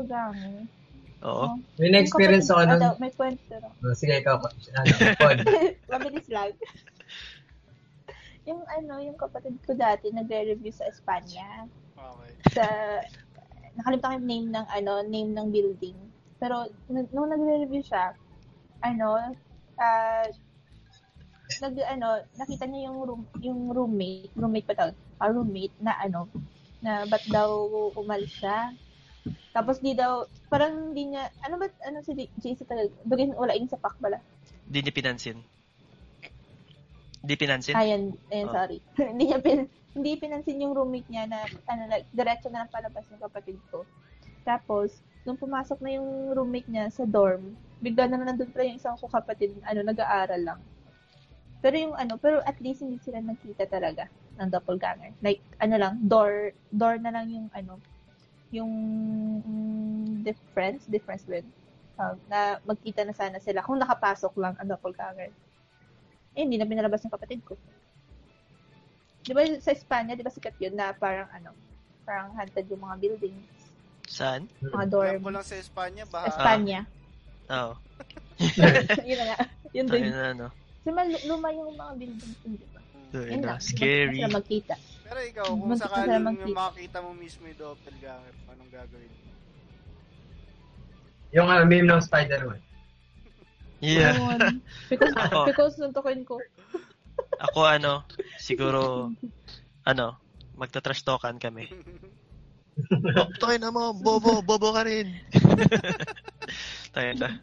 Oo. 1.22 1.44
May 1.78 1.90
na-experience 1.94 2.50
ako 2.50 2.62
nun. 2.66 2.80
Ano, 2.82 2.88
may 2.98 3.12
kwento. 3.14 3.54
Oh, 3.62 3.94
sige, 3.94 4.18
ikaw. 4.18 4.42
Ano. 4.42 5.42
Mabilis 5.92 6.26
lang. 6.28 6.50
yung 8.42 8.62
ano, 8.66 8.98
yung 8.98 9.14
kapatid 9.14 9.54
ko 9.62 9.70
dati 9.78 10.10
nagre-review 10.10 10.74
sa 10.74 10.90
Espanya. 10.90 11.70
Okay. 11.94 12.30
Sa 12.58 12.64
nakalimutan 13.78 14.10
ko 14.10 14.16
yung 14.18 14.28
name 14.28 14.48
ng 14.50 14.66
ano, 14.66 14.92
name 15.06 15.30
ng 15.30 15.48
building. 15.54 15.98
Pero 16.42 16.66
nung 16.90 17.30
nagre-review 17.30 17.86
siya, 17.86 18.18
ano, 18.82 19.30
ah 19.78 20.26
nag 21.62 21.76
ano, 21.84 22.08
nakita 22.34 22.64
niya 22.66 22.90
yung 22.90 22.98
room, 23.04 23.22
yung 23.38 23.60
roommate, 23.70 24.32
roommate 24.34 24.66
pa 24.66 24.74
tawag, 24.74 24.96
ah, 25.20 25.30
roommate 25.30 25.76
na 25.78 25.94
ano, 26.00 26.26
na 26.82 27.06
ba't 27.06 27.22
daw 27.30 27.68
umalis 27.94 28.32
siya. 28.42 28.74
Tapos 29.52 29.78
di 29.78 29.92
daw, 29.92 30.24
parang 30.48 30.96
di 30.96 31.12
niya, 31.12 31.28
ano 31.44 31.60
ba, 31.60 31.68
ano 31.84 32.00
si 32.00 32.16
JC 32.16 32.64
talaga, 32.64 32.88
bagay 33.04 33.30
wala 33.36 33.52
yung 33.54 33.68
sapak 33.68 33.94
pala. 34.00 34.18
Di 34.64 34.80
ni 34.80 34.88
pinansin. 34.88 35.38
Di 37.22 37.34
pinansin? 37.36 37.76
Ayan, 37.76 38.16
ayan, 38.32 38.48
Oh. 38.48 38.54
sorry. 38.56 38.78
hindi 39.12 39.30
niya 39.30 39.38
pin, 39.38 39.68
hindi 39.94 40.16
pinansin 40.16 40.58
yung 40.58 40.74
roommate 40.74 41.06
niya 41.06 41.28
na, 41.28 41.44
ano, 41.68 41.86
like, 41.86 42.08
diretso 42.10 42.48
na 42.48 42.64
lang 42.64 42.72
palabas 42.72 43.04
ng 43.12 43.20
kapatid 43.20 43.60
ko. 43.70 43.84
Tapos, 44.42 45.04
nung 45.22 45.38
pumasok 45.38 45.78
na 45.84 46.00
yung 46.00 46.34
roommate 46.34 46.66
niya 46.66 46.90
sa 46.90 47.06
dorm, 47.06 47.54
bigla 47.78 48.08
na 48.10 48.18
nandun 48.18 48.50
pala 48.50 48.66
yung 48.66 48.80
isang 48.80 48.98
ko 48.98 49.06
kapatid, 49.06 49.54
ano, 49.62 49.86
nag-aaral 49.86 50.42
lang. 50.42 50.60
Pero 51.62 51.78
yung 51.78 51.94
ano, 51.94 52.18
pero 52.18 52.42
at 52.42 52.58
least 52.58 52.82
hindi 52.82 52.98
sila 52.98 53.22
nagkita 53.22 53.70
talaga 53.70 54.10
ng 54.40 54.50
doppelganger. 54.50 55.14
Like, 55.22 55.38
ano 55.62 55.78
lang, 55.78 56.02
door, 56.10 56.50
door 56.74 56.98
na 56.98 57.14
lang 57.14 57.30
yung, 57.30 57.46
ano, 57.54 57.78
yung 58.52 58.72
mm, 59.42 60.22
difference, 60.22 60.84
difference 60.86 61.24
with, 61.26 61.48
um, 61.96 62.14
na 62.28 62.60
magkita 62.68 63.02
na 63.02 63.16
sana 63.16 63.40
sila 63.40 63.64
kung 63.64 63.80
nakapasok 63.80 64.32
lang 64.38 64.54
ang 64.60 64.68
doppelganger. 64.68 65.32
Eh, 66.36 66.44
hindi 66.44 66.60
na 66.60 66.68
pinalabas 66.68 67.02
ng 67.02 67.12
kapatid 67.12 67.40
ko. 67.44 67.56
Di 69.24 69.32
ba 69.32 69.42
sa 69.58 69.72
Espanya, 69.72 70.12
di 70.12 70.24
ba 70.24 70.32
sikat 70.32 70.56
yun 70.60 70.76
na 70.76 70.92
parang 70.92 71.28
ano, 71.32 71.56
parang 72.04 72.36
haunted 72.36 72.68
yung 72.68 72.84
mga 72.84 72.96
buildings, 73.00 73.62
Saan? 74.12 74.44
mga 74.60 74.76
Alam 74.76 74.92
dorm. 74.92 75.20
ko 75.24 75.30
lang 75.32 75.46
sa 75.46 75.56
Espanya, 75.56 76.04
baha. 76.04 76.28
Espanya. 76.28 76.80
Oo. 77.48 77.74
yun 79.08 79.16
na 79.16 79.24
nga. 79.32 79.38
Yun 79.72 79.86
din. 79.88 80.04
na, 80.10 80.36
ano. 80.36 80.46
Kasi 80.82 81.24
luma 81.30 81.48
yung 81.54 81.72
mga 81.78 81.92
buildings 81.96 82.36
dun, 82.42 82.52
di 82.58 82.66
ba? 82.74 82.80
Yun 83.12 83.40
na. 83.40 83.56
Scary. 83.62 84.18
Sila 84.20 84.36
magkita. 84.36 84.74
Pero 85.12 85.28
ikaw, 85.28 85.44
kung 85.52 85.68
na 85.68 85.76
sakaling 85.76 86.24
makita 86.56 87.04
mo 87.04 87.12
mismo 87.12 87.44
yung 87.44 87.60
doppelganger, 87.60 88.32
anong 88.48 88.70
gagawin? 88.72 89.12
mo? 89.12 89.20
Yung 91.36 91.48
uh, 91.52 91.64
meme 91.68 91.84
ng 91.84 92.00
Spider-Man. 92.00 92.56
Yeah. 93.82 94.14
Because, 94.86 95.10
Ako. 95.26 95.38
because 95.42 95.74
suntukin 95.74 96.22
ko. 96.22 96.38
Ako 97.50 97.66
ano, 97.66 98.06
siguro, 98.38 99.10
ano, 99.84 100.22
magta-trash 100.54 101.02
talkan 101.02 101.36
kami. 101.42 101.66
oh, 103.18 103.28
tayo 103.42 103.58
na 103.58 103.74
mo, 103.74 103.90
bobo, 103.92 104.38
bobo 104.40 104.70
ka 104.70 104.86
rin. 104.86 105.12
tayo 106.94 107.10
na. 107.18 107.42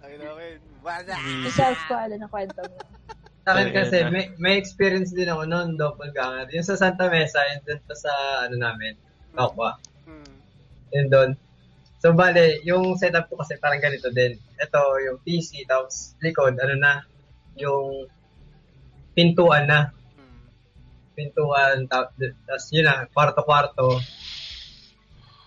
Ay, 0.00 0.14
okay. 0.14 0.52
Wala! 0.78 1.14
Ikaw, 1.20 1.74
ko 1.90 1.94
ano 1.98 2.14
na 2.22 2.28
kwento 2.30 2.62
mo. 2.62 2.78
Sa 3.42 3.58
akin 3.58 3.74
kasi, 3.74 4.06
may, 4.06 4.30
may 4.38 4.54
experience 4.54 5.10
din 5.10 5.26
ako 5.26 5.50
noon, 5.50 5.74
doppelganger. 5.74 6.46
Yung 6.54 6.62
sa 6.62 6.78
Santa 6.78 7.10
Mesa, 7.10 7.42
yun 7.50 7.60
dun 7.66 7.82
pa 7.82 7.94
sa, 7.98 8.12
ano 8.46 8.54
namin, 8.54 8.94
Tokwa. 9.34 9.82
Hmm. 10.06 10.36
Yun 10.94 11.06
doon. 11.10 11.30
So, 11.98 12.14
bale, 12.14 12.62
yung 12.62 12.94
setup 12.94 13.26
ko 13.26 13.42
kasi 13.42 13.58
parang 13.58 13.82
ganito 13.82 14.14
din. 14.14 14.38
Ito, 14.62 14.78
yung 15.02 15.18
PC, 15.26 15.66
tapos 15.66 16.14
likod, 16.22 16.54
ano 16.54 16.74
na, 16.78 17.02
yung 17.58 18.06
pintuan 19.18 19.66
na. 19.66 19.90
Hmm. 19.90 20.46
Pintuan, 21.18 21.90
tapos, 21.90 22.14
tapos 22.46 22.66
yun 22.70 22.86
na, 22.86 23.10
kwarto-kwarto. 23.10 23.98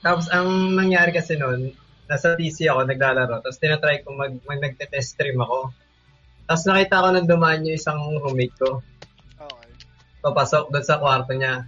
Tapos, 0.03 0.27
ang 0.35 0.75
nangyari 0.75 1.15
kasi 1.15 1.39
noon, 1.39 1.71
nasa 2.11 2.35
PC 2.35 2.67
ako, 2.67 2.91
naglalaro. 2.91 3.39
Tapos, 3.39 3.55
tinatry 3.55 4.03
ko 4.03 4.11
mag, 4.11 4.35
mag 4.43 4.59
nagte-test 4.59 5.15
stream 5.15 5.39
ako. 5.39 5.71
Tapos, 6.45 6.63
nakita 6.69 7.01
ko 7.01 7.07
nang 7.09 7.29
dumaan 7.29 7.65
yung 7.65 7.77
isang 7.77 7.99
roommate 8.21 8.55
ko. 8.61 8.81
Okay. 9.41 9.69
papasok 10.21 10.69
doon 10.69 10.85
sa 10.85 11.01
kwarto 11.01 11.33
niya. 11.33 11.65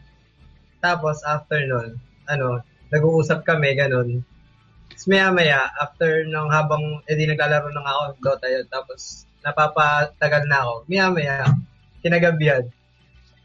Tapos, 0.82 1.22
after 1.26 1.62
nun, 1.66 1.98
ano, 2.30 2.62
nag-uusap 2.94 3.42
kami, 3.42 3.74
ganun. 3.74 4.22
Tapos 4.88 5.06
maya 5.14 5.30
maya, 5.30 5.62
after 5.78 6.26
nung 6.26 6.50
habang, 6.50 7.02
edi 7.06 7.30
naglalaro 7.30 7.70
na 7.70 7.82
nga 7.86 7.94
ako, 7.94 8.04
Dota 8.22 8.48
yun. 8.50 8.66
Tapos, 8.70 9.26
napapatagal 9.46 10.44
na 10.50 10.58
ako. 10.66 10.74
Maya 10.90 11.06
maya, 11.14 11.38
kinagabihan. 12.02 12.66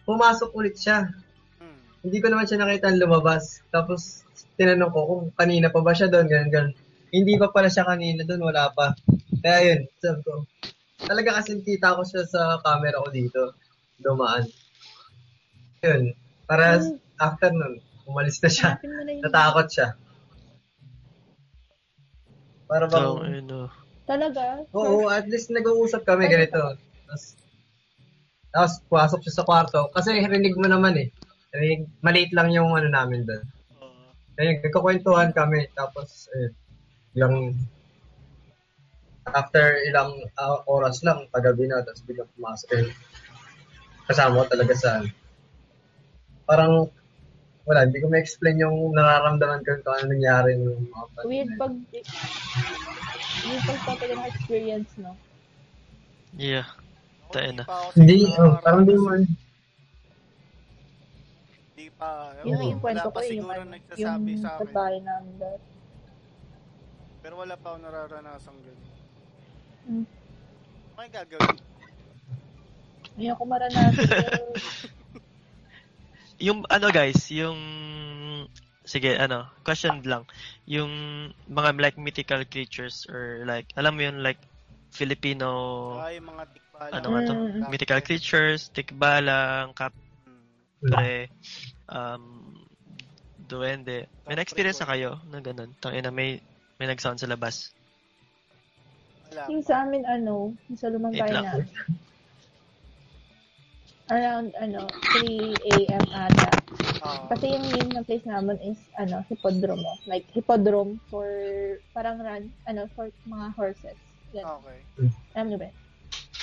Pumasok 0.08 0.50
ulit 0.56 0.76
siya. 0.76 1.12
Hmm. 1.60 1.80
Hindi 2.04 2.18
ko 2.20 2.26
naman 2.32 2.48
siya 2.48 2.60
nakita 2.60 2.92
lumabas. 2.96 3.60
Tapos, 3.72 4.24
tinanong 4.56 4.92
ko 4.92 5.00
kung 5.08 5.24
kanina 5.36 5.72
pa 5.72 5.80
ba 5.80 5.92
siya 5.96 6.08
doon, 6.12 6.28
ganun, 6.28 6.50
ganun. 6.52 6.74
Hindi 7.12 7.36
pa 7.36 7.52
pala 7.52 7.68
siya 7.68 7.84
kanina 7.84 8.24
doon, 8.24 8.48
wala 8.48 8.72
pa. 8.72 8.96
Kaya 9.44 9.58
yun, 9.68 9.80
sabi 10.00 10.20
ko, 10.24 10.48
talaga 11.04 11.40
kasi 11.42 11.58
kita 11.60 11.96
ko 11.96 12.02
siya 12.02 12.22
sa 12.26 12.60
camera 12.62 13.02
ko 13.02 13.08
dito, 13.10 13.42
dumaan. 13.98 14.46
Yun, 15.82 16.14
para 16.46 16.78
Hmm. 16.78 16.98
after 17.18 17.50
nun, 17.50 17.78
umalis 18.06 18.38
na 18.42 18.50
siya. 18.50 18.70
Na. 18.82 19.02
Natakot 19.26 19.66
siya. 19.70 19.88
Para 22.66 22.86
bang, 22.88 23.04
So, 23.04 23.20
ano, 23.20 23.58
Talaga? 24.02 24.42
oo, 24.74 25.06
at 25.06 25.26
least 25.30 25.52
nag-uusap 25.54 26.02
kami 26.02 26.26
ganito. 26.26 26.58
Tapos, 27.06 27.24
tapos 28.50 28.72
pumasok 28.90 29.20
siya 29.22 29.34
sa 29.38 29.46
kwarto. 29.46 29.80
Kasi 29.94 30.18
rinig 30.18 30.58
mo 30.58 30.66
naman 30.66 30.98
eh. 30.98 31.08
Rinig, 31.54 31.86
maliit 32.02 32.32
lang 32.34 32.50
yung 32.50 32.72
ano 32.74 32.88
namin 32.90 33.22
doon. 33.28 33.44
Ayun, 34.40 34.58
nagkakwentuhan 34.64 35.30
kami. 35.36 35.68
Tapos, 35.76 36.26
ayun, 36.34 36.52
ilang, 37.14 37.34
after 39.30 39.78
ilang 39.86 40.18
ah, 40.34 40.58
oras 40.66 41.02
lang, 41.06 41.30
pagabi 41.30 41.70
na, 41.70 41.82
tapos 41.86 42.02
biglang 42.02 42.30
pumasok 42.34 42.68
yun. 42.74 42.88
Kasama 44.10 44.42
ko 44.42 44.46
talaga 44.50 44.74
sa, 44.74 44.90
parang, 46.42 46.90
wala, 47.62 47.86
hindi 47.86 48.02
ko 48.02 48.10
ma-explain 48.10 48.58
yung 48.58 48.90
nararamdaman 48.98 49.62
ko 49.62 49.78
kung 49.86 49.94
ano 49.94 50.06
nangyari 50.10 50.58
ng 50.58 50.90
mga 50.90 51.06
panahon 51.14 51.30
Weird 51.30 51.50
pag... 51.54 51.72
Weird 53.42 53.62
pag 53.62 53.78
talaga 53.86 54.12
ng 54.18 54.26
experience, 54.26 54.90
no? 54.98 55.14
yeah. 56.34 56.66
Tayo 57.32 57.50
na. 57.56 57.64
Hindi, 57.96 58.28
oh, 58.36 58.60
parang 58.60 58.84
di 58.84 58.92
nakaranas- 58.92 59.06
man. 59.08 59.22
Di 61.72 61.86
pa. 61.96 62.08
Yun 62.44 62.52
ewan 62.52 62.68
yung 62.68 62.76
ko, 62.76 62.84
kwento 62.84 63.06
ko 63.08 63.12
pa 63.14 63.20
eh, 63.22 63.28
yung, 63.32 63.48
siguro 63.48 63.60
ano, 63.62 64.28
yung 64.28 64.42
sa 64.44 64.52
babae 64.60 64.96
namin. 65.00 65.34
Pero 67.22 67.34
wala 67.38 67.54
pa 67.56 67.66
ako 67.72 67.78
nararanasang 67.80 68.58
ganun. 68.60 68.91
Hmm. 69.86 70.04
Ano 70.94 71.02
yung 71.02 71.14
gagawin? 71.14 71.56
Ngayon 73.12 73.36
ko 73.36 73.44
maranasan. 73.44 74.06
pero 74.08 74.44
Yung, 76.42 76.66
ano 76.66 76.90
guys, 76.90 77.30
yung, 77.30 77.54
sige, 78.82 79.14
ano, 79.14 79.46
question 79.62 80.02
lang. 80.02 80.26
Yung 80.66 80.90
mga 81.46 81.70
like 81.78 81.98
mythical 82.02 82.42
creatures 82.42 83.06
or 83.06 83.46
like, 83.46 83.70
alam 83.78 83.94
mo 83.94 84.02
yun, 84.02 84.26
like, 84.26 84.42
Filipino, 84.92 85.48
Ay, 86.02 86.18
mga 86.18 86.44
tikbala. 86.52 86.92
ano 86.92 87.06
nga 87.14 87.20
to? 87.30 87.34
Mm. 87.38 87.64
Mythical 87.70 88.00
creatures, 88.02 88.68
tikbalang, 88.74 89.70
Hmm. 89.72 89.78
kapre, 89.78 91.30
um, 91.88 92.58
duwende. 93.38 94.10
May 94.26 94.34
na-experience 94.34 94.82
na 94.82 94.90
kayo 94.90 95.10
na 95.30 95.38
ganun? 95.38 95.70
Tangina, 95.78 96.10
may, 96.10 96.42
may 96.76 96.90
nag-sound 96.90 97.22
sa 97.22 97.30
labas. 97.30 97.70
Wala. 99.32 99.48
yung 99.48 99.64
sa 99.64 99.88
amin, 99.88 100.04
ano, 100.04 100.52
yung 100.68 100.78
sa 100.78 100.92
lumang 100.92 101.16
bahay 101.16 101.32
lang. 101.32 101.64
namin. 101.64 101.68
around, 104.12 104.52
ano, 104.60 104.84
3 105.16 105.56
a.m. 105.56 106.04
ata. 106.12 106.52
Oo. 107.00 107.24
Kasi 107.32 107.44
yung 107.48 107.64
name 107.72 107.90
ng 107.96 108.04
place 108.04 108.26
namin 108.28 108.60
is, 108.60 108.76
ano, 109.00 109.24
hippodromo. 109.32 109.96
Like, 110.04 110.28
hippodrome 110.36 111.00
for, 111.08 111.28
parang 111.96 112.20
run, 112.20 112.52
ano, 112.68 112.84
for 112.92 113.08
mga 113.24 113.46
horses. 113.56 113.96
Yan. 114.36 114.44
Okay. 114.44 114.78
Alam 115.32 115.46
niyo 115.48 115.58
ba? 115.64 115.72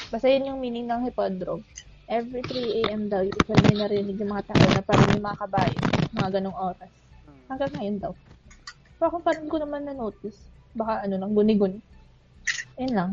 Basta 0.09 0.25
yun 0.25 0.49
yung 0.49 0.59
meaning 0.63 0.89
ng 0.89 1.05
hippodrome. 1.05 1.61
Every 2.09 2.41
3 2.41 2.89
a.m. 2.89 3.05
daw, 3.05 3.21
usually 3.21 3.61
may 3.69 3.77
narinig 3.85 4.17
yung 4.17 4.33
mga 4.33 4.49
tao 4.49 4.65
na 4.73 4.81
parang 4.81 5.13
yung 5.13 5.25
mga 5.29 5.39
kabayo, 5.45 5.77
mga 6.17 6.29
ganong 6.41 6.57
oras. 6.57 6.91
Hmm. 7.29 7.41
Hanggang 7.53 7.71
ngayon 7.77 7.97
daw. 8.01 8.13
Pero 8.97 9.09
kung 9.13 9.21
parang 9.25 9.45
ko 9.45 9.61
naman 9.61 9.85
na-notice, 9.85 10.49
baka 10.73 11.05
ano 11.05 11.21
lang, 11.21 11.37
guni-guni. 11.37 11.77
Yun 12.79 12.91
lang. 12.95 13.11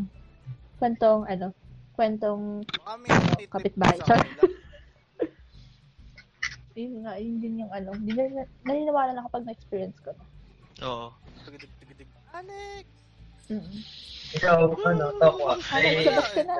Kwentong, 0.79 1.27
ano, 1.27 1.51
kwentong, 1.99 2.63
may 3.03 3.11
natitrip 3.11 3.51
kapitbahay. 3.51 3.99
kanila. 3.99 4.41
yun 6.79 6.93
nga, 7.03 7.13
yun 7.19 7.35
din 7.43 7.61
yung 7.65 7.71
ano, 7.75 7.91
hindi 7.91 8.15
na, 8.15 8.47
naniniwala 8.63 9.11
na 9.11 9.25
kapag 9.27 9.43
na-experience 9.43 9.99
ko. 9.99 10.15
Oo. 10.87 11.07
Alex! 12.31 12.87
Mm-mm. 13.51 13.79
Ikaw, 14.39 14.59
ano. 14.87 15.05
Ano, 15.19 15.59
Eh, 15.83 16.05
sabas 16.05 16.31
ka 16.31 16.43
na. 16.43 16.55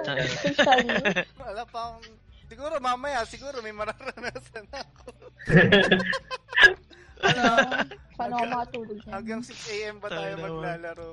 Wala 1.47 1.63
pa 1.63 1.79
akong... 1.91 2.07
Siguro 2.47 2.79
mamaya, 2.79 3.27
siguro 3.27 3.59
may 3.59 3.75
mararanasan 3.75 4.67
ako. 4.71 5.11
Ano, 7.23 7.43
paano 8.17 8.33
ako 8.39 8.45
makatulog 8.47 8.97
niyan? 9.03 9.15
Hanggang 9.15 9.41
6 9.43 9.73
a.m. 9.75 9.95
ba 9.99 10.07
tayo 10.07 10.33
maglalaro? 10.39 11.07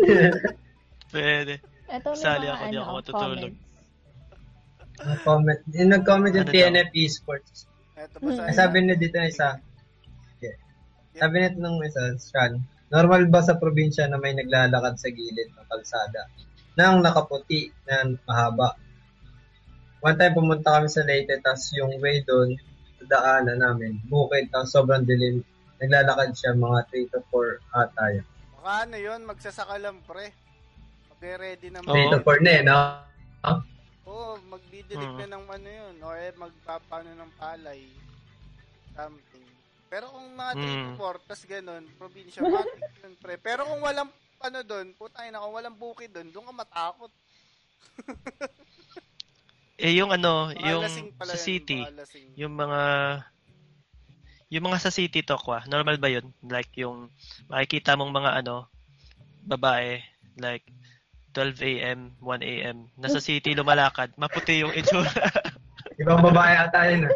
Pwede. 1.12 1.54
Ito 1.90 2.14
Sali 2.14 2.46
ako, 2.46 2.62
di 2.70 2.78
ano, 2.78 2.80
ako 2.86 2.92
matutulog. 3.02 3.54
comment. 5.26 5.60
Yung 5.74 5.90
nag-comment 5.90 6.34
yung 6.36 6.46
Ano? 6.46 6.54
TNF 6.54 6.90
Esports. 6.94 7.66
Hmm. 7.96 8.22
basahin 8.22 8.48
Ay, 8.48 8.54
sabi 8.56 8.76
na 8.86 8.94
dito 8.96 9.16
na 9.18 9.28
isa. 9.28 9.58
Okay. 10.38 10.54
Sabi 11.18 11.36
nito 11.42 11.58
nung 11.60 11.82
isa, 11.82 12.14
Sean, 12.16 12.62
normal 12.88 13.28
ba 13.28 13.42
sa 13.44 13.58
probinsya 13.58 14.08
na 14.08 14.16
may 14.16 14.32
naglalakad 14.32 14.96
sa 14.96 15.08
gilid 15.10 15.50
ng 15.52 15.66
kalsada 15.68 16.30
nang 16.78 17.02
nakaputi 17.02 17.68
na 17.84 18.08
mahaba? 18.24 18.78
One 20.00 20.16
time 20.16 20.32
pumunta 20.32 20.80
kami 20.80 20.88
sa 20.88 21.04
Leyte, 21.04 21.44
tas 21.44 21.68
yung 21.76 22.00
way 22.00 22.24
doon, 22.24 22.56
sa 22.96 23.04
daanan 23.04 23.60
namin, 23.60 24.00
bukid, 24.08 24.48
tas 24.48 24.72
sobrang 24.72 25.04
dilim. 25.04 25.44
Naglalakad 25.76 26.32
siya 26.32 26.56
mga 26.56 26.88
3 26.88 27.12
to 27.12 27.20
4 27.28 27.60
ata 27.76 28.04
yun. 28.16 28.26
Baka 28.70 28.86
ano 28.86 29.02
yun, 29.02 29.26
magsasaka 29.26 29.82
lang 29.82 29.98
pre. 30.06 30.30
Mag-ready 31.10 31.74
na 31.74 31.82
Oo. 31.82 31.90
3 31.90 32.14
to 32.14 32.18
4 32.22 32.38
na 32.38 32.54
no? 32.62 32.78
Oo, 34.06 34.38
magdidilig 34.46 35.10
na 35.18 35.26
ng 35.26 35.42
ano 35.42 35.66
yun. 35.74 35.94
Or 36.06 36.14
eh, 36.14 36.30
magpapano 36.38 37.10
ng 37.10 37.34
palay. 37.34 37.82
Something. 38.94 39.46
Pero 39.90 40.14
kung 40.14 40.22
mga 40.38 40.52
3 40.54 40.86
to. 40.86 41.02
4, 41.02 41.26
tas 41.26 41.42
ganun, 41.50 41.82
probinsya, 41.98 42.46
matik 42.46 42.94
yun, 43.02 43.14
pre. 43.18 43.34
Pero 43.42 43.66
kung 43.66 43.82
walang 43.82 44.06
ano 44.38 44.58
doon, 44.62 44.94
putang 44.94 45.26
ina, 45.26 45.42
kung 45.42 45.50
walang 45.58 45.74
bukid 45.74 46.14
doon, 46.14 46.30
doon 46.30 46.46
ka 46.46 46.54
matakot. 46.54 47.10
Eh, 49.80 49.96
yung 49.96 50.12
ano, 50.12 50.52
yung 50.60 50.84
sa 50.84 51.00
yun, 51.00 51.40
city, 51.40 51.80
yung 52.36 52.52
mga 52.52 52.80
yung 54.50 54.66
mga 54.66 54.82
sa 54.82 54.90
city 54.90 55.22
tokwa, 55.22 55.62
normal 55.70 55.96
ba 56.02 56.10
yun? 56.10 56.26
Like 56.42 56.74
yung 56.74 57.06
makikita 57.46 57.94
mong 57.94 58.10
mga 58.10 58.42
ano, 58.42 58.66
babae, 59.46 60.02
like 60.42 60.66
12 61.32 61.62
a.m., 61.62 62.10
1 62.18 62.42
a.m. 62.42 62.90
Nasa 62.98 63.22
city 63.22 63.54
lumalakad, 63.54 64.10
maputi 64.18 64.66
yung 64.66 64.74
itsura. 64.74 65.06
Ibang 66.02 66.20
babae 66.32 66.54
ata 66.58 66.80
yun. 66.90 67.06
ah. 67.06 67.14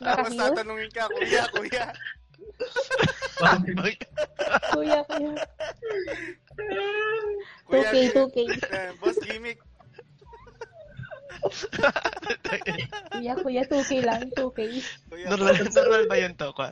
Tapos 0.00 0.32
tatanungin 0.32 0.90
ka, 0.94 1.10
kuya, 1.12 1.44
kuya. 1.52 1.84
Kuya, 4.72 5.00
kuya. 5.04 5.32
Kuya, 7.68 7.90
2K, 7.92 8.14
2K. 8.14 8.36
eh, 8.48 8.90
boss 8.96 9.18
gimmick. 9.20 9.58
Kuya, 13.12 13.32
kuya, 13.36 13.62
2K 13.68 13.90
lang, 14.02 14.22
2K. 14.32 14.58
Kuya, 15.08 15.26
normal, 15.28 15.54
normal 15.68 16.02
ba 16.08 16.16
yun 16.16 16.32
tokwa? 16.34 16.68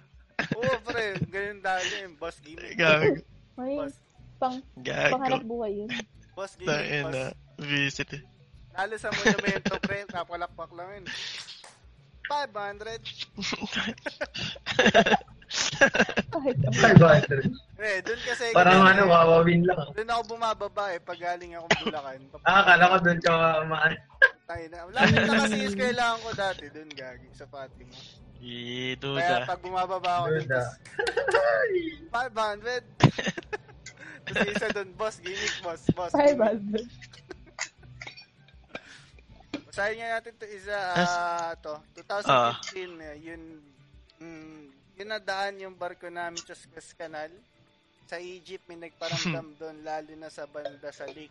Oo, 0.57 0.74
pre, 0.82 1.20
ganun 1.28 1.61
dali 1.61 1.84
yun. 2.01 2.12
Boss 2.16 2.41
gimmick. 2.41 2.74
Gag, 2.74 3.20
Ay, 3.61 3.76
Boss, 3.76 3.95
pang, 4.41 4.57
pangarap 4.80 5.45
gago. 5.45 5.51
buhay 5.53 5.84
yun. 5.84 5.91
boss 6.32 6.57
gimmick. 6.57 6.72
Tain 6.72 7.05
Boss. 7.05 7.12
na, 7.12 7.24
visit 7.61 8.11
eh. 8.16 8.22
Lalo 8.72 8.95
sa 8.97 9.12
monumento, 9.12 9.74
pre, 9.84 10.09
kapalakpak 10.09 10.70
lang 10.72 10.88
yun. 10.97 11.05
500. 12.24 13.03
Kahit 16.30 16.57
ano. 16.62 16.70
500. 16.78 17.51
Eh, 17.80 17.99
dun 18.07 18.20
kasi... 18.22 18.45
Parang 18.55 18.86
ano, 18.86 19.03
eh. 19.03 19.11
wawawin 19.11 19.66
lang. 19.66 19.82
Doon 19.93 20.11
ako 20.14 20.22
bumababa 20.36 20.95
eh, 20.95 21.01
pag 21.03 21.18
galing 21.18 21.59
ako 21.59 21.66
Bulacan. 21.82 22.20
Ah, 22.47 22.62
akala 22.62 22.84
ko 22.86 22.97
doon 23.03 23.20
ka 23.20 23.32
maan. 23.66 23.93
Tayo 24.51 24.66
na. 24.66 24.78
Lapit 24.90 25.14
na 25.14 25.46
kasi 25.46 25.57
yung 25.62 25.78
kailangan 25.78 26.18
ko 26.26 26.30
dati 26.34 26.64
doon, 26.74 26.90
gagi, 26.90 27.30
sa 27.38 27.46
Fatima. 27.46 27.94
Kaya 27.94 28.96
Iduda. 28.98 29.46
pag 29.46 29.62
bumababa 29.62 30.11
ako 30.18 30.26
doon, 30.34 30.42
Duda. 30.42 30.59
tas 30.59 30.70
500. 32.34 32.82
Tapos 34.26 34.48
isa 34.51 34.66
doon, 34.74 34.90
boss, 34.98 35.16
gimmick, 35.22 35.55
boss, 35.62 35.86
boss. 35.94 36.11
500. 36.18 36.82
Basahin 39.70 40.03
nga 40.03 40.18
natin 40.18 40.34
to 40.34 40.46
isa, 40.51 40.74
ah, 40.98 41.55
to, 41.62 41.78
2015, 41.94 43.07
eh, 43.07 43.16
yun, 43.22 43.42
mm, 44.18 44.62
yun 44.98 45.09
nadaan 45.14 45.62
yung 45.62 45.78
barko 45.78 46.11
namin 46.11 46.42
sa 46.42 46.59
Suez 46.59 46.90
Canal. 46.98 47.30
Sa 48.11 48.18
Egypt, 48.18 48.66
may 48.66 48.82
nagparamdam 48.82 49.55
doon, 49.62 49.78
lalo 49.86 50.11
na 50.18 50.26
sa 50.26 50.51
banda 50.51 50.90
sa 50.90 51.07
lake. 51.07 51.30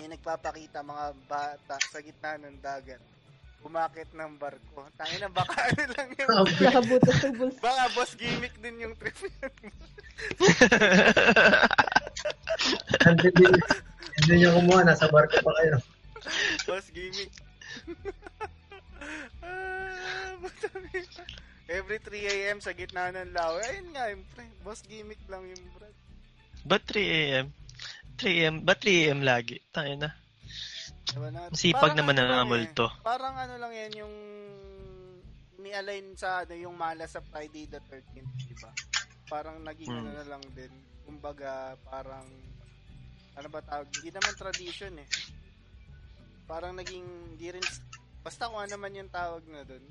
May 0.00 0.16
nagpapakita 0.16 0.80
mga 0.80 1.12
bata 1.28 1.76
sa 1.76 2.00
gitna 2.00 2.40
ng 2.40 2.56
dagat. 2.64 3.04
Umakit 3.60 4.08
ng 4.16 4.40
barko. 4.40 4.88
Tangina, 4.96 5.28
baka 5.28 5.52
ano 5.68 5.84
lang 5.92 6.08
yun. 6.16 6.28
Nakabutas 6.56 7.20
ng 7.20 7.36
bulsa. 7.36 7.60
Baka 7.60 7.84
boss 7.92 8.16
gimmick 8.16 8.56
din 8.64 8.80
yung 8.80 8.96
trip 8.96 9.12
yun. 9.20 9.52
Nandun 13.04 14.40
yung 14.40 14.56
kumuha, 14.64 14.88
nasa 14.88 15.04
barko 15.12 15.36
pa 15.44 15.52
kayo. 15.60 15.76
boss 16.64 16.88
gimmick. 16.96 17.28
Ah. 19.40 20.36
Every 21.68 21.96
3 21.96 22.28
a.m. 22.28 22.58
sa 22.60 22.76
gitna 22.76 23.08
ng 23.12 23.32
lawa. 23.32 23.56
Ayun 23.64 23.96
nga, 23.96 24.12
yung 24.12 24.24
pre. 24.32 24.44
Boss 24.60 24.84
gimmick 24.84 25.20
lang 25.28 25.44
yung 25.44 25.64
brad. 25.76 25.96
Ba't 26.68 26.84
3 26.88 27.00
a.m.? 27.04 27.46
3 28.20 28.44
a.m. 28.44 28.56
Ba't 28.60 28.84
3 28.84 29.08
a.m. 29.08 29.20
lagi? 29.24 29.56
Tayo 29.72 29.96
na. 29.96 30.12
Diba 31.10 31.28
na? 31.32 31.48
Sipag 31.50 31.80
Parang 31.80 31.96
naman 31.96 32.14
ano 32.20 32.30
na 32.30 32.44
multo. 32.44 32.86
Eh, 32.86 33.02
parang 33.02 33.34
ano 33.34 33.54
lang 33.56 33.72
yan 33.72 33.92
yung 33.98 34.14
ni-align 35.58 36.12
sa 36.14 36.44
ano 36.44 36.54
yung 36.54 36.76
mala 36.76 37.04
sa 37.04 37.20
Friday 37.20 37.64
the 37.66 37.80
13th, 37.82 38.30
di 38.44 38.56
ba? 38.60 38.70
Parang 39.26 39.56
naging 39.60 39.88
Hmm. 39.88 40.00
ano 40.02 40.10
na 40.12 40.24
lang 40.26 40.42
din. 40.52 40.72
Kumbaga, 41.02 41.74
parang 41.82 42.26
ano 43.32 43.48
ba 43.48 43.60
tawag? 43.60 43.88
Hindi 43.90 44.10
naman 44.12 44.34
tradition 44.36 44.94
eh. 45.00 45.08
Parang 46.44 46.74
naging 46.74 47.06
di 47.34 47.48
rin 47.48 47.64
basta 48.20 48.46
kung 48.46 48.60
ano 48.60 48.74
man 48.76 48.92
yung 48.92 49.08
tawag 49.08 49.42
na 49.48 49.64
doon. 49.64 49.84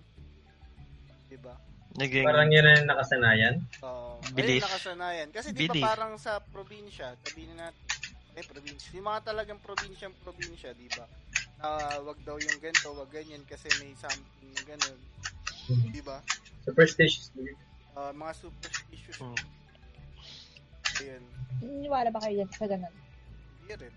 Di 1.25 1.37
ba? 1.39 1.55
Naging, 1.97 2.21
Parang 2.21 2.47
yun 2.47 2.61
na 2.61 2.77
yung 2.77 2.89
nakasanayan. 2.89 3.55
Oo. 3.81 4.21
Belief. 4.31 4.61
Ayun, 4.61 4.69
nakasanayan. 4.69 5.27
Kasi 5.33 5.49
di 5.51 5.65
ba 5.65 5.73
parang 5.89 6.13
sa 6.15 6.37
probinsya, 6.39 7.17
sabihin 7.25 7.57
na 7.57 7.69
natin, 7.69 7.81
eh, 8.35 8.45
probinsya. 8.45 8.89
Yung 8.93 9.07
mga 9.07 9.21
talagang 9.25 9.59
probinsyang 9.59 10.15
probinsya, 10.15 10.73
di 10.73 10.89
ba? 10.89 11.05
Na 11.57 11.99
wag 11.99 12.19
daw 12.23 12.37
yung 12.37 12.57
ganito, 12.57 12.93
wag 12.93 13.11
ganyan 13.11 13.43
kasi 13.43 13.73
may 13.75 13.91
something 13.93 14.49
na 14.53 14.63
ganun. 14.63 14.99
Di 15.89 16.01
ba? 16.01 16.21
Superstitious. 16.63 17.33
Ah, 17.93 18.13
mga 18.13 18.33
superstitious. 18.37 19.17
Hmm. 19.17 19.35
Ayun. 20.95 21.23
Niniwala 21.59 22.09
ba 22.11 22.19
kayo 22.23 22.39
dyan 22.39 22.51
sa 22.53 22.67
ganun? 22.67 22.95
Hindi 23.59 23.73
rin. 23.75 23.93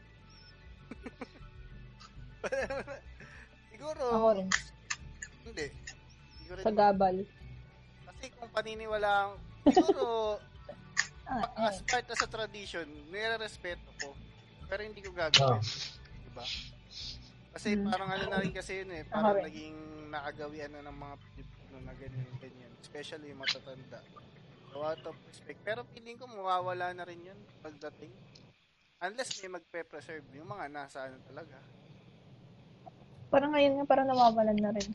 Siguro, 3.72 4.02
Ako 4.02 4.28
rin. 4.34 4.48
hindi. 5.44 5.66
Siguro, 6.38 6.58
Sa 6.62 6.72
gabal. 6.72 7.16
kasi 8.02 8.24
kung 8.34 8.50
paniniwala, 8.50 9.38
siguro, 9.66 10.38
Ah, 11.32 11.72
as 11.72 11.80
eh. 11.80 11.88
part 11.88 12.04
sa 12.12 12.28
tradition, 12.28 12.84
nire-respeto 13.08 13.88
ko. 14.04 14.12
Pero 14.68 14.80
hindi 14.84 15.00
ko 15.00 15.10
gagawin. 15.16 15.64
Diba? 16.28 16.44
Kasi 17.52 17.68
Hmm. 17.76 17.88
parang 17.88 18.08
ano 18.08 18.24
na 18.28 18.40
rin 18.40 18.52
kasi 18.52 18.84
yun 18.84 18.90
eh. 18.92 19.04
Parang 19.08 19.40
rin. 19.40 19.44
naging 19.48 19.76
nakagawian 20.08 20.72
na 20.72 20.84
ng 20.84 20.96
mga 20.96 21.14
Pilipino 21.24 21.76
na 21.84 21.92
ganyan, 21.96 22.30
ganyan. 22.40 22.72
Especially 22.80 23.32
yung 23.32 23.40
matatanda. 23.40 24.00
So, 24.72 24.80
out 24.80 25.04
of 25.04 25.16
respect. 25.28 25.60
Pero 25.64 25.84
feeling 25.92 26.16
ko 26.16 26.24
mawawala 26.28 26.96
na 26.96 27.04
rin 27.04 27.20
yun 27.20 27.36
pagdating. 27.60 28.12
Unless 29.02 29.40
may 29.42 29.60
magpe-preserve 29.60 30.24
yung 30.32 30.48
mga 30.48 30.68
nasa 30.70 31.08
ano 31.10 31.20
talaga. 31.28 31.56
Parang 33.28 33.52
ngayon 33.52 33.80
nga, 33.80 33.84
parang 33.88 34.08
nawawalan 34.08 34.56
na 34.56 34.70
rin. 34.72 34.88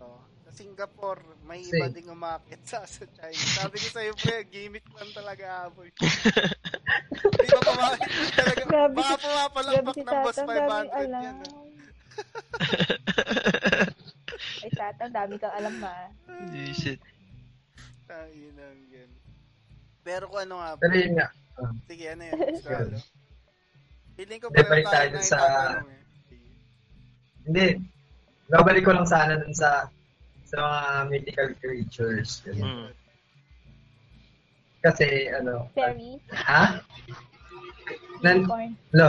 Oh, 0.00 0.20
sa 0.20 0.33
Singapore, 0.54 1.18
may 1.42 1.60
iba 1.60 1.86
ding 1.88 2.06
umakit 2.06 2.62
sa, 2.62 2.82
sa 2.84 3.02
China. 3.08 3.34
Sabi 3.58 3.76
ko 3.76 3.88
sa'yo, 3.90 4.12
pre, 4.14 4.46
gimmick 4.46 4.86
lang 4.88 5.10
talaga 5.12 5.66
aboy. 5.66 5.90
Hindi 7.10 7.44
pa 7.44 7.60
pumakit 7.60 8.10
talaga. 8.32 8.62
Grabe 8.64 8.94
Baka 8.94 9.14
pumapalakpak 9.18 9.92
si 9.92 10.00
ng 10.00 10.10
boss 10.16 10.36
Tata, 10.36 10.40
ang 10.40 10.48
500 10.48 10.54
daming 10.54 10.92
alam. 10.94 11.22
yan. 11.22 11.36
ah. 11.42 11.62
Ay, 14.62 14.70
Tata, 14.72 15.04
dami 15.08 15.34
kang 15.36 15.54
alam 15.54 15.74
ma. 15.76 15.94
Eh, 16.50 16.70
Shit. 16.72 17.00
Ayun 18.06 18.54
ang 18.54 18.80
yan. 18.88 19.10
Pero 20.00 20.28
kung 20.28 20.40
ano 20.40 20.54
nga, 20.56 20.70
Pero 20.76 20.94
yun 20.94 21.14
nga, 21.14 21.28
sige, 21.84 22.04
ano 22.08 22.22
yun, 22.24 22.38
Stralo? 22.60 22.96
Feeling 24.14 24.38
ko 24.38 24.46
Hindi, 24.48 24.56
pareho 24.56 24.70
balik 24.70 24.86
tayo 24.86 24.94
tayo 24.94 25.10
na 25.10 25.20
sa- 25.20 25.82
eh. 25.82 26.02
Hindi. 27.44 27.66
Babalik 28.44 28.84
ko 28.84 28.92
lang 28.92 29.04
sana 29.04 29.34
dun 29.34 29.52
sa 29.52 29.88
sa 30.44 30.56
mga 30.60 30.80
mythical 31.08 31.50
creatures. 31.56 32.44
ganun. 32.44 32.62
Mm. 32.62 32.90
Kasi, 34.80 35.06
ano, 35.32 35.72
Fairy, 35.72 36.20
ha? 36.30 36.76
Nan, 38.20 38.44
unicorn. 38.44 38.72
no, 38.92 39.08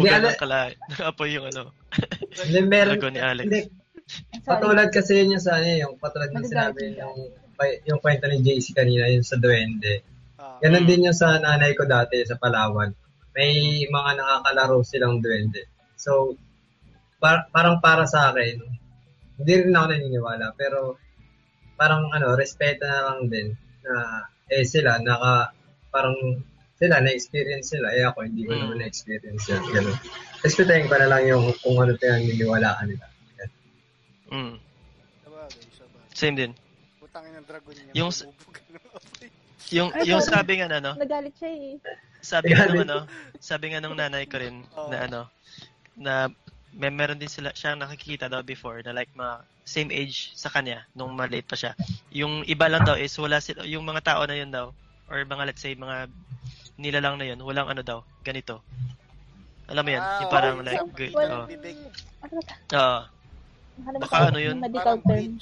Kaya 0.00 0.16
na 0.16 0.28
ala- 0.28 0.32
ng 0.32 0.40
kala. 0.40 0.58
Nakapoy 0.92 1.28
yung 1.32 1.46
ano. 1.48 1.72
hindi, 2.40 2.60
meron, 2.62 3.00
ni 3.10 3.20
Alex. 3.20 3.44
hindi, 3.44 3.60
patulad 4.44 4.88
kasi 4.88 5.20
yun 5.20 5.36
yung 5.36 5.44
sa 5.44 5.56
ano, 5.56 5.68
yung 5.68 5.94
patulad 5.96 6.32
ng 6.32 6.44
sinabi 6.46 6.96
yung, 6.96 7.16
yung 7.84 8.00
kwento 8.00 8.28
ni 8.28 8.40
JC 8.40 8.72
kanina, 8.72 9.08
yung 9.08 9.24
sa 9.24 9.36
Duende. 9.36 10.04
Ah, 10.36 10.60
Ganun 10.60 10.84
Mm. 10.84 10.88
din 10.88 11.06
yung 11.08 11.16
sa 11.16 11.36
nanay 11.36 11.72
ko 11.72 11.84
dati 11.84 12.20
sa 12.24 12.36
Palawan. 12.36 12.92
May 13.32 13.84
mga 13.84 14.10
nakakalaro 14.16 14.80
silang 14.80 15.20
duwende. 15.20 15.68
So, 15.96 16.36
par- 17.20 17.48
parang 17.48 17.80
para 17.80 18.04
sa 18.04 18.32
akin, 18.32 18.60
hindi 19.36 19.52
rin 19.60 19.76
ako 19.76 19.86
naniniwala, 19.88 20.46
pero 20.56 20.96
parang 21.76 22.08
ano, 22.10 22.32
respeto 22.34 22.84
na 22.84 23.12
lang 23.12 23.28
din 23.28 23.48
na 23.84 23.94
eh 24.48 24.64
sila, 24.64 24.96
naka, 25.02 25.52
parang 25.90 26.16
sila, 26.76 27.00
na-experience 27.00 27.72
sila, 27.72 27.88
eh 27.92 28.04
ako, 28.04 28.24
hindi 28.24 28.44
ko 28.44 28.52
Mm. 28.52 28.60
naman 28.62 28.76
na-experience 28.84 29.48
yun. 29.48 29.62
Ganun. 29.72 29.96
Respetuhin 30.44 30.86
ko 30.86 30.94
na 31.00 31.08
lang 31.08 31.22
yung 31.24 31.50
kung 31.60 31.76
ano 31.80 31.96
pinaniniwalaan 31.96 32.86
nila. 32.86 33.06
Mm. 34.28 34.56
Same 36.12 36.36
din. 36.36 36.52
Putangin 36.96 37.32
ng 37.36 37.44
dragon 37.44 37.72
niya. 37.76 37.92
Yung-. 37.92 38.14
Yung, 39.74 39.90
Ay, 39.92 40.06
yung 40.06 40.22
sabi 40.22 40.62
nga 40.62 40.70
na, 40.70 40.78
ano, 40.78 40.92
Nagalit 40.94 41.34
siya 41.36 41.50
eh. 41.50 41.74
sabi 42.22 42.54
nga 42.54 42.70
nung 42.70 42.86
ano, 42.86 42.98
sabi 43.42 43.64
nga 43.74 43.82
nung 43.82 43.98
nanay 43.98 44.24
ko 44.30 44.38
rin 44.38 44.62
Oo. 44.78 44.88
na 44.88 44.96
ano, 45.10 45.20
na 45.98 46.14
may 46.76 46.92
meron 46.92 47.16
din 47.16 47.32
sila 47.32 47.56
siyang 47.56 47.80
nakikita 47.80 48.28
daw 48.28 48.44
before 48.44 48.84
na 48.84 48.92
like 48.92 49.08
mga 49.16 49.40
same 49.64 49.88
age 49.88 50.36
sa 50.36 50.52
kanya 50.52 50.84
nung 50.92 51.16
maliit 51.16 51.48
pa 51.48 51.56
siya. 51.56 51.72
Yung 52.12 52.44
iba 52.44 52.68
lang 52.68 52.84
daw 52.84 52.94
is 53.00 53.16
wala 53.16 53.40
sila 53.40 53.64
yung 53.64 53.82
mga 53.82 54.04
tao 54.04 54.22
na 54.28 54.36
yun 54.36 54.52
daw 54.52 54.70
or 55.08 55.24
mga 55.24 55.48
let's 55.48 55.64
say 55.64 55.72
mga 55.72 56.06
nilalang 56.76 57.16
na 57.16 57.24
yun, 57.32 57.40
walang 57.40 57.72
ano 57.72 57.80
daw, 57.80 58.04
ganito. 58.20 58.60
Alam 59.66 59.82
mo 59.82 59.90
yun, 59.96 60.04
Ah, 60.04 60.20
yung 60.20 60.30
parang 60.30 60.56
like 60.60 60.84
good. 60.92 61.12
walang 61.16 61.42
Oh. 61.42 61.48
bibig. 61.48 61.76
Oo. 62.76 63.00
Nakalimutan 63.76 64.00
Baka 64.04 64.16
ano 64.28 64.38
yun? 64.38 64.56
Medical 64.60 64.84
Parang 64.84 65.00
term. 65.02 65.32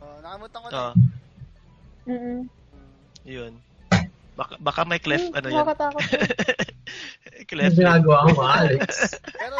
Oh, 0.00 0.16
nakamutan 0.20 0.58
ko 0.60 0.68
na. 0.68 0.76
Oo. 0.76 0.92
Mm-mm. 2.02 2.40
Hmm. 2.44 2.44
Yun. 3.24 3.52
Baka, 4.32 4.56
baka 4.56 4.80
may 4.88 4.96
clef 4.96 5.28
Hmm, 5.28 5.36
ano 5.36 5.46
yan. 5.46 5.56
Nakakatakot 5.60 6.02
yun. 6.08 6.22
clef. 7.52 7.68
Yung 7.68 7.78
ginagawa 7.84 8.18
mo, 8.32 8.40
Alex. 8.42 9.12
Pero 9.36 9.56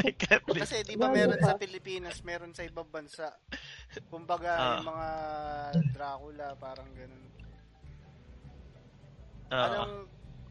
ikaw, 0.00 0.48
lip. 0.48 0.64
kasi 0.64 0.80
di 0.88 0.96
ba 0.96 1.12
meron 1.12 1.36
sa 1.36 1.60
Pilipinas, 1.60 2.24
meron 2.24 2.56
sa 2.56 2.64
ibang 2.64 2.88
bansa. 2.88 3.28
Kumbaga, 4.08 4.50
Ah. 4.52 4.64
yung 4.80 4.88
mga 4.88 5.08
Dracula, 5.92 6.46
parang 6.56 6.88
ganun. 6.96 7.24
Oo. 9.52 9.60
Anong 9.60 9.94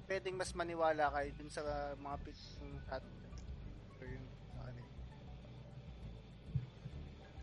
pwedeng 0.06 0.38
mas 0.38 0.54
maniwala 0.54 1.10
kayo 1.10 1.30
dun 1.42 1.50
sa 1.50 1.62
mga 1.98 2.18
pitong 2.22 2.74
at 2.86 3.02
kanila? 3.98 4.30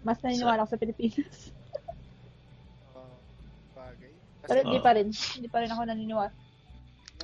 Mas 0.06 0.22
naniniwala 0.22 0.62
ako 0.62 0.70
sa 0.70 0.78
Pilipinas. 0.78 1.50
Pero 4.48 4.64
hindi 4.64 4.80
Oo. 4.80 4.84
pa 4.84 4.96
rin. 4.96 5.12
Hindi 5.12 5.48
pa 5.52 5.60
rin 5.60 5.68
ako 5.68 5.84
naniniwala. 5.84 6.32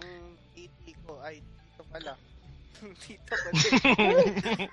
yung 0.04 0.36
titi 0.52 0.92
ko, 1.08 1.16
ay, 1.24 1.40
dito 1.40 1.80
pala. 1.88 2.12
dito 3.08 3.32
pa 3.32 3.48
din. 3.50 3.72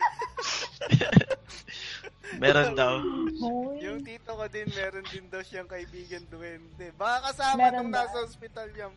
Meron 2.43 2.76
daw. 2.76 2.99
Yung 3.80 4.04
tito 4.08 4.32
ko 4.36 4.47
din, 4.47 4.68
meron 4.72 5.04
din 5.12 5.28
daw 5.28 5.43
siyang 5.43 5.68
kaibigan 5.68 6.24
duwende. 6.32 6.91
Baka 6.95 7.28
kasama 7.32 7.58
Meron 7.60 7.84
nung 7.88 7.91
ba? 7.91 8.08
nasa 8.08 8.24
ospital 8.24 8.72
yan. 8.72 8.91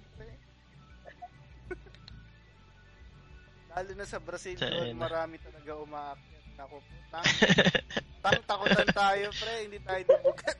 Lalo 3.74 3.90
na 3.98 4.06
sa 4.06 4.22
Brazil, 4.22 4.54
doon 4.54 4.94
marami 4.94 5.34
talaga 5.42 5.74
umaakyat. 5.82 6.33
Naku 6.54 6.76
po, 6.78 6.92
tang, 7.10 7.26
tang 8.46 8.90
tayo, 9.00 9.26
pre. 9.32 9.54
Hindi 9.66 9.78
tayo 9.80 10.02
dubugan. 10.06 10.56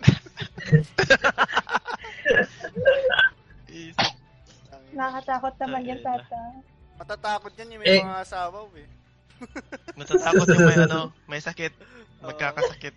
Nakakatakot 4.95 5.55
naman 5.59 5.83
yan, 5.85 6.01
tata. 6.01 6.41
Matatakot 6.95 7.53
yan 7.59 7.73
yung 7.75 7.81
may 7.83 7.99
Eh. 7.99 8.03
mga 8.03 8.23
asawa, 8.23 8.59
eh. 8.79 8.89
Matatakot 9.99 10.47
yung 10.47 10.63
may 10.65 10.79
ano, 10.79 11.01
may 11.27 11.41
sakit. 11.43 11.73
Magkakasakit. 12.23 12.95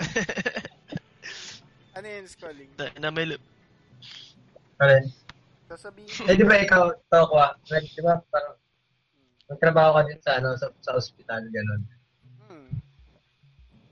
Ano 1.90 2.06
yun, 2.06 2.22
Sculling? 2.24 2.70
Na, 2.78 2.86
na 2.96 3.08
may 3.10 3.26
lu- 3.26 3.42
Karen. 4.78 5.10
Sasabihin 5.66 6.08
Eh, 6.24 6.38
di 6.38 6.46
ba 6.46 6.56
ikaw, 6.56 6.86
Tokwa, 7.10 7.58
di 7.66 8.00
ba, 8.00 8.14
parang, 8.30 8.54
nagtrabaho 9.50 9.98
ka 9.98 10.02
din 10.06 10.20
sa, 10.22 10.38
ano, 10.38 10.54
sa, 10.54 10.70
sa 10.80 10.94
ospital, 10.94 11.42
gano'n. 11.50 11.82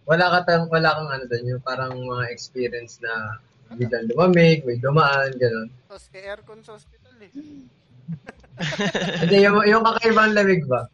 Hmm, 0.08 0.10
Wala 0.10 0.24
ka 0.32 0.38
tang, 0.48 0.64
wala 0.72 0.88
kang 0.90 1.10
ano 1.12 1.24
doon, 1.28 1.44
yung 1.46 1.60
parang 1.60 1.92
mga 1.92 2.32
experience 2.32 2.96
na 3.04 3.36
biglang 3.68 4.08
lumamig, 4.08 4.64
may 4.64 4.80
dumaan, 4.80 5.28
gano'n. 5.36 5.68
tapos 5.84 6.08
kay 6.08 6.24
aircon 6.24 6.64
sa 6.64 6.72
hospital, 6.72 7.12
eh. 7.20 7.28
Hindi, 9.20 9.36
yung, 9.44 9.60
yung 9.68 9.84
kakaibang 9.84 10.32
lamig 10.32 10.64
ba? 10.64 10.88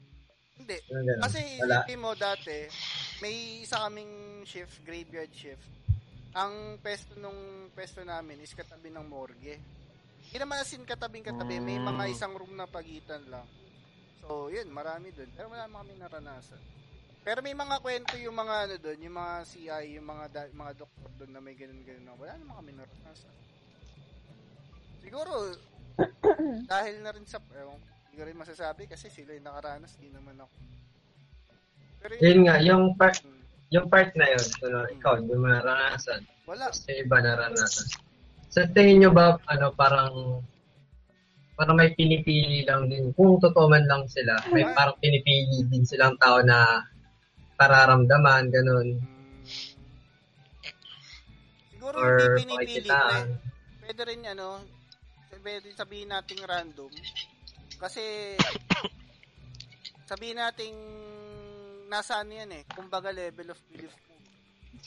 Hindi. 0.58 0.82
Gano'n. 0.90 1.20
Kasi 1.22 1.40
Wala. 1.62 1.86
isipin 1.86 2.02
mo 2.02 2.10
dati, 2.18 2.66
may 3.22 3.62
isa 3.62 3.78
kaming 3.86 4.42
shift, 4.42 4.82
graveyard 4.82 5.30
shift. 5.30 5.62
Ang 6.34 6.82
pesto 6.82 7.14
nung 7.14 7.70
pesto 7.70 8.02
namin 8.02 8.42
is 8.42 8.50
katabi 8.58 8.90
ng 8.90 9.06
morgue. 9.06 9.54
Hindi 10.26 10.36
naman 10.42 10.58
as 10.58 10.74
in 10.74 10.82
katabing 10.82 11.22
katabi, 11.22 11.62
may 11.62 11.78
mga 11.78 12.10
Mm. 12.10 12.10
isang 12.10 12.34
room 12.34 12.58
na 12.58 12.66
pagitan 12.66 13.22
lang. 13.30 13.46
So, 14.18 14.50
yun, 14.50 14.66
marami 14.66 15.14
doon. 15.14 15.30
Pero 15.30 15.46
wala 15.46 15.70
naman 15.70 15.86
kami 15.86 15.94
naranasan. 15.94 16.58
Pero 17.24 17.40
may 17.40 17.56
mga 17.56 17.80
kwento 17.80 18.14
yung 18.20 18.36
mga 18.36 18.54
ano 18.68 18.74
doon, 18.76 19.00
yung 19.00 19.16
mga 19.16 19.34
CI, 19.48 19.96
yung 19.96 20.06
mga 20.06 20.24
da- 20.28 20.52
mga 20.52 20.72
doktor 20.76 21.08
doon 21.16 21.32
na 21.32 21.40
may 21.40 21.56
ganun-ganun. 21.56 22.20
Wala 22.20 22.36
naman 22.36 22.54
kami 22.60 22.70
naranasan. 22.76 23.32
Siguro, 25.00 25.32
dahil 26.72 26.94
na 27.00 27.10
rin 27.16 27.24
sa, 27.24 27.40
ewan 27.56 27.80
hindi 27.80 28.22
ko 28.22 28.30
rin 28.30 28.38
masasabi 28.38 28.86
kasi 28.86 29.10
sila 29.10 29.34
yung 29.34 29.42
nakaranas, 29.42 29.98
di 29.98 30.06
naman 30.12 30.38
ako. 30.38 30.54
Pero 31.98 32.12
Yun 32.20 32.38
nga, 32.46 32.54
yung 32.62 32.94
part, 32.94 33.18
Hmm, 33.24 33.42
yung 33.74 33.86
part 33.90 34.12
na 34.14 34.26
yun, 34.30 34.46
ano, 34.62 34.78
ikaw, 34.86 35.12
hindi 35.18 35.34
mo 35.34 35.50
naranasan. 35.50 36.22
wala. 36.46 36.70
Yung 36.70 37.00
iba 37.02 37.18
naranasan. 37.18 37.88
Sa 38.52 38.68
tingin 38.70 39.02
nyo 39.02 39.10
ba, 39.10 39.34
ano, 39.50 39.74
parang, 39.74 40.38
parang 41.58 41.74
may 41.74 41.90
pinipili 41.96 42.62
lang 42.62 42.86
din, 42.86 43.10
kung 43.18 43.40
totoo 43.42 43.66
man 43.66 43.82
lang 43.90 44.06
sila, 44.06 44.38
may 44.54 44.62
parang 44.76 44.94
pinipili 45.02 45.66
din 45.66 45.82
silang 45.82 46.14
tao 46.22 46.38
na 46.38 46.86
pararamdaman, 47.54 48.50
ganun, 48.50 48.88
siguro 51.70 51.96
or 52.00 52.16
hindi 52.16 52.42
pinipili 52.42 52.88
makikitaan. 52.88 53.26
Pwede 53.84 54.02
rin 54.08 54.22
ano, 54.24 54.64
pwede 55.44 55.68
sabihin 55.76 56.08
nating 56.08 56.40
random. 56.40 56.92
Kasi 57.76 58.34
sabihin 60.08 60.40
nating 60.40 60.76
nasa 61.92 62.24
ano 62.24 62.32
yan 62.32 62.50
eh, 62.56 62.62
kumbaga 62.72 63.12
level 63.12 63.52
of 63.52 63.60
belief 63.68 63.92
mo. 64.08 64.16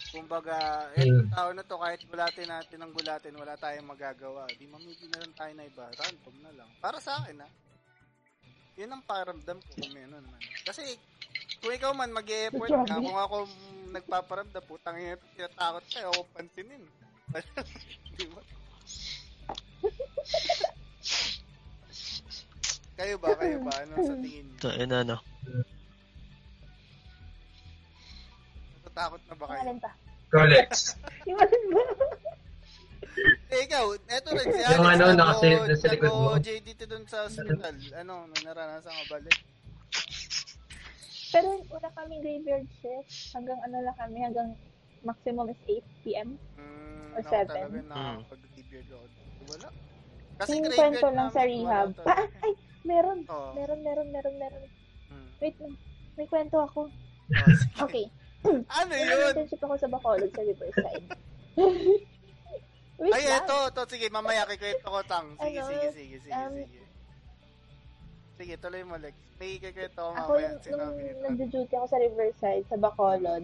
Kumbaga, 0.08 0.88
etong 0.98 1.30
Hmm. 1.30 1.34
tao 1.34 1.50
na 1.54 1.64
to, 1.68 1.78
kahit 1.78 2.02
gulatin 2.10 2.50
natin 2.50 2.80
ng 2.80 2.94
gulatin, 2.96 3.38
wala 3.38 3.54
tayong 3.60 3.86
magagawa. 3.86 4.50
Di 4.56 4.66
mamili 4.66 5.06
na 5.10 5.22
lang 5.22 5.34
tayo 5.36 5.52
na 5.54 5.68
iba. 5.68 5.86
Random 5.94 6.36
na 6.42 6.52
lang. 6.58 6.70
Para 6.82 6.98
sa 6.98 7.22
akin, 7.22 7.44
ha? 7.44 7.50
Yun 8.78 8.94
ang 8.94 9.04
paramdam 9.06 9.58
ko 9.62 9.72
kung 9.78 9.94
meron 9.94 10.26
man. 10.26 10.42
Kasi, 10.64 10.96
kung 11.68 11.76
ikaw 11.76 11.92
man 11.92 12.16
mag-e-effort 12.16 12.72
ka, 12.88 12.96
kung 12.96 13.20
ako 13.20 13.44
nagpaparamdam, 13.92 14.64
putang 14.64 14.96
ina, 14.96 15.20
tinatakot 15.36 15.84
ka, 15.84 16.00
ako 16.08 16.24
pansinin. 16.32 16.80
Di 18.16 18.24
ba? 18.32 18.40
kayo 22.96 23.20
ba? 23.20 23.36
Kayo 23.36 23.60
ba? 23.60 23.74
Ano 23.84 23.94
sa 24.00 24.16
tingin 24.16 24.48
niyo? 24.48 24.60
to, 24.64 24.70
yun 24.80 24.96
ano. 24.96 25.20
Takot 28.96 29.22
na 29.28 29.36
ba 29.36 29.44
Yung 29.44 29.52
kayo? 29.52 29.62
alin 29.62 29.78
pa? 29.84 29.92
Rolex. 30.32 30.70
Yung 31.28 31.38
alin 31.38 31.64
ba? 31.68 31.84
Eh, 33.52 33.60
ikaw, 33.68 33.86
eto 34.08 34.30
rin 34.32 34.48
si 34.50 34.62
Yung 34.64 34.72
Alex. 34.82 34.96
ano, 34.96 35.04
nag- 35.06 35.20
nakasilip 35.20 35.60
na 35.62 35.76
sa 35.76 35.88
likod 35.92 36.12
mo. 36.16 36.32
nag-JDT 36.32 36.80
dun 36.88 37.04
sa 37.12 37.28
hospital. 37.28 37.76
Ano, 37.94 38.14
naranasan 38.40 38.96
ka 38.96 39.06
balik? 39.12 39.36
Pero 41.38 41.50
una 41.70 41.90
kaming 41.92 42.22
graveyard 42.22 42.68
shift. 42.76 43.10
Hanggang 43.32 43.60
ano 43.62 43.78
lang 43.80 43.96
kami, 43.96 44.18
hanggang 44.20 44.50
maximum 45.02 45.46
is 45.48 45.60
8 45.64 46.04
p.m. 46.04 46.30
Mm, 46.58 47.14
Or 47.14 47.20
ako 47.20 47.30
seven. 47.30 47.48
talaga 47.48 47.78
Hmm. 47.78 47.88
nakakapag-graveyard 47.88 48.88
ako. 48.90 49.06
Wala. 49.48 49.68
Kasi 50.38 50.52
Yung 50.52 50.64
graveyard 50.64 50.82
kwento 50.92 51.08
lang 51.12 51.30
sa 51.30 51.42
rehab. 51.44 51.90
wala 51.96 52.12
Ah, 52.12 52.28
ay, 52.42 52.52
meron. 52.84 53.20
Oo. 53.24 53.50
Meron, 53.54 53.80
meron, 53.82 54.08
meron, 54.10 54.36
meron. 54.38 54.64
Hmm. 55.08 55.30
Wait 55.38 55.56
lang. 55.58 55.74
May 56.16 56.28
kwento 56.28 56.58
ako. 56.60 56.82
Oh. 56.88 57.84
Okay. 57.84 58.06
Ano 58.48 58.90
May 58.90 59.04
yun? 59.04 59.34
internship 59.36 59.60
ako 59.60 59.76
sa 59.76 59.88
Bacolod 59.88 60.30
sa 60.30 60.42
Riverside. 60.42 61.06
Wait 62.98 63.14
Ay, 63.14 63.24
lang. 63.24 63.44
eto, 63.44 63.56
eto. 63.68 63.82
Sige, 63.86 64.08
mamaya 64.08 64.46
kikwento 64.46 64.88
ko, 64.88 65.00
Tang. 65.04 65.28
Sige, 65.36 65.60
Ano, 65.60 65.68
sige, 65.68 65.88
sige, 65.92 66.16
sige, 66.20 66.34
um, 66.34 66.54
sige. 66.56 66.80
Sige, 68.38 68.54
tuloy 68.56 68.86
mo, 68.86 68.96
Lex. 68.96 69.18
May 69.36 69.58
kikwento 69.58 69.98
ko 69.98 70.14
Ako 70.14 70.32
mamaya. 70.32 70.46
yung, 70.46 70.58
nung 70.72 70.94
Tang. 70.94 71.26
nagdo-duty 71.26 71.74
ako 71.74 71.88
sa 71.88 71.98
Riverside, 71.98 72.66
sa 72.66 72.78
Bacolod, 72.78 73.44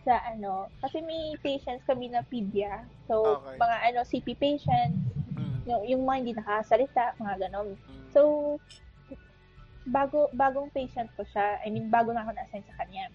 sa 0.00 0.14
ano, 0.26 0.52
kasi 0.80 1.00
may 1.00 1.36
patients 1.38 1.84
kami 1.84 2.08
na 2.08 2.20
pibia. 2.22 2.84
So, 3.04 3.40
Okay. 3.40 3.56
mga 3.56 3.76
ano, 3.84 4.00
CP 4.02 4.28
patients, 4.34 5.00
Hmm. 5.34 5.60
yung, 5.66 5.82
yung 5.86 6.02
mga 6.04 6.16
hindi 6.18 6.32
nakasalita, 6.34 7.16
mga 7.16 7.34
ganon. 7.42 7.76
Hmm. 7.76 8.04
So, 8.10 8.20
bago 9.86 10.32
bagong 10.32 10.72
patient 10.72 11.12
ko 11.12 11.24
siya, 11.24 11.60
I 11.60 11.68
mean, 11.68 11.88
bago 11.88 12.12
na 12.12 12.24
ako 12.24 12.32
na-assign 12.32 12.64
sa 12.64 12.80
kanya. 12.80 13.12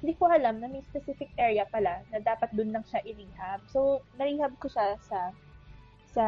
Hindi 0.00 0.12
ko 0.14 0.28
alam 0.28 0.60
na 0.60 0.68
may 0.68 0.84
specific 0.84 1.32
area 1.38 1.64
pala 1.64 2.04
na 2.10 2.20
dapat 2.20 2.52
doon 2.52 2.68
lang 2.70 2.84
siya 2.84 3.00
i-rehab. 3.02 3.64
So, 3.66 3.80
na-rehab 4.14 4.52
ko 4.58 4.68
siya 4.68 5.00
sa 5.00 5.32
sa 6.06 6.24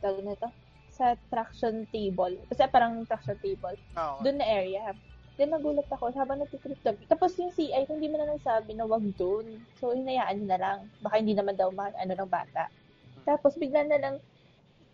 tawag 0.00 0.22
na 0.22 0.34
to, 0.36 0.48
sa 0.92 1.16
traction 1.32 1.88
table. 1.88 2.36
Kasi 2.52 2.68
parang 2.68 3.02
traction 3.08 3.36
table. 3.40 3.74
Okay. 3.74 4.20
Doon 4.22 4.36
na 4.38 4.46
area. 4.46 4.84
Then 5.40 5.56
nagulat 5.56 5.88
ako 5.88 6.12
habang 6.12 6.44
nagtitrip 6.44 6.76
kami. 6.84 7.08
Tapos 7.08 7.32
yung 7.40 7.48
CI, 7.50 7.88
hindi 7.88 8.06
mo 8.12 8.20
na 8.20 8.36
nagsabi 8.36 8.76
na 8.76 8.84
wag 8.84 9.02
doon. 9.16 9.64
So, 9.80 9.96
hinayaan 9.96 10.44
na 10.44 10.60
lang. 10.60 10.78
Baka 11.00 11.24
hindi 11.24 11.32
naman 11.32 11.56
daw 11.56 11.72
ma- 11.72 11.96
ano 11.96 12.12
ng 12.12 12.28
bata. 12.28 12.68
Tapos 13.24 13.56
bigla 13.56 13.88
na 13.88 13.96
lang, 13.96 14.14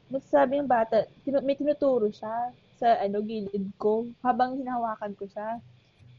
nagsasabi 0.08 0.62
yung 0.62 0.70
bata, 0.70 1.04
tinu- 1.26 1.42
may 1.42 1.58
tinuturo 1.58 2.08
siya 2.08 2.54
sa 2.78 3.02
ano 3.02 3.18
gilid 3.26 3.74
ko 3.74 4.06
habang 4.22 4.54
hinahawakan 4.54 5.12
ko 5.18 5.26
siya. 5.26 5.58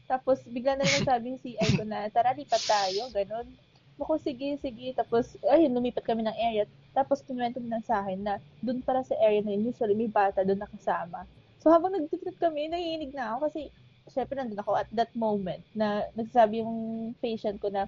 Tapos 0.04 0.44
bigla 0.44 0.76
na 0.76 0.84
lang 0.84 1.02
sabi 1.06 1.32
yung 1.32 1.40
CI 1.40 1.68
ko 1.80 1.84
na, 1.88 2.06
tara 2.12 2.36
lipat 2.36 2.62
tayo, 2.68 3.08
ganun. 3.14 3.48
Ako, 4.00 4.16
sige, 4.16 4.56
sige. 4.64 4.96
Tapos, 4.96 5.36
ayun, 5.44 5.76
lumipat 5.76 6.08
kami 6.08 6.24
ng 6.24 6.32
area. 6.40 6.64
Tapos, 6.96 7.20
kinuwento 7.20 7.60
nila 7.60 7.84
sa 7.84 8.00
akin 8.00 8.24
na 8.24 8.34
doon 8.64 8.80
para 8.80 9.04
sa 9.04 9.12
area 9.20 9.44
na 9.44 9.52
yun, 9.52 9.68
usually 9.68 9.92
may 9.92 10.08
bata 10.08 10.40
doon 10.40 10.56
nakasama. 10.56 11.28
So, 11.60 11.68
habang 11.68 11.92
nag-trip 11.92 12.40
kami, 12.40 12.72
nanginig 12.72 13.12
na 13.12 13.36
ako 13.36 13.52
kasi, 13.52 13.68
syempre, 14.08 14.40
nandun 14.40 14.64
ako 14.64 14.72
at 14.80 14.88
that 14.96 15.12
moment 15.12 15.60
na 15.76 16.08
nagsasabi 16.16 16.64
yung 16.64 17.12
patient 17.20 17.60
ko 17.60 17.68
na 17.68 17.84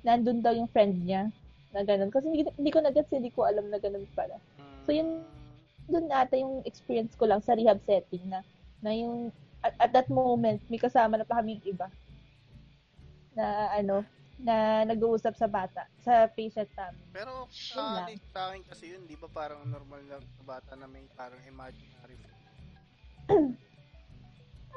nandun 0.00 0.40
daw 0.40 0.56
yung 0.56 0.72
friend 0.72 1.04
niya 1.04 1.28
na 1.76 1.84
ganun. 1.84 2.08
Kasi 2.08 2.32
hindi, 2.32 2.48
hindi 2.56 2.72
ko 2.72 2.80
na-gets, 2.80 3.12
hindi 3.12 3.28
ko 3.28 3.44
alam 3.44 3.68
na 3.68 3.76
ganun 3.76 4.08
pala. 4.16 4.40
So, 4.88 4.96
yun, 4.96 5.20
doon 5.84 6.08
ata 6.08 6.40
yung 6.40 6.64
experience 6.64 7.12
ko 7.12 7.28
lang 7.28 7.44
sa 7.44 7.52
rehab 7.52 7.76
setting 7.84 8.24
na, 8.24 8.40
na 8.80 8.96
yung, 8.96 9.28
at, 9.60 9.76
at 9.76 9.92
that 9.92 10.08
moment, 10.08 10.64
may 10.72 10.80
kasama 10.80 11.20
na 11.20 11.28
pa 11.28 11.44
kaming 11.44 11.60
iba 11.68 11.92
na 13.36 13.68
ano, 13.76 14.04
na 14.42 14.82
nag-uusap 14.82 15.38
sa 15.38 15.46
bata, 15.46 15.86
sa 16.02 16.26
patient 16.26 16.68
namin. 16.74 17.02
Pero 17.14 17.46
sa 17.50 18.02
akin, 18.02 18.18
sa 18.34 18.40
akin 18.50 18.62
kasi 18.66 18.90
yun, 18.90 19.06
di 19.06 19.14
ba 19.14 19.30
parang 19.30 19.62
normal 19.70 20.02
na 20.04 20.18
bata 20.42 20.74
na 20.74 20.90
may 20.90 21.06
parang 21.14 21.38
imaginary 21.46 22.16
friend? 22.18 22.42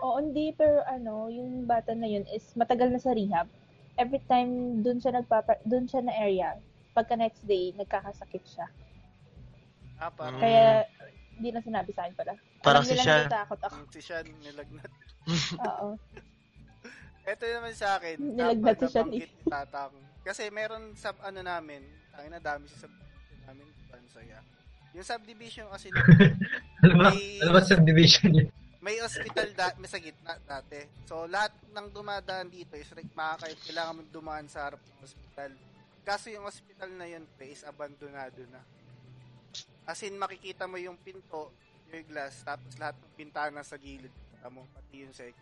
Oo, 0.05 0.21
hindi, 0.21 0.53
pero 0.53 0.85
ano, 0.85 1.31
yung 1.33 1.65
bata 1.65 1.97
na 1.97 2.05
yun 2.05 2.27
is 2.29 2.45
matagal 2.53 2.93
na 2.93 3.01
sa 3.01 3.15
rehab. 3.15 3.49
Every 3.97 4.19
time 4.27 4.83
dun 4.83 4.99
siya 4.99 5.17
nagpapa, 5.17 5.57
dun 5.65 5.87
siya 5.87 6.03
na 6.03 6.13
area, 6.13 6.59
pagka 6.93 7.15
next 7.15 7.41
day, 7.47 7.71
nagkakasakit 7.73 8.43
siya. 8.43 8.67
Ah, 9.97 10.11
parang 10.11 10.37
Mm. 10.37 10.43
Kaya, 10.43 10.63
hindi 11.39 11.49
na 11.51 11.61
sinabi 11.63 11.91
sa 11.95 12.05
akin 12.05 12.15
pala. 12.15 12.33
Parang 12.59 12.83
Alam 12.83 12.91
si 12.91 12.95
nila 12.95 13.03
Sean. 13.03 13.15
na 13.15 13.23
natatakot 13.23 13.59
ako. 13.65 13.75
mm, 13.75 13.87
si 13.91 13.99
Sean 14.03 14.27
nilagnat. 14.43 14.91
Oo. 15.67 15.87
Ito 17.25 17.43
naman 17.49 17.73
sa 17.73 17.97
akin, 17.97 18.15
Nilagnat 18.21 18.77
si 18.77 18.85
Sean 18.85 19.09
nabanggit 19.09 19.31
ni 19.33 19.43
Tatang. 19.49 19.93
Kasi 20.21 20.43
meron 20.53 20.93
sa 20.93 21.09
ano 21.25 21.41
namin, 21.41 21.81
ang 22.13 22.29
na 22.29 22.41
dami 22.41 22.69
sa 22.69 22.85
subdivision 22.85 23.39
namin, 23.49 23.67
Bansaya. 23.89 24.39
Yung 24.93 25.05
subdivision 25.05 25.65
kasi 25.73 25.89
Ano 26.85 26.93
ba? 27.01 27.09
Ano 27.11 27.51
ba 27.51 27.61
subdivision 27.65 28.31
yun? 28.31 28.49
may 28.85 29.01
hospital 29.01 29.49
da- 29.57 29.73
may 29.81 29.89
sa 29.89 29.97
gitna 29.97 30.37
dati. 30.45 30.85
So 31.09 31.25
lahat 31.25 31.57
ng 31.73 31.89
dumadaan 31.89 32.53
dito 32.53 32.77
is 32.77 32.85
like 32.93 33.09
makakaya 33.17 33.57
kailangan 33.65 33.97
mong 33.97 34.13
dumaan 34.13 34.45
sa 34.45 34.69
harap 34.69 34.77
ng 34.77 35.01
hospital. 35.01 35.51
Kaso 36.05 36.29
yung 36.29 36.45
hospital 36.45 36.93
na 36.93 37.09
yun 37.09 37.25
pre 37.33 37.49
is 37.49 37.65
abandonado 37.65 38.45
na. 38.53 38.61
As 39.89 40.05
in 40.05 40.21
makikita 40.21 40.69
mo 40.69 40.77
yung 40.77 41.01
pinto, 41.01 41.49
yung 41.89 42.05
glass, 42.05 42.45
tapos 42.45 42.77
lahat 42.77 42.93
ng 43.01 43.13
pintana 43.17 43.65
sa 43.65 43.73
gilid 43.81 44.13
kita 44.13 44.53
mo, 44.53 44.69
pati 44.69 45.01
yung 45.01 45.13
sec. 45.17 45.33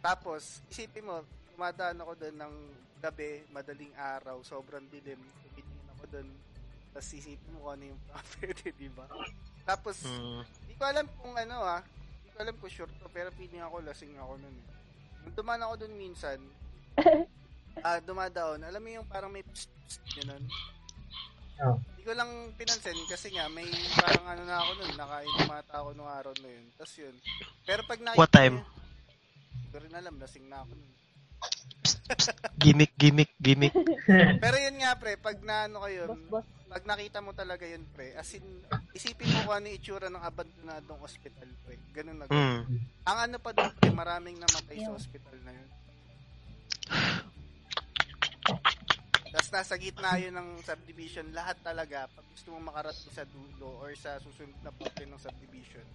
Tapos, 0.00 0.42
isipin 0.66 1.04
mo, 1.04 1.20
dumadaan 1.50 2.00
ako 2.00 2.12
doon 2.16 2.36
ng 2.38 2.54
gabi, 2.98 3.30
madaling 3.48 3.92
araw, 3.94 4.40
sobrang 4.40 4.84
dilim, 4.88 5.20
tumitingin 5.20 5.88
ako 5.90 6.04
doon, 6.10 6.28
tapos 6.90 7.08
isipin 7.10 7.50
mo 7.50 7.58
kung 7.62 7.72
ano 7.74 7.84
yung 7.86 8.00
pwede, 8.34 8.64
di 8.78 8.88
ba? 8.88 9.06
Tapos, 9.62 9.96
Mm. 10.00 10.40
Hindi 10.40 10.74
ko 10.74 10.84
alam 10.86 11.06
kung 11.14 11.34
ano 11.34 11.56
ah. 11.60 11.82
Hindi 11.84 12.28
ko 12.30 12.38
alam 12.38 12.54
kung 12.56 12.72
sure 12.72 12.88
to, 12.90 13.06
pero 13.08 13.28
feeling 13.30 13.60
ako 13.60 13.76
lasing 13.82 14.16
ako 14.16 14.32
nun. 14.36 14.56
eh. 14.56 14.66
Nung 15.20 15.36
dumaan 15.36 15.60
ako 15.60 15.74
dun 15.78 15.94
minsan, 15.94 16.38
ah 17.86 18.00
dumadaon, 18.00 18.60
alam 18.62 18.80
mo 18.80 18.88
yung 18.90 19.04
parang 19.04 19.28
may 19.28 19.44
psst, 19.44 19.68
psst, 19.84 20.00
ganun. 20.16 20.40
Oh. 21.60 21.76
Hindi 21.76 22.02
ko 22.02 22.12
lang 22.16 22.30
pinansin 22.56 22.96
kasi 23.04 23.28
nga 23.28 23.44
may 23.46 23.68
parang 23.94 24.24
ano 24.26 24.42
na 24.42 24.56
ako 24.58 24.70
nun, 24.74 24.92
nakainumata 24.96 25.74
ako 25.74 25.88
nung 25.92 26.08
araw 26.08 26.32
na 26.34 26.48
yun. 26.48 26.64
Tapos 26.74 26.94
yun. 26.96 27.14
Pero 27.62 27.80
pag 27.84 28.00
nakita 28.00 28.16
What 28.18 28.32
time? 28.32 28.56
niya- 28.56 28.79
Hindi 29.70 29.86
rin 29.86 29.94
alam, 29.94 30.18
lasing 30.18 30.50
na 30.50 30.66
ako. 30.66 30.74
Gimmick, 32.58 32.90
gimmick, 32.98 33.30
gimmick. 33.38 33.70
Pero 34.42 34.56
yun 34.58 34.82
nga 34.82 34.98
pre, 34.98 35.14
pag 35.14 35.38
yun, 35.86 36.10
Boss, 36.10 36.42
boss. 36.42 36.46
pag 36.66 36.82
nakita 36.82 37.22
mo 37.22 37.30
talaga 37.30 37.62
yun 37.62 37.86
pre, 37.94 38.18
as 38.18 38.34
in, 38.34 38.42
isipin 38.90 39.30
mo 39.30 39.46
kung 39.46 39.62
ano 39.62 39.70
yung 39.70 39.78
itsura 39.78 40.10
ng 40.10 40.18
abandonadong 40.18 40.98
hospital 40.98 41.46
pre. 41.62 41.78
Ganun 41.94 42.18
na. 42.18 42.26
Mm. 42.26 42.66
Ang 43.06 43.18
ano 43.30 43.36
pa 43.38 43.54
doon, 43.54 43.70
pre, 43.78 43.94
maraming 43.94 44.42
namatay 44.42 44.74
sa 44.76 44.90
Yeah. 44.90 44.96
hospital 44.98 45.36
na 45.46 45.52
yun. 45.54 45.70
Tapos 49.30 49.50
nasa 49.54 49.78
gitna 49.78 50.18
yun 50.18 50.34
ng 50.34 50.48
subdivision, 50.66 51.30
lahat 51.30 51.62
talaga, 51.62 52.10
pag 52.10 52.26
gusto 52.26 52.50
mong 52.50 52.74
makarating 52.74 53.14
sa 53.14 53.22
dulo 53.22 53.78
or 53.78 53.94
sa 53.94 54.18
susunod 54.18 54.58
na 54.66 54.74
parte 54.74 55.06
ng 55.06 55.14
subdivision, 55.14 55.86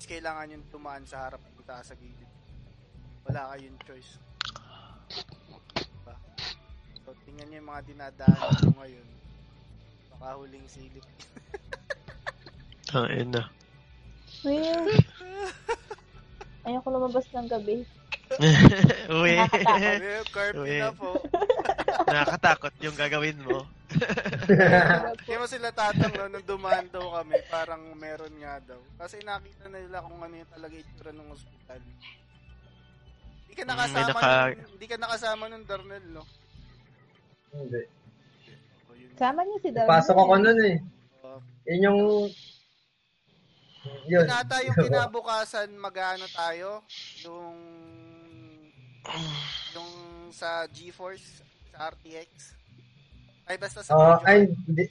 is 0.00 0.08
kailangan 0.08 0.48
yung 0.48 0.64
tumaan 0.72 1.04
sa 1.04 1.28
harap 1.28 1.44
ng 1.44 1.60
taas 1.68 1.92
sa 1.92 1.96
gilid. 2.00 2.27
Wala 3.26 3.40
kayong 3.56 3.80
choice. 3.82 4.20
Diba? 5.74 6.14
So, 7.02 7.16
tingnan 7.26 7.50
nyo 7.50 7.58
yung 7.58 7.70
mga 7.72 7.82
dinadaan 7.88 8.52
nyo 8.62 8.72
ngayon. 8.78 9.08
Baka 10.14 10.38
huling 10.38 10.66
silip. 10.70 11.06
Ang 12.96 13.08
ina. 13.12 13.42
Well, 14.46 14.86
ayoko 16.68 16.88
lumabas 16.94 17.26
ng 17.34 17.48
gabi. 17.50 17.82
Uwi. 19.14 19.40
Uy. 20.52 20.78
na 20.78 20.92
po. 20.92 21.16
Nakakatakot 22.08 22.74
yung 22.84 22.96
gagawin 22.96 23.40
mo. 23.40 23.64
Kaya 25.24 25.40
mo 25.40 25.46
sila 25.48 25.72
tatang 25.72 26.12
no, 26.12 26.28
nung 26.28 26.44
dumaan 26.44 26.88
daw 26.92 27.20
kami, 27.20 27.40
parang 27.48 27.82
meron 27.96 28.32
nga 28.36 28.60
daw. 28.60 28.80
Kasi 29.00 29.24
nakita 29.24 29.72
na 29.72 29.80
nila 29.80 30.04
kung 30.04 30.20
ano 30.20 30.34
yung 30.36 30.52
talaga 30.52 30.74
itsura 30.76 31.12
ng 31.12 31.28
ospital. 31.32 31.80
Hindi 33.48 33.54
ka 33.54 33.64
Mm, 33.64 33.70
nakasama 33.70 34.08
naka- 34.12 34.52
nun, 34.52 34.68
hindi 34.68 34.86
ka 34.86 34.96
nakasama 34.98 35.42
nun, 35.48 35.62
Darnell, 35.64 36.06
no? 36.12 36.24
Hindi. 37.50 37.82
Sama 39.16 39.40
niyo 39.42 39.56
si 39.58 39.70
Darwin. 39.72 39.90
Pasok 39.90 40.16
ako 40.16 40.34
nun 40.36 40.60
eh. 40.62 40.76
O, 41.24 41.40
Yun 41.66 41.80
yung... 41.82 42.00
Yun. 44.04 44.20
yun 44.20 44.28
ata 44.28 44.60
yung 44.62 44.76
kinabukasan 44.84 45.72
mag-ano 45.74 46.28
tayo, 46.28 46.84
yung 47.24 47.56
yung 49.72 49.90
sa 50.28 50.68
GeForce, 50.68 51.40
sa 51.72 51.88
RTX. 51.88 52.52
Ay, 53.48 53.56
basta 53.56 53.80
sa 53.80 53.96
Oo, 53.96 54.12
video 54.14 54.28
ay, 54.28 54.38
hindi. 54.68 54.84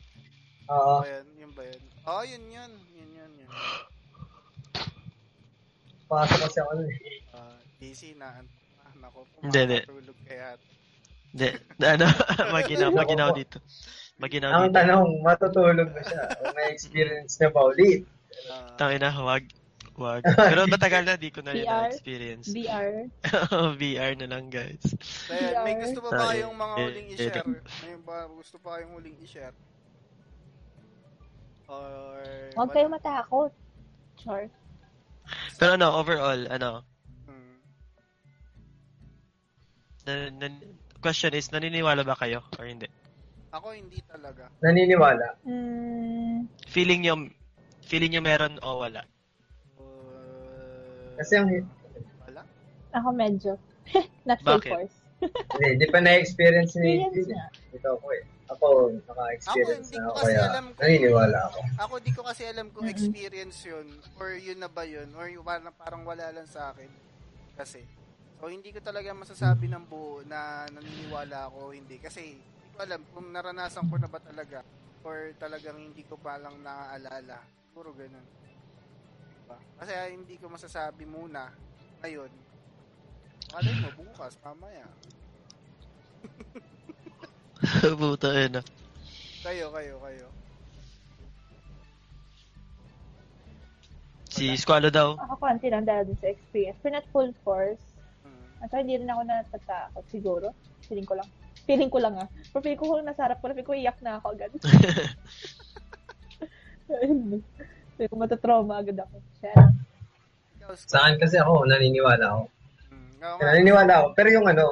Oo. 0.68 0.98
Ba 1.00 1.08
yun? 1.08 1.28
Yun 1.38 1.52
ba 1.54 1.64
yun? 1.64 1.82
Oo, 2.04 2.22
yun 2.26 2.44
yun. 2.50 2.72
Yun 2.92 3.10
yun 3.14 3.32
yun. 3.38 3.50
Pasok 6.10 6.40
kasi 6.42 6.58
ako 6.58 6.72
nun 6.74 6.90
eh. 6.90 6.98
DC 7.78 8.16
na. 8.16 8.42
Ah, 8.80 8.94
nako, 8.96 9.26
Hindi, 9.40 9.60
hindi. 9.60 9.80
pumakatulog 9.82 10.18
kaya. 10.24 10.48
Hindi, 11.28 11.48
ano, 11.84 12.06
maginaw, 12.56 12.90
maginaw 12.92 13.30
dito. 13.32 13.58
Maginaw 14.18 14.50
Ang 14.52 14.66
dito. 14.66 14.78
tanong, 14.80 15.08
matutulog 15.22 15.90
ba 15.92 16.02
siya? 16.02 16.24
O 16.42 16.50
may 16.52 16.68
experience 16.72 17.38
na 17.38 17.48
ba 17.48 17.62
ulit? 17.64 18.02
Ah, 18.50 18.74
Tangina, 18.76 19.14
wag. 19.22 19.46
Wag. 19.94 20.22
Pero 20.50 20.66
matagal 20.66 21.06
na, 21.06 21.18
di 21.18 21.30
ko 21.30 21.42
na 21.42 21.54
yun 21.54 21.66
VR? 21.66 21.90
experience. 21.90 22.48
VR. 22.50 23.10
VR 23.76 24.14
na 24.22 24.28
lang, 24.28 24.46
guys. 24.48 24.82
Kaya, 25.26 25.62
may 25.62 25.74
gusto 25.76 26.00
pa 26.00 26.10
ba 26.10 26.18
Sorry. 26.20 26.38
kayong 26.38 26.54
mga 26.56 26.74
Eh, 26.74 26.84
huling 26.84 27.08
i-share? 27.10 27.46
May 27.82 27.96
ba 28.02 28.18
gusto 28.28 28.56
pa 28.58 28.70
kayong 28.78 28.94
huling 28.94 29.18
i-share? 29.22 29.56
Or 31.68 32.22
Huwag 32.56 32.70
wala? 32.70 32.74
kayo 32.74 32.88
matakot. 32.88 33.52
Char. 34.18 34.44
Pero 35.58 35.72
ano, 35.76 35.88
overall, 35.94 36.42
ano, 36.48 36.86
na, 40.08 40.32
na, 40.32 40.48
question 41.04 41.36
is, 41.36 41.52
naniniwala 41.52 42.08
ba 42.08 42.16
kayo 42.16 42.40
or 42.56 42.66
hindi? 42.66 42.88
Ako 43.52 43.76
hindi 43.76 44.00
talaga. 44.08 44.48
Naniniwala. 44.64 45.36
Mm, 45.44 46.48
Feeling 46.68 47.02
nyo, 47.04 47.16
feeling 47.84 48.16
nyo 48.16 48.24
meron 48.24 48.56
o 48.64 48.80
wala? 48.84 49.04
Uh, 49.76 51.20
Kasi 51.20 51.40
ang, 51.40 51.48
wala. 52.24 52.42
ako 52.96 53.10
medyo. 53.12 53.52
Not 54.28 54.40
full 54.44 54.64
force. 54.64 54.96
hindi, 55.58 55.82
di 55.82 55.88
pa 55.90 56.00
na-experience 56.00 56.78
ni 56.80 57.04
Experience 57.04 57.34
na. 57.36 57.48
Ito 57.76 58.00
ako 58.00 58.08
eh. 58.16 58.24
Ako, 58.48 58.68
naka-experience 59.12 59.92
Ako, 59.92 59.92
hindi 59.92 59.98
na 59.98 60.06
ko 60.08 60.08
ako, 60.08 60.16
kasi 60.16 60.32
kaya 60.32 60.44
alam 60.48 60.66
kung- 60.66 60.80
naniniwala 60.80 61.38
ako. 61.52 61.60
Ako 61.84 61.94
di 62.00 62.12
ko 62.16 62.22
kasi 62.24 62.42
alam 62.48 62.68
kung 62.72 62.88
experience 62.88 63.60
yun 63.68 63.88
or 64.16 64.28
yun 64.40 64.60
na 64.62 64.72
ba 64.72 64.88
yun 64.88 65.10
or 65.20 65.28
yung 65.28 65.44
parang, 65.44 65.76
parang 65.76 66.04
wala 66.08 66.32
lang 66.32 66.48
sa 66.48 66.72
akin. 66.72 66.88
Kasi 67.60 67.84
so 68.38 68.50
hindi 68.50 68.70
ko 68.70 68.80
talaga 68.80 69.18
masasabi 69.18 69.66
ng 69.68 69.84
buo 69.90 70.22
na 70.26 70.70
naniniwala 70.70 71.50
ako 71.50 71.58
o 71.70 71.74
hindi 71.74 71.98
kasi 71.98 72.38
hindi 72.38 72.70
ko 72.74 72.80
alam 72.86 73.02
kung 73.12 73.28
naranasan 73.34 73.90
ko 73.90 73.96
na 73.98 74.10
ba 74.10 74.22
talaga 74.22 74.62
or 75.08 75.32
talagang 75.40 75.80
hindi 75.80 76.04
ko 76.04 76.20
pa 76.20 76.36
lang 76.36 76.60
naaalala. 76.60 77.40
Siguro 77.72 77.96
ganun. 77.96 78.28
Diba? 79.48 79.58
Kasi 79.80 79.92
ah, 79.96 80.10
hindi 80.12 80.36
ko 80.36 80.52
masasabi 80.52 81.08
muna 81.08 81.48
ngayon. 82.04 82.28
Malay 83.56 83.74
mo 83.80 83.90
bukas, 83.96 84.36
mamaya. 84.44 84.84
Puta, 88.00 88.30
ano. 88.36 88.60
Kayo, 89.48 89.72
kayo, 89.72 89.96
kayo. 90.04 90.28
Si 94.28 94.52
Squalo 94.60 94.92
daw. 94.92 95.16
Ako 95.16 95.40
konti 95.40 95.72
lang 95.72 95.88
dahil 95.88 96.12
sa 96.20 96.28
experience. 96.28 96.78
Pero 96.84 97.00
not 97.00 97.08
full 97.16 97.32
force. 97.48 97.87
At 98.62 98.70
saka 98.72 98.82
hindi 98.82 98.98
rin 98.98 99.10
ako 99.10 99.22
natatakot 99.24 100.06
siguro. 100.10 100.48
Feeling 100.88 101.08
ko 101.08 101.16
lang. 101.18 101.30
Feeling 101.68 101.92
ko 101.92 102.00
lang 102.00 102.16
ah. 102.18 102.28
Pero 102.28 102.62
feeling 102.64 102.80
ko 102.80 102.86
kung 102.96 103.06
nasarap 103.06 103.38
ko 103.38 103.46
na, 103.50 103.54
feeling 103.54 103.70
ko 103.70 103.76
iyak 103.76 104.00
na 104.02 104.18
ako 104.18 104.28
agad. 104.34 104.52
feeling 106.88 108.12
ko 108.12 108.18
matatrauma 108.18 108.80
agad 108.82 108.98
ako. 109.02 109.16
Siya. 109.42 109.54
Sa 110.76 111.08
akin 111.08 111.16
kasi 111.20 111.40
ako, 111.40 111.64
naniniwala 111.64 112.26
ako. 112.28 112.44
Oo 113.24 113.36
nga. 113.40 113.46
Naniniwala 113.52 113.94
ako. 114.04 114.08
Pero 114.16 114.30
yung 114.32 114.48
ano, 114.48 114.66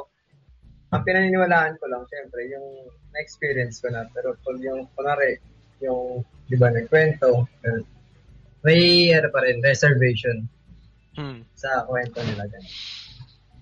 ang 0.91 1.03
pinaniniwalaan 1.03 1.75
ko 1.79 1.85
lang, 1.87 2.03
syempre, 2.07 2.47
yung 2.51 2.67
na-experience 3.15 3.79
ko 3.79 3.91
na. 3.91 4.07
Pero 4.11 4.35
pag 4.43 4.57
yung, 4.59 4.87
kunwari, 4.95 5.39
yung, 5.79 6.23
di 6.47 6.55
ba, 6.55 6.71
nagkwento, 6.71 7.47
may, 8.63 9.11
ano 9.11 9.27
pa 9.31 9.39
rin, 9.43 9.59
reservation 9.61 10.47
Hmm. 11.15 11.47
sa 11.55 11.87
kwento 11.87 12.19
nila. 12.27 12.43
Ganun. 12.43 12.67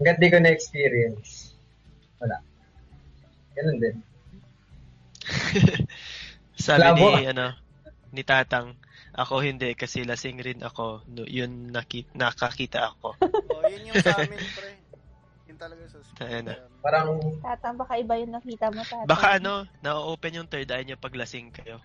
Hanggat 0.01 0.17
di 0.17 0.27
ko 0.31 0.37
na-experience, 0.41 1.53
wala. 2.17 2.41
Ganun 3.53 3.77
din. 3.77 3.95
Sabi 6.63 6.81
Labo. 6.81 7.19
ni, 7.19 7.29
ano, 7.29 7.53
ni 8.13 8.21
Tatang, 8.25 8.77
ako 9.13 9.45
hindi 9.45 9.73
kasi 9.77 10.01
lasing 10.05 10.41
rin 10.41 10.59
ako. 10.65 11.05
No, 11.09 11.25
yun 11.25 11.69
naki, 11.69 12.09
nakakita 12.17 12.93
ako. 12.97 13.13
Oh, 13.53 13.69
yun 13.69 13.93
yung 13.93 14.01
sa 14.01 14.17
amin, 14.17 14.41
pre. 14.57 14.75
Yun 15.47 15.57
talaga 15.61 15.83
sa 15.87 16.25
Ayan 16.25 16.43
na. 16.49 16.53
Parang, 16.83 17.15
Tatang, 17.39 17.75
baka 17.79 17.95
iba 17.95 18.17
yung 18.19 18.33
nakita 18.33 18.67
mo 18.73 18.81
tatang. 18.83 19.07
Baka 19.07 19.27
ano, 19.39 19.63
na-open 19.79 20.41
yung 20.41 20.49
third 20.49 20.67
eye 20.73 20.83
niyo 20.83 20.97
pag 20.99 21.15
lasing 21.15 21.53
kayo. 21.53 21.79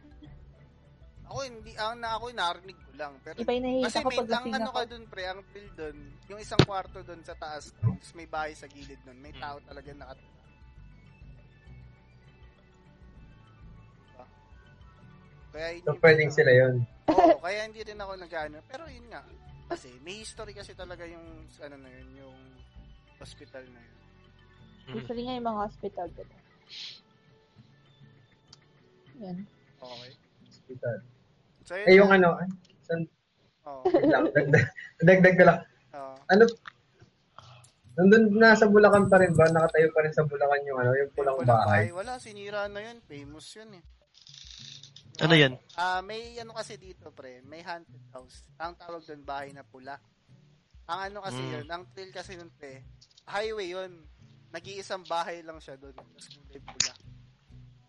Ako 1.29 1.45
hindi, 1.45 1.77
ang 1.77 2.01
na 2.01 2.17
ako 2.17 2.33
narinig 2.33 2.79
ko 2.81 2.91
lang. 2.97 3.13
Pero 3.21 3.37
Iba 3.37 3.53
kasi 3.85 4.01
may 4.01 4.17
pag 4.17 4.31
ang 4.33 4.49
lasing 4.49 4.55
ano 4.57 4.71
ako. 4.73 4.79
ka 4.81 4.85
dun 4.89 5.05
pre, 5.13 5.23
ang 5.29 5.41
bill 5.53 5.69
dun, 5.77 5.99
yung 6.33 6.41
isang 6.41 6.63
kwarto 6.65 7.05
dun 7.05 7.21
sa 7.21 7.37
taas, 7.37 7.69
tapos 7.77 8.09
may 8.17 8.25
bahay 8.25 8.57
sa 8.57 8.65
gilid 8.65 8.97
nun, 9.05 9.21
may 9.21 9.37
tao 9.37 9.61
talaga 9.61 9.93
nakatira. 9.93 10.37
Diba? 14.09 14.27
Kaya 15.53 15.69
hindi 15.77 15.85
so 15.85 16.01
pwedeng 16.01 16.33
sila 16.33 16.51
yun. 16.51 16.75
Oo, 17.13 17.37
kaya 17.45 17.61
hindi 17.69 17.81
rin 17.85 18.01
ako 18.01 18.13
nag-ano. 18.17 18.59
Pero 18.65 18.89
yun 18.89 19.07
nga, 19.13 19.21
kasi 19.69 19.93
may 20.01 20.25
history 20.25 20.57
kasi 20.57 20.73
talaga 20.73 21.05
yung 21.05 21.45
ano 21.61 21.77
na 21.77 21.91
yun, 21.93 22.09
yung 22.25 22.39
hospital 23.21 23.69
na 23.69 23.81
yun. 23.85 23.97
Hmm. 24.89 24.97
Usually 24.97 25.23
nga 25.29 25.37
yung 25.37 25.49
mga 25.53 25.61
hospital. 25.69 26.09
Diba? 26.17 26.39
Yan. 29.21 29.39
Okay. 29.77 30.13
Hospital. 30.49 30.99
Yun 31.75 31.87
Eh, 31.87 31.95
yung 31.95 32.09
na. 32.09 32.17
ano, 32.17 32.29
ay, 32.37 32.49
san, 32.83 33.01
lang, 34.03 34.25
dagdag, 34.31 34.65
dagdag 34.99 35.35
ko 35.37 35.45
lang. 35.45 35.59
Oo. 35.93 36.15
Ano, 36.29 36.45
nandun 37.95 38.25
nasa 38.33 38.65
Bulacan 38.65 39.11
pa 39.11 39.19
rin 39.19 39.35
ba? 39.35 39.45
Nakatayo 39.47 39.91
pa 39.91 40.01
rin 40.01 40.15
sa 40.15 40.23
Bulacan 40.23 40.63
yung 40.65 40.79
ano, 40.79 40.91
yung 40.95 41.11
pulang 41.13 41.37
Walang 41.37 41.51
bahay. 41.51 41.91
Wala, 41.91 42.17
sinira 42.17 42.65
na 42.67 42.81
yun. 42.81 43.03
Famous 43.03 43.47
yun 43.53 43.71
eh. 43.75 43.85
Ano 45.19 45.35
yun? 45.35 45.59
Ah, 45.75 45.99
may 45.99 46.39
ano 46.39 46.55
kasi 46.55 46.79
dito 46.79 47.11
pre, 47.11 47.43
may 47.43 47.59
haunted 47.59 48.07
house. 48.15 48.47
Ang 48.57 48.79
tawag 48.79 49.03
doon 49.03 49.27
bahay 49.27 49.51
na 49.51 49.67
pula. 49.67 49.99
Ang 50.87 51.11
ano 51.11 51.19
kasi 51.21 51.43
Mm. 51.43 51.53
yun, 51.53 51.67
ang 51.69 51.85
trail 51.91 52.11
kasi 52.15 52.39
nun 52.39 52.55
pre, 52.55 52.87
highway 53.27 53.69
yun. 53.69 53.93
Nag-iisang 54.49 55.05
bahay 55.05 55.43
lang 55.43 55.59
siya 55.59 55.77
doon, 55.77 55.93
tapos 55.93 56.31
kulay 56.31 56.63
pula. 56.63 56.93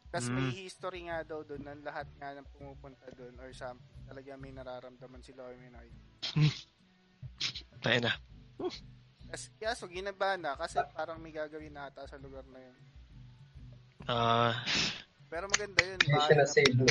Tapos 0.10 0.28
may 0.28 0.43
Mm. 0.43 0.53
history 0.57 0.99
nga 1.05 1.22
daw 1.22 1.39
doon 1.43 1.62
ng 1.62 1.82
lahat 1.86 2.07
nga 2.18 2.34
ng 2.34 2.45
pumupunta 2.49 3.05
doon 3.14 3.34
or 3.38 3.49
something. 3.53 3.86
Talaga 4.03 4.34
may 4.36 4.49
nararamdaman 4.49 5.22
sila 5.22 5.45
or 5.45 5.53
may 5.53 5.70
nakikita. 5.70 6.10
Tayo 7.80 7.99
na. 8.05 8.12
Tapos 9.30 9.43
kaya 9.55 9.72
so 9.78 9.86
ginaba 9.86 10.34
na 10.34 10.57
kasi 10.57 10.82
parang 10.91 11.18
may 11.18 11.30
gagawin 11.30 11.70
na 11.70 11.88
ata 11.88 12.03
sa 12.03 12.18
lugar 12.18 12.41
na 12.49 12.57
yun. 12.57 12.76
Ah, 14.05 14.53
Pero 15.30 15.45
maganda 15.45 15.78
yun. 15.86 16.01
Hindi 16.01 16.18
siya 16.18 16.34
na 16.34 16.41
na-save 16.41 16.74
mo. 16.74 16.86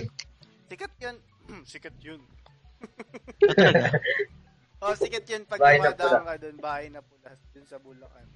Sikat 0.70 0.94
yun. 1.02 1.16
sikat 1.66 1.96
yun. 1.98 2.22
oh, 4.78 4.94
sikat 4.94 5.26
yun 5.26 5.42
pag 5.42 5.58
dumadaan 5.58 6.22
ka 6.22 6.34
doon, 6.38 6.56
bahay 6.62 6.86
na 6.86 7.02
pula, 7.02 7.34
dun 7.50 7.66
sa 7.66 7.82
Bulacan. 7.82 8.30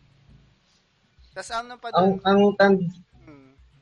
Tapos 1.30 1.50
ano 1.54 1.78
pa 1.78 1.94
ang, 1.94 2.18
doon? 2.18 2.26
ang, 2.26 2.40
tan, 2.58 2.72
Hmm, 2.74 2.90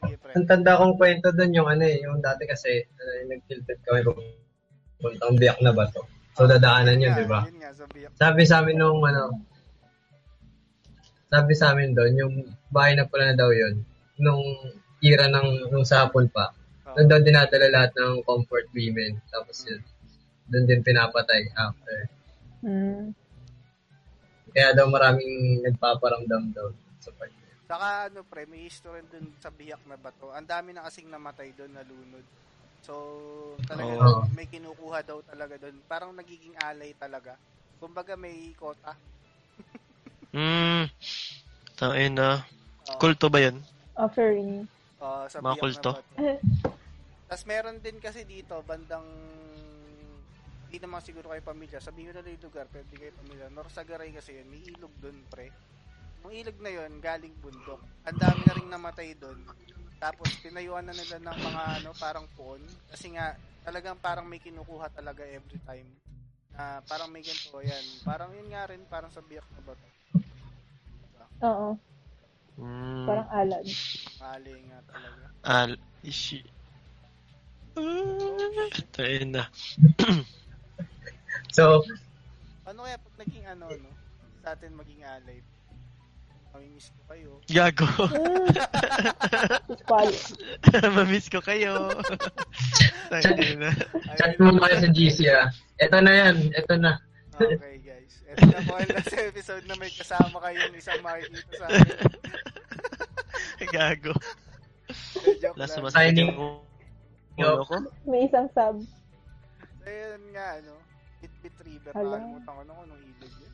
sige, 0.03 0.17
pre. 0.21 0.33
ang 0.37 0.47
tanda 0.49 0.81
kong 0.81 0.97
kwento 0.97 1.29
doon 1.33 1.53
yung 1.57 1.69
ano 1.69 1.85
eh, 1.85 1.99
yung 2.05 2.19
dati 2.25 2.49
kasi, 2.49 2.85
uh, 2.85 3.19
nag-tilted 3.29 3.79
kami 3.85 4.01
puntang 5.01 5.37
biyak 5.37 5.59
na 5.61 5.73
ba 5.73 5.89
to? 5.89 6.03
So, 6.37 6.49
dadaanan 6.49 7.03
yun, 7.03 7.13
di 7.17 7.27
ba? 7.29 7.45
Yun 7.45 7.59
nga, 7.61 7.73
sa 7.75 7.85
biyak. 7.89 8.11
Sabi 8.17 8.43
sa 8.49 8.65
amin 8.65 8.77
nung 8.79 9.01
ano, 9.05 9.45
sabi 11.31 11.53
sa 11.55 11.73
amin 11.77 11.95
doon, 11.95 12.13
yung 12.17 12.35
bahay 12.73 12.99
na 12.99 13.07
pula 13.07 13.31
na 13.31 13.39
daw 13.39 13.53
yun, 13.53 13.85
nung 14.19 14.43
era 15.01 15.31
ng, 15.31 15.73
nung 15.73 15.87
sa 15.87 16.07
hapon 16.07 16.27
pa, 16.29 16.53
Oh. 16.91 16.99
doon 16.99 17.07
daw 17.07 17.19
dinadala 17.23 17.69
lahat 17.71 17.91
ng 17.95 18.27
comfort 18.27 18.67
women. 18.75 19.23
Tapos 19.31 19.63
yun, 19.63 19.79
doon 20.51 20.65
din 20.67 20.83
pinapatay 20.83 21.47
after. 21.55 21.99
Hmm. 22.67 23.15
Kaya 24.51 24.75
daw 24.75 24.91
maraming 24.91 25.63
nagpaparamdam 25.63 26.51
daw 26.51 26.75
sa 26.99 27.15
part. 27.15 27.31
Saka 27.71 28.11
ano 28.11 28.27
pre, 28.27 28.51
may 28.51 28.66
history 28.66 29.07
doon 29.07 29.31
sa 29.39 29.55
biyak 29.55 29.79
na 29.87 29.95
bato. 29.95 30.35
Ang 30.35 30.51
dami 30.51 30.75
na 30.75 30.83
kasing 30.91 31.07
namatay 31.07 31.55
doon, 31.55 31.71
nalunod. 31.71 32.27
So, 32.83 32.95
talaga 33.62 33.95
Oo. 33.95 34.27
may 34.35 34.51
kinukuha 34.51 35.07
daw 35.07 35.23
talaga 35.23 35.55
doon. 35.55 35.79
Parang 35.87 36.11
nagiging 36.11 36.59
alay 36.59 36.99
talaga. 36.99 37.39
Kumbaga 37.79 38.18
may 38.18 38.51
kota. 38.59 38.99
hmm. 40.35 40.91
Tayo 41.79 42.07
na. 42.11 42.43
Oh, 42.91 42.99
Kulto 42.99 43.31
ba 43.31 43.39
yun? 43.39 43.62
Offering. 43.95 44.66
oh, 44.99 45.31
sa 45.31 45.39
Mga 45.39 45.57
kulto. 45.62 45.93
Tapos 47.31 47.45
meron 47.47 47.79
din 47.79 48.03
kasi 48.03 48.27
dito, 48.27 48.59
bandang 48.66 49.07
hindi 50.66 50.87
naman 50.87 51.07
siguro 51.07 51.31
kayo 51.31 51.43
pamilya. 51.47 51.79
Sabihin 51.79 52.11
ko 52.11 52.18
na 52.18 52.23
lang 52.27 52.35
yung 52.35 52.47
lugar, 52.51 52.66
pero 52.66 52.83
hindi 52.83 52.99
kayo 52.99 53.14
pamilya. 53.14 53.47
Norsagaray 53.55 54.11
kasi 54.11 54.39
yun. 54.39 54.51
May 54.51 54.62
ilog 54.71 54.95
doon, 54.99 55.18
pre. 55.31 55.55
Yung 56.25 56.33
ilog 56.37 56.59
na 56.61 56.71
yun, 56.71 56.93
galing 57.01 57.33
bundok. 57.41 57.81
Ang 58.05 58.18
dami 58.21 58.41
na 58.45 58.55
rin 58.57 58.68
namatay 58.68 59.16
doon. 59.16 59.41
Tapos, 60.01 60.29
pinayuan 60.41 60.85
na 60.85 60.97
nila 60.97 61.16
ng 61.21 61.39
mga, 61.41 61.62
ano, 61.81 61.91
parang 61.97 62.27
puon. 62.37 62.61
Kasi 62.89 63.12
nga, 63.16 63.37
talagang 63.64 63.97
parang 64.01 64.25
may 64.29 64.41
kinukuha 64.41 64.89
talaga 64.93 65.25
every 65.25 65.61
time. 65.64 65.89
Na 66.57 66.81
parang 66.85 67.09
may 67.12 67.21
ganito, 67.25 67.57
yan. 67.61 67.85
Parang 68.05 68.33
yun 68.33 68.49
nga 68.53 68.68
rin, 68.68 68.81
parang 68.89 69.12
sa 69.12 69.21
biyak 69.25 69.45
na 69.57 69.62
bato. 69.64 69.87
Oo. 71.41 71.68
Mm, 72.61 73.09
Parang 73.09 73.29
Alan. 73.33 73.64
Mali 74.21 74.55
nga 74.68 74.79
talaga. 74.93 75.25
al, 75.49 75.73
ishi. 76.05 76.45
Ah, 77.81 78.68
tayo 78.93 79.25
na. 79.25 79.49
So, 81.57 81.81
Ano 82.68 82.85
kaya 82.85 83.01
pag 83.01 83.16
naging 83.25 83.47
ano, 83.49 83.66
no? 83.73 83.91
Sa 84.45 84.53
atin 84.53 84.77
maging 84.77 85.03
alay. 85.03 85.41
Mamimiss 86.51 86.89
ko 86.91 87.01
kayo. 87.07 87.31
Gago. 87.47 87.87
Mamiss 90.99 91.27
ko 91.31 91.41
kayo. 91.41 91.95
na. 93.11 93.71
chat 94.19 94.35
mo 94.39 94.59
kayo 94.59 94.77
sa 94.83 94.91
GC 94.91 95.19
ah. 95.31 95.47
Ito 95.79 95.99
na 96.03 96.13
yan, 96.13 96.37
ito 96.51 96.75
na. 96.77 96.99
Okay, 97.39 97.79
guys. 97.81 98.13
Ito 98.29 98.45
na 98.51 98.61
po 98.67 98.73
ang 98.77 98.91
last 98.91 99.15
episode 99.15 99.65
na 99.71 99.75
may 99.79 99.91
kasama 99.95 100.37
kayong 100.43 100.75
isang 100.75 101.01
makikita 101.01 101.53
sa 101.55 101.65
akin. 101.71 101.99
Gago. 103.75 104.15
Last 105.57 105.79
Signing. 105.95 106.35
yung 106.35 106.61
ulo 107.39 107.63
ko. 107.65 107.77
May 108.05 108.27
isang 108.27 108.51
sub. 108.53 108.83
So, 109.81 109.89
yun 109.89 110.23
nga, 110.37 110.61
ano, 110.61 110.77
Bitbit 111.21 111.57
River, 111.65 111.93
nakalimutan 111.97 112.53
ko 112.53 112.63
na 112.65 112.73
kung 112.75 112.85
anong 112.85 113.03
ilog 113.05 113.35
yun. 113.41 113.50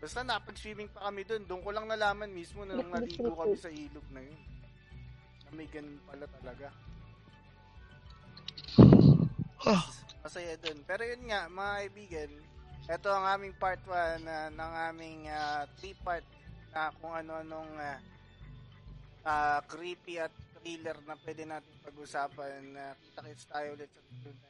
Basta 0.00 0.24
napag-swimming 0.24 0.88
pa 0.88 1.12
kami 1.12 1.28
doon. 1.28 1.44
Doon 1.44 1.62
ko 1.62 1.70
lang 1.70 1.86
nalaman 1.86 2.32
mismo 2.32 2.64
na 2.64 2.74
nung 2.74 2.88
naligo 2.88 3.36
kami 3.36 3.56
sa 3.56 3.68
ilog 3.68 4.06
na 4.10 4.24
yun. 4.24 4.40
Na 5.44 5.50
may 5.52 5.68
ganun 5.68 6.00
pala 6.08 6.26
talaga. 6.40 6.68
Oh, 9.68 9.84
Masaya 10.24 10.56
doon. 10.56 10.80
Pero 10.88 11.02
yun 11.04 11.22
nga, 11.28 11.52
mga 11.52 11.72
kaibigan, 11.84 12.30
ito 12.88 13.08
ang 13.12 13.26
aming 13.28 13.54
part 13.60 13.80
1 13.84 14.24
na 14.24 14.48
ng 14.48 14.72
aming 14.88 15.20
3-part 15.84 16.24
na 16.72 16.90
kung 16.96 17.12
ano-anong 17.12 17.72
ah, 17.76 18.00
ah, 19.28 19.60
creepy 19.68 20.16
at 20.16 20.32
thriller 20.60 20.96
na 21.08 21.16
pwede 21.24 21.42
natin 21.48 21.72
pag-usapan. 21.80 22.76
Uh, 22.76 22.94
kita-kits 23.00 23.48
tayo 23.48 23.68
ulit 23.74 23.90
sa 23.92 24.00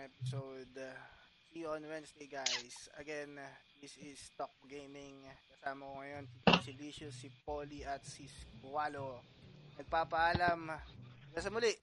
episode. 0.03 0.75
Ah, 0.79 1.20
see 1.51 1.67
you 1.67 1.69
on 1.69 1.83
Wednesday, 1.83 2.31
guys. 2.31 2.87
Again, 2.95 3.35
ah, 3.35 3.55
this 3.83 3.99
is 3.99 4.19
Talk 4.39 4.55
Gaming. 4.71 5.27
Kasama 5.51 5.83
ko 5.83 5.95
ngayon 5.99 6.25
si 6.63 6.71
Licious, 6.79 7.15
si 7.19 7.29
Polly 7.43 7.83
at 7.83 8.07
si 8.07 8.31
Squalo. 8.31 9.27
Nagpapaalam. 9.75 10.71
Hanggang 10.71 11.43
sa 11.43 11.51
muli. 11.51 11.75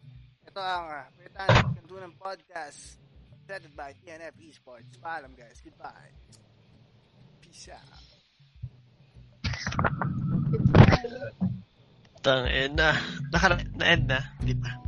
Ito 0.48 0.60
ang 0.64 0.88
uh, 0.88 1.06
Pwetang 1.20 1.76
Kantunan 1.76 2.16
Podcast 2.16 2.96
presented 3.44 3.76
by 3.76 3.92
TNF 4.00 4.40
Esports. 4.40 4.96
Paalam 5.04 5.36
guys. 5.36 5.60
Goodbye. 5.60 6.16
Peace 7.44 7.68
out. 7.76 7.92
tang 12.24 12.48
na. 12.72 12.96
Naka, 13.36 13.48
na-end 13.80 14.08
na. 14.08 14.20
Di 14.40 14.56
ba? 14.56 14.87